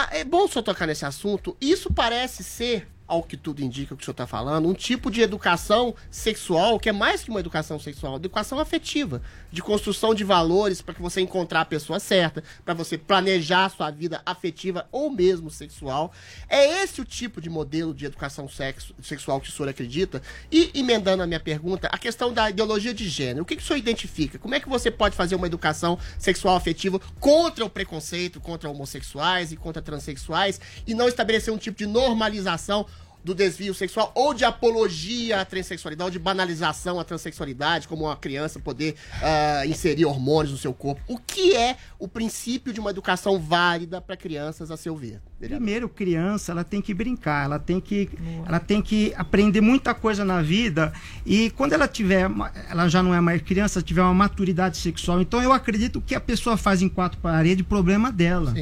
[0.00, 1.56] Ah, é bom o senhor tocar nesse assunto.
[1.60, 5.10] Isso parece ser, ao que tudo indica o que o senhor está falando, um tipo
[5.10, 9.20] de educação sexual que é mais que uma educação sexual, educação afetiva,
[9.50, 13.68] de construção de valores para que você encontrar a pessoa certa, para você planejar a
[13.68, 16.12] sua vida afetiva ou mesmo sexual.
[16.48, 20.22] É esse o tipo de modelo de educação sexo- sexual que o senhor acredita?
[20.52, 23.42] E emendando a minha pergunta, a questão da ideologia de gênero.
[23.42, 24.38] O que, que o senhor identifica?
[24.38, 29.52] Como é que você pode fazer uma educação sexual afetiva contra o preconceito, contra homossexuais
[29.52, 32.86] e contra transexuais e não estabelecer um tipo de normalização
[33.24, 38.16] do desvio sexual ou de apologia à transexualidade, ou de banalização à transexualidade, como uma
[38.16, 41.00] criança poder ah, inserir hormônios no seu corpo.
[41.06, 45.20] O que é o princípio de uma educação válida para crianças, a seu ver?
[45.38, 45.58] vereador?
[45.58, 48.08] Primeiro, criança, ela tem que brincar, ela tem que,
[48.46, 50.92] ela tem que aprender muita coisa na vida
[51.24, 52.30] e quando ela tiver,
[52.68, 56.20] ela já não é mais criança, tiver uma maturidade sexual, então eu acredito que a
[56.20, 58.54] pessoa faz em quatro paredes, problema dela.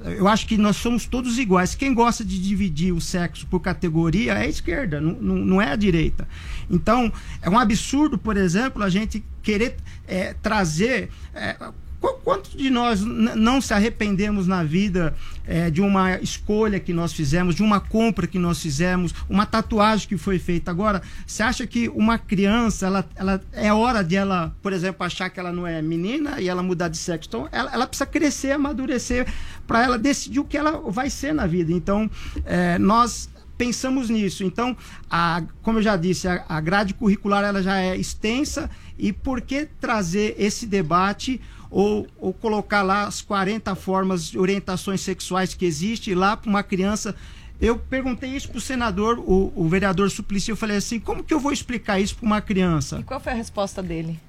[0.00, 1.74] Eu acho que nós somos todos iguais.
[1.74, 5.72] Quem gosta de dividir o sexo por categoria é a esquerda, não, não, não é
[5.72, 6.28] a direita.
[6.70, 7.10] Então,
[7.40, 11.10] é um absurdo, por exemplo, a gente querer é, trazer.
[11.34, 11.56] é,
[12.00, 15.14] Quantos de nós não se arrependemos na vida
[15.46, 20.08] é, de uma escolha que nós fizemos, de uma compra que nós fizemos, uma tatuagem
[20.08, 20.70] que foi feita?
[20.70, 25.30] Agora, você acha que uma criança, ela, ela é hora de ela, por exemplo, achar
[25.30, 27.28] que ela não é menina e ela mudar de sexo?
[27.28, 29.26] Então, ela, ela precisa crescer, amadurecer
[29.66, 31.72] para ela decidir o que ela vai ser na vida.
[31.72, 32.10] Então,
[32.44, 34.44] é, nós pensamos nisso.
[34.44, 34.76] Então,
[35.10, 39.40] a, como eu já disse, a, a grade curricular ela já é extensa e por
[39.40, 41.40] que trazer esse debate
[41.70, 46.62] ou, ou colocar lá as 40 formas de orientações sexuais que existem lá para uma
[46.62, 47.14] criança
[47.60, 51.40] eu perguntei isso para o senador, o vereador Suplicy, eu falei assim, como que eu
[51.40, 52.98] vou explicar isso para uma criança?
[53.00, 54.20] E qual foi a resposta dele?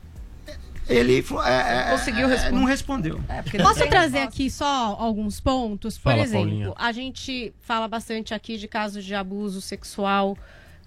[0.88, 2.56] Ele é, conseguiu responder.
[2.56, 3.22] não respondeu.
[3.28, 5.98] É, Posso trazer aqui só alguns pontos?
[5.98, 6.74] Por Fala, exemplo, Paulinha.
[6.78, 10.38] a gente fala bastante aqui de casos de abuso sexual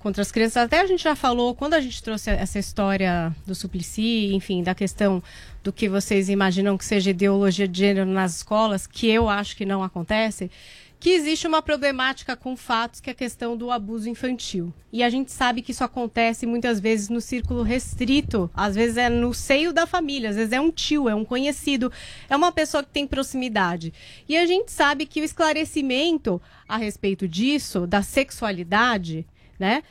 [0.01, 0.65] contra as crianças.
[0.65, 4.75] Até a gente já falou, quando a gente trouxe essa história do Suplicy, enfim, da
[4.75, 5.23] questão
[5.63, 9.65] do que vocês imaginam que seja ideologia de gênero nas escolas, que eu acho que
[9.65, 10.51] não acontece,
[10.99, 14.73] que existe uma problemática com fatos que é a questão do abuso infantil.
[14.93, 19.09] E a gente sabe que isso acontece muitas vezes no círculo restrito, às vezes é
[19.09, 21.91] no seio da família, às vezes é um tio, é um conhecido,
[22.29, 23.95] é uma pessoa que tem proximidade.
[24.29, 29.27] E a gente sabe que o esclarecimento a respeito disso, da sexualidade,
[29.61, 29.83] né,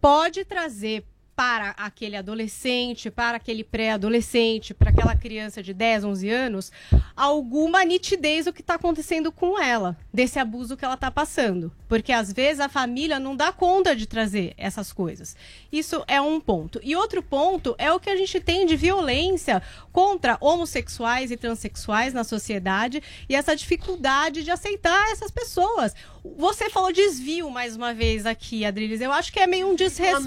[0.00, 1.04] pode trazer
[1.36, 6.72] para aquele adolescente, para aquele pré-adolescente, para aquela criança de 10, 11 anos,
[7.14, 11.70] alguma nitidez o que está acontecendo com ela, desse abuso que ela está passando.
[11.86, 15.36] Porque às vezes a família não dá conta de trazer essas coisas.
[15.70, 16.80] Isso é um ponto.
[16.82, 22.14] E outro ponto é o que a gente tem de violência contra homossexuais e transexuais
[22.14, 25.94] na sociedade e essa dificuldade de aceitar essas pessoas.
[26.36, 29.00] Você falou desvio mais uma vez aqui, Adriles.
[29.00, 30.24] Eu acho que é meio um desrespeito.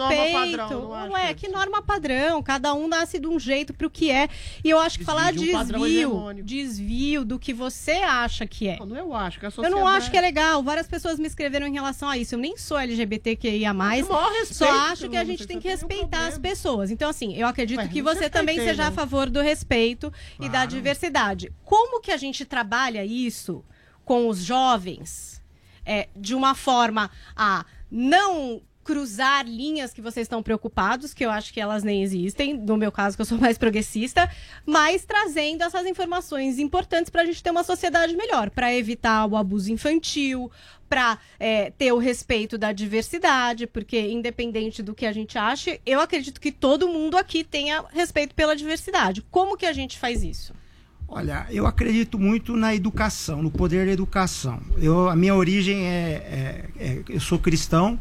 [0.99, 2.41] Não não é, que norma padrão.
[2.41, 4.29] Cada um nasce de um jeito pro que é.
[4.63, 8.77] E eu acho que falar de um desvio, desvio do que você acha que é.
[8.79, 10.61] Não, eu acho que a Eu não acho que é legal.
[10.61, 12.35] Várias pessoas me escreveram em relação a isso.
[12.35, 13.73] Eu nem sou LGBTQIA+.
[13.73, 16.91] O respeito Só acho que a gente tem que respeitar as pessoas.
[16.91, 18.95] Então, assim, eu acredito que não você também seja a não.
[18.95, 21.51] favor do respeito e da diversidade.
[21.63, 23.63] Como que a gente trabalha isso
[24.05, 25.41] com os jovens
[25.85, 31.53] é, de uma forma a não cruzar linhas que vocês estão preocupados, que eu acho
[31.53, 34.27] que elas nem existem, no meu caso, que eu sou mais progressista,
[34.65, 39.37] mas trazendo essas informações importantes para a gente ter uma sociedade melhor, para evitar o
[39.37, 40.51] abuso infantil,
[40.89, 41.19] para
[41.77, 46.51] ter o respeito da diversidade, porque independente do que a gente ache, eu acredito que
[46.51, 49.21] todo mundo aqui tenha respeito pela diversidade.
[49.29, 50.51] Como que a gente faz isso?
[51.07, 54.59] Olha, eu acredito muito na educação, no poder da educação.
[54.79, 57.99] Eu, a minha origem é, é- é- eu sou cristão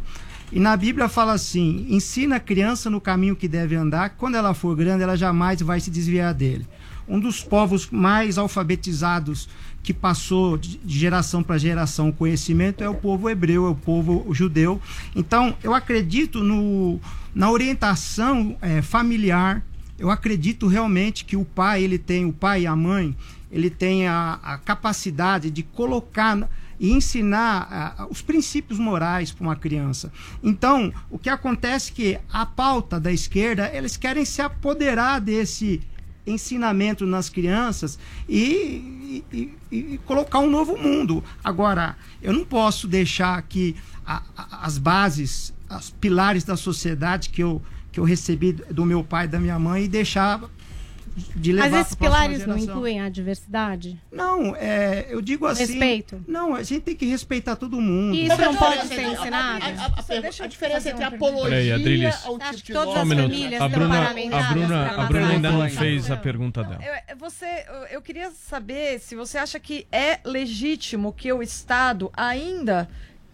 [0.51, 4.55] e na Bíblia fala assim: ensina a criança no caminho que deve andar, quando ela
[4.55, 6.67] for grande, ela jamais vai se desviar dele.
[7.07, 9.49] Um dos povos mais alfabetizados
[9.83, 14.27] que passou de geração para geração o conhecimento é o povo hebreu, é o povo
[14.35, 14.81] judeu.
[15.17, 17.01] Então, eu acredito no,
[17.35, 19.63] na orientação eh, familiar,
[19.99, 23.17] eu acredito realmente que o pai, ele tem, o pai e a mãe,
[23.51, 26.49] ele tem a, a capacidade de colocar
[26.79, 27.69] e ensinar
[27.99, 30.13] ah, os princípios morais para uma criança.
[30.43, 35.81] Então, o que acontece é que a pauta da esquerda, eles querem se apoderar desse
[36.27, 37.99] ensinamento nas crianças
[38.29, 41.25] e, e- e- colocar um novo mundo.
[41.43, 43.75] Agora, eu não posso deixar que
[44.07, 49.03] a- a- as bases, os pilares da sociedade que eu, que eu recebi do meu
[49.03, 50.41] pai e da minha mãe e deixar
[51.35, 54.01] de levar Mas esses pilares não incluem a diversidade?
[54.11, 55.67] Não, é, eu digo assim.
[55.67, 56.23] Respeito.
[56.27, 58.15] Não, a gente tem que respeitar todo mundo.
[58.15, 59.65] E isso não pode ser ensinado?
[59.65, 59.87] A, a-
[60.41, 62.15] a- a diferença entre apologia Peraí, Adriles.
[62.25, 65.29] ao tipo de todas um as famílias A estão Bruna, a paramentadas Bruna, a Bruna
[65.29, 66.81] ainda não fez a pergunta dela.
[67.09, 72.89] Eu- Você, eu queria saber se você acha que é legítimo que o Estado, ainda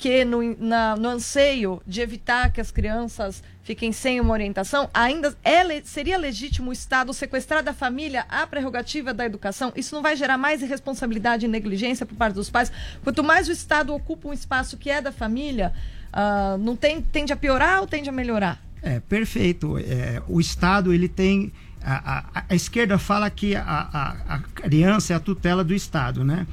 [0.05, 5.35] que no, na- no anseio de evitar que as crianças fiquem sem uma orientação, ainda
[5.43, 9.73] é, seria legítimo o Estado sequestrar da família a prerrogativa da educação?
[9.75, 12.71] Isso não vai gerar mais irresponsabilidade e negligência por parte dos pais?
[13.03, 15.73] Quanto mais o Estado ocupa um espaço que é da família,
[16.13, 18.63] ah, não tem, tende a piorar ou tende a melhorar?
[18.83, 19.79] É, perfeito.
[19.79, 21.51] É, o Estado, ele tem.
[21.83, 26.47] A, a- a esquerda fala que a- a criança é a tutela do Estado, né?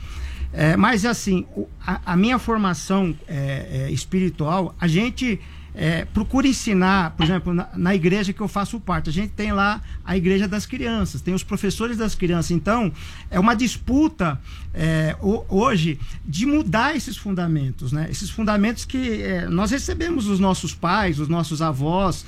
[0.54, 1.46] É, mas, assim,
[1.86, 5.40] a, a minha formação é, é, espiritual, a gente
[5.74, 9.54] é, procura ensinar, por exemplo, na, na igreja que eu faço parte, a gente tem
[9.54, 12.52] lá a igreja das crianças, tem os professores das crianças.
[12.52, 12.92] Então,
[13.30, 14.42] é uma disputa
[14.74, 18.08] é, ho- hoje de mudar esses fundamentos, né?
[18.12, 22.26] Esses fundamentos que é, nós recebemos dos nossos pais, dos nossos avós,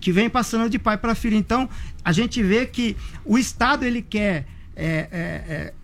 [0.00, 1.36] que vem passando de pai para filho.
[1.36, 1.68] Então,
[2.04, 4.46] a gente vê que o Estado ele quer
[4.76, 5.74] é, é,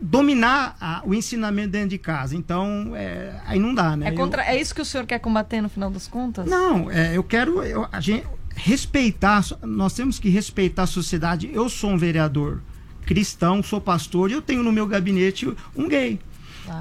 [0.00, 2.34] dominar a- o ensinamento dentro de casa.
[2.36, 4.08] Então, é, aí não dá, né?
[4.08, 6.46] É, Eu- contra, é isso que o senhor quer combater no final das contas?
[6.46, 9.44] não, é, eu quero eu- a gente respeitar.
[9.62, 11.50] Nós temos que respeitar a sociedade.
[11.52, 12.60] Eu sou um vereador
[13.04, 16.18] cristão, sou pastor e eu tenho no meu gabinete um gay.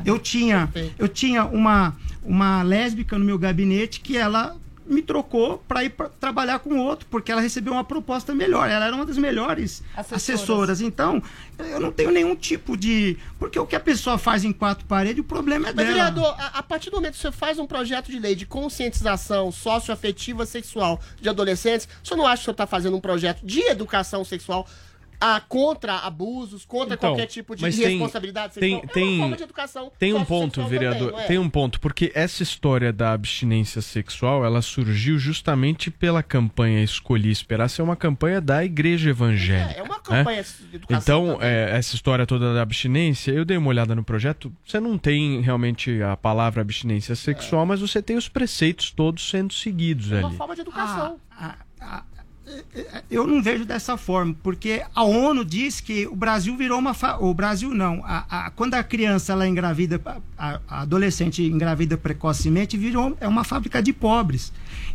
[0.06, 0.70] Eu tinha,
[1.00, 4.56] eu tinha uma, uma lésbica no meu gabinete que ela
[4.90, 8.68] me trocou para ir pra trabalhar com outro, porque ela recebeu uma proposta melhor.
[8.70, 10.24] Ela era uma das melhores Assessoras.
[10.24, 10.82] assessoras.
[10.82, 11.22] Então,
[11.60, 13.18] eu não tenho nenhum tipo de.
[13.38, 15.90] Porque o que a pessoa faz em quatro paredes, o problema é Mas, dela.
[15.90, 19.52] vereador, a, a partir do momento que você faz um projeto de lei de conscientização
[19.52, 23.62] socioafetiva sexual de adolescentes, o senhor não acha que senhor está fazendo um projeto de
[23.62, 24.68] educação sexual
[25.22, 28.90] ah, contra abusos, contra Então, qualquer tipo de mas tem- irresponsabilidade tem- sexual?
[28.90, 31.12] é tem- uma forma de educação Tem um ponto, também, vereador.
[31.12, 31.26] não é?
[31.26, 37.32] Tem um ponto, porque essa história da abstinência sexual, ela surgiu justamente pela campanha Escolhi
[37.32, 39.74] Esperar ser uma campanha da Igreja Evangélica.
[39.78, 40.02] É, é uma né?
[40.04, 44.04] campanha de educação Então, é, essa história toda da abstinência, eu dei uma olhada no
[44.04, 44.52] projeto.
[44.66, 49.54] Você não tem realmente a palavra abstinência sexual, mas você tem os preceitos todos sendo
[49.54, 50.38] seguidos É uma ali.
[50.38, 51.20] forma de educação.
[53.10, 56.94] Eu não vejo dessa forma, porque a ONU diz que o Brasil virou uma.
[56.94, 57.18] Fa...
[57.18, 58.02] O Brasil não.
[58.06, 60.02] A, a- quando a criança ela engravida,
[60.38, 64.52] a, a adolescente engravida precocemente, virou é uma fábrica de pobres.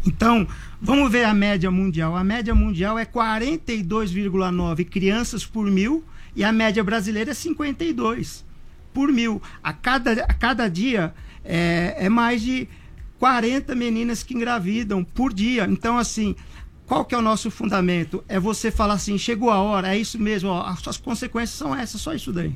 [0.07, 0.47] Então,
[0.81, 2.17] vamos ver a média mundial.
[2.17, 6.05] A média mundial é 42,9 crianças por mil
[6.37, 8.45] e a média brasileira é 52
[8.93, 9.41] por mil.
[9.63, 11.15] A cada, a cada dia
[11.45, 12.69] é, é mais de
[13.19, 15.67] 40 meninas que engravidam por dia.
[15.69, 16.35] Então, assim,
[16.87, 18.25] qual que é o nosso fundamento?
[18.29, 21.75] É você falar assim, chegou a hora, é isso mesmo, ó, as suas consequências são
[21.75, 22.55] essas, só isso daí.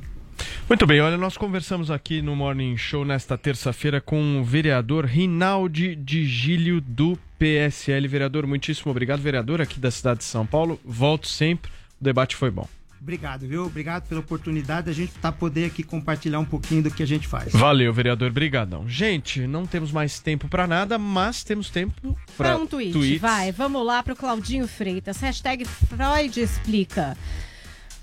[0.67, 5.95] Muito bem, olha, nós conversamos aqui no Morning Show nesta terça-feira com o vereador Rinaldi
[5.95, 8.07] de Gílio do PSL.
[8.07, 10.79] Vereador, muitíssimo obrigado, vereador aqui da cidade de São Paulo.
[10.85, 12.67] Volto sempre, o debate foi bom.
[13.01, 13.65] Obrigado, viu?
[13.65, 17.05] Obrigado pela oportunidade de a gente tá poder aqui compartilhar um pouquinho do que a
[17.07, 17.53] gente faz.
[17.53, 18.87] Valeu, vereador, brigadão.
[18.87, 21.93] Gente, não temos mais tempo pra nada, mas temos tempo
[22.35, 23.21] pra Pra um tweet, tweets.
[23.21, 23.51] vai.
[23.51, 25.19] Vamos lá pro Claudinho Freitas.
[25.21, 27.17] Hashtag Freud explica.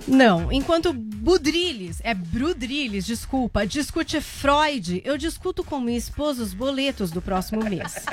[0.06, 7.10] Não, enquanto Budrilles, é Brudrilles, desculpa, discute Freud, eu discuto com minha esposa os boletos
[7.10, 8.05] do próximo mês.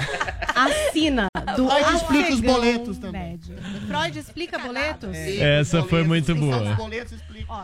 [0.55, 3.21] Assina do Freud explica os boletos também.
[3.21, 3.55] médio.
[3.87, 5.15] Freud explica boletos?
[5.15, 6.75] Essa foi muito boa.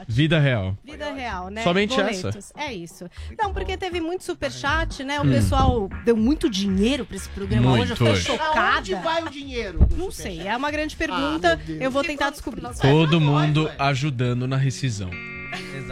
[0.07, 0.77] Vida real.
[0.83, 1.63] Vida real, né?
[1.63, 2.25] Somente Boletos.
[2.35, 2.53] essa?
[2.57, 3.09] É isso.
[3.37, 5.19] Não, porque teve muito superchat, né?
[5.19, 5.29] O Hum.
[5.31, 7.91] pessoal deu muito dinheiro pra esse programa Muito hoje.
[7.91, 8.23] Eu fiquei hoje.
[8.25, 8.75] chocada.
[8.75, 9.87] Aonde vai o dinheiro?
[9.97, 11.53] Não sei, é uma grande pergunta.
[11.53, 11.81] Ah, meu Deus.
[11.81, 12.61] eu vou tentar descobrir.
[12.81, 15.09] Todo mundo ajudando na rescisão.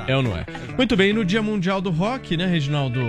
[0.07, 0.45] É ou não é?
[0.77, 2.99] Muito bem, no Dia Mundial do Rock, né, Reginaldo?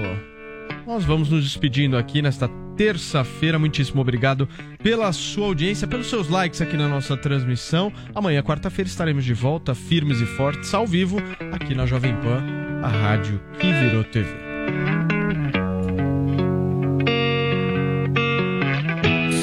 [0.89, 3.59] Nós vamos nos despedindo aqui nesta terça-feira.
[3.59, 4.49] Muitíssimo obrigado
[4.83, 7.93] pela sua audiência, pelos seus likes aqui na nossa transmissão.
[8.15, 11.19] Amanhã, quarta-feira, estaremos de volta, firmes e fortes, ao vivo,
[11.53, 12.43] aqui na Jovem Pan,
[12.83, 14.31] a rádio que virou TV.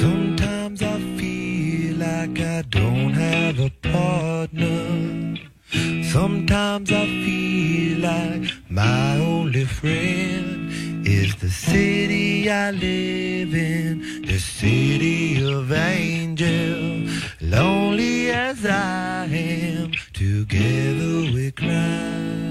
[0.00, 5.38] Sometimes I feel like I don't have a partner.
[6.10, 10.65] Sometimes I feel like my only friend
[11.46, 17.08] the city I live in, the city of angels.
[17.40, 22.45] Lonely as I am, together we cry.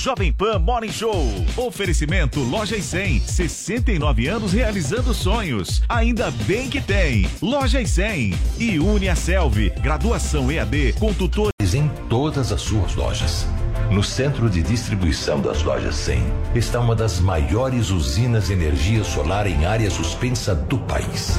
[0.00, 1.26] Jovem Pan Morning Show.
[1.58, 5.82] Oferecimento Loja e 100, 69 anos realizando sonhos.
[5.86, 7.28] Ainda bem que tem.
[7.42, 13.46] Loja e 100 e Unia Selvi, graduação EAD com tutor em todas as suas lojas.
[13.90, 16.22] No centro de distribuição das lojas 100
[16.54, 21.36] está uma das maiores usinas de energia solar em área suspensa do país.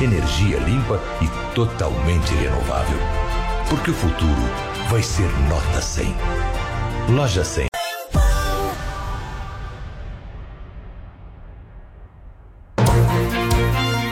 [0.00, 2.98] Energia limpa e totalmente renovável.
[3.68, 4.42] Porque o futuro
[4.88, 6.14] vai ser nota 100.
[7.10, 7.75] Loja 100.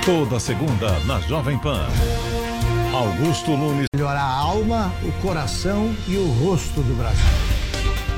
[0.04, 1.86] Toda segunda na Jovem Pan.
[2.92, 3.86] Augusto Nunes.
[3.96, 7.24] Melhorar a alma, o coração e o rosto do Brasil.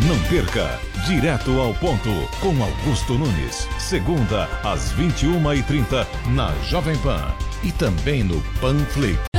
[0.05, 2.11] Não perca, direto ao ponto,
[2.41, 3.69] com Augusto Nunes.
[3.79, 6.05] Segunda, às 21h30,
[6.35, 7.23] na Jovem Pan.
[7.63, 9.36] E também no Panflix.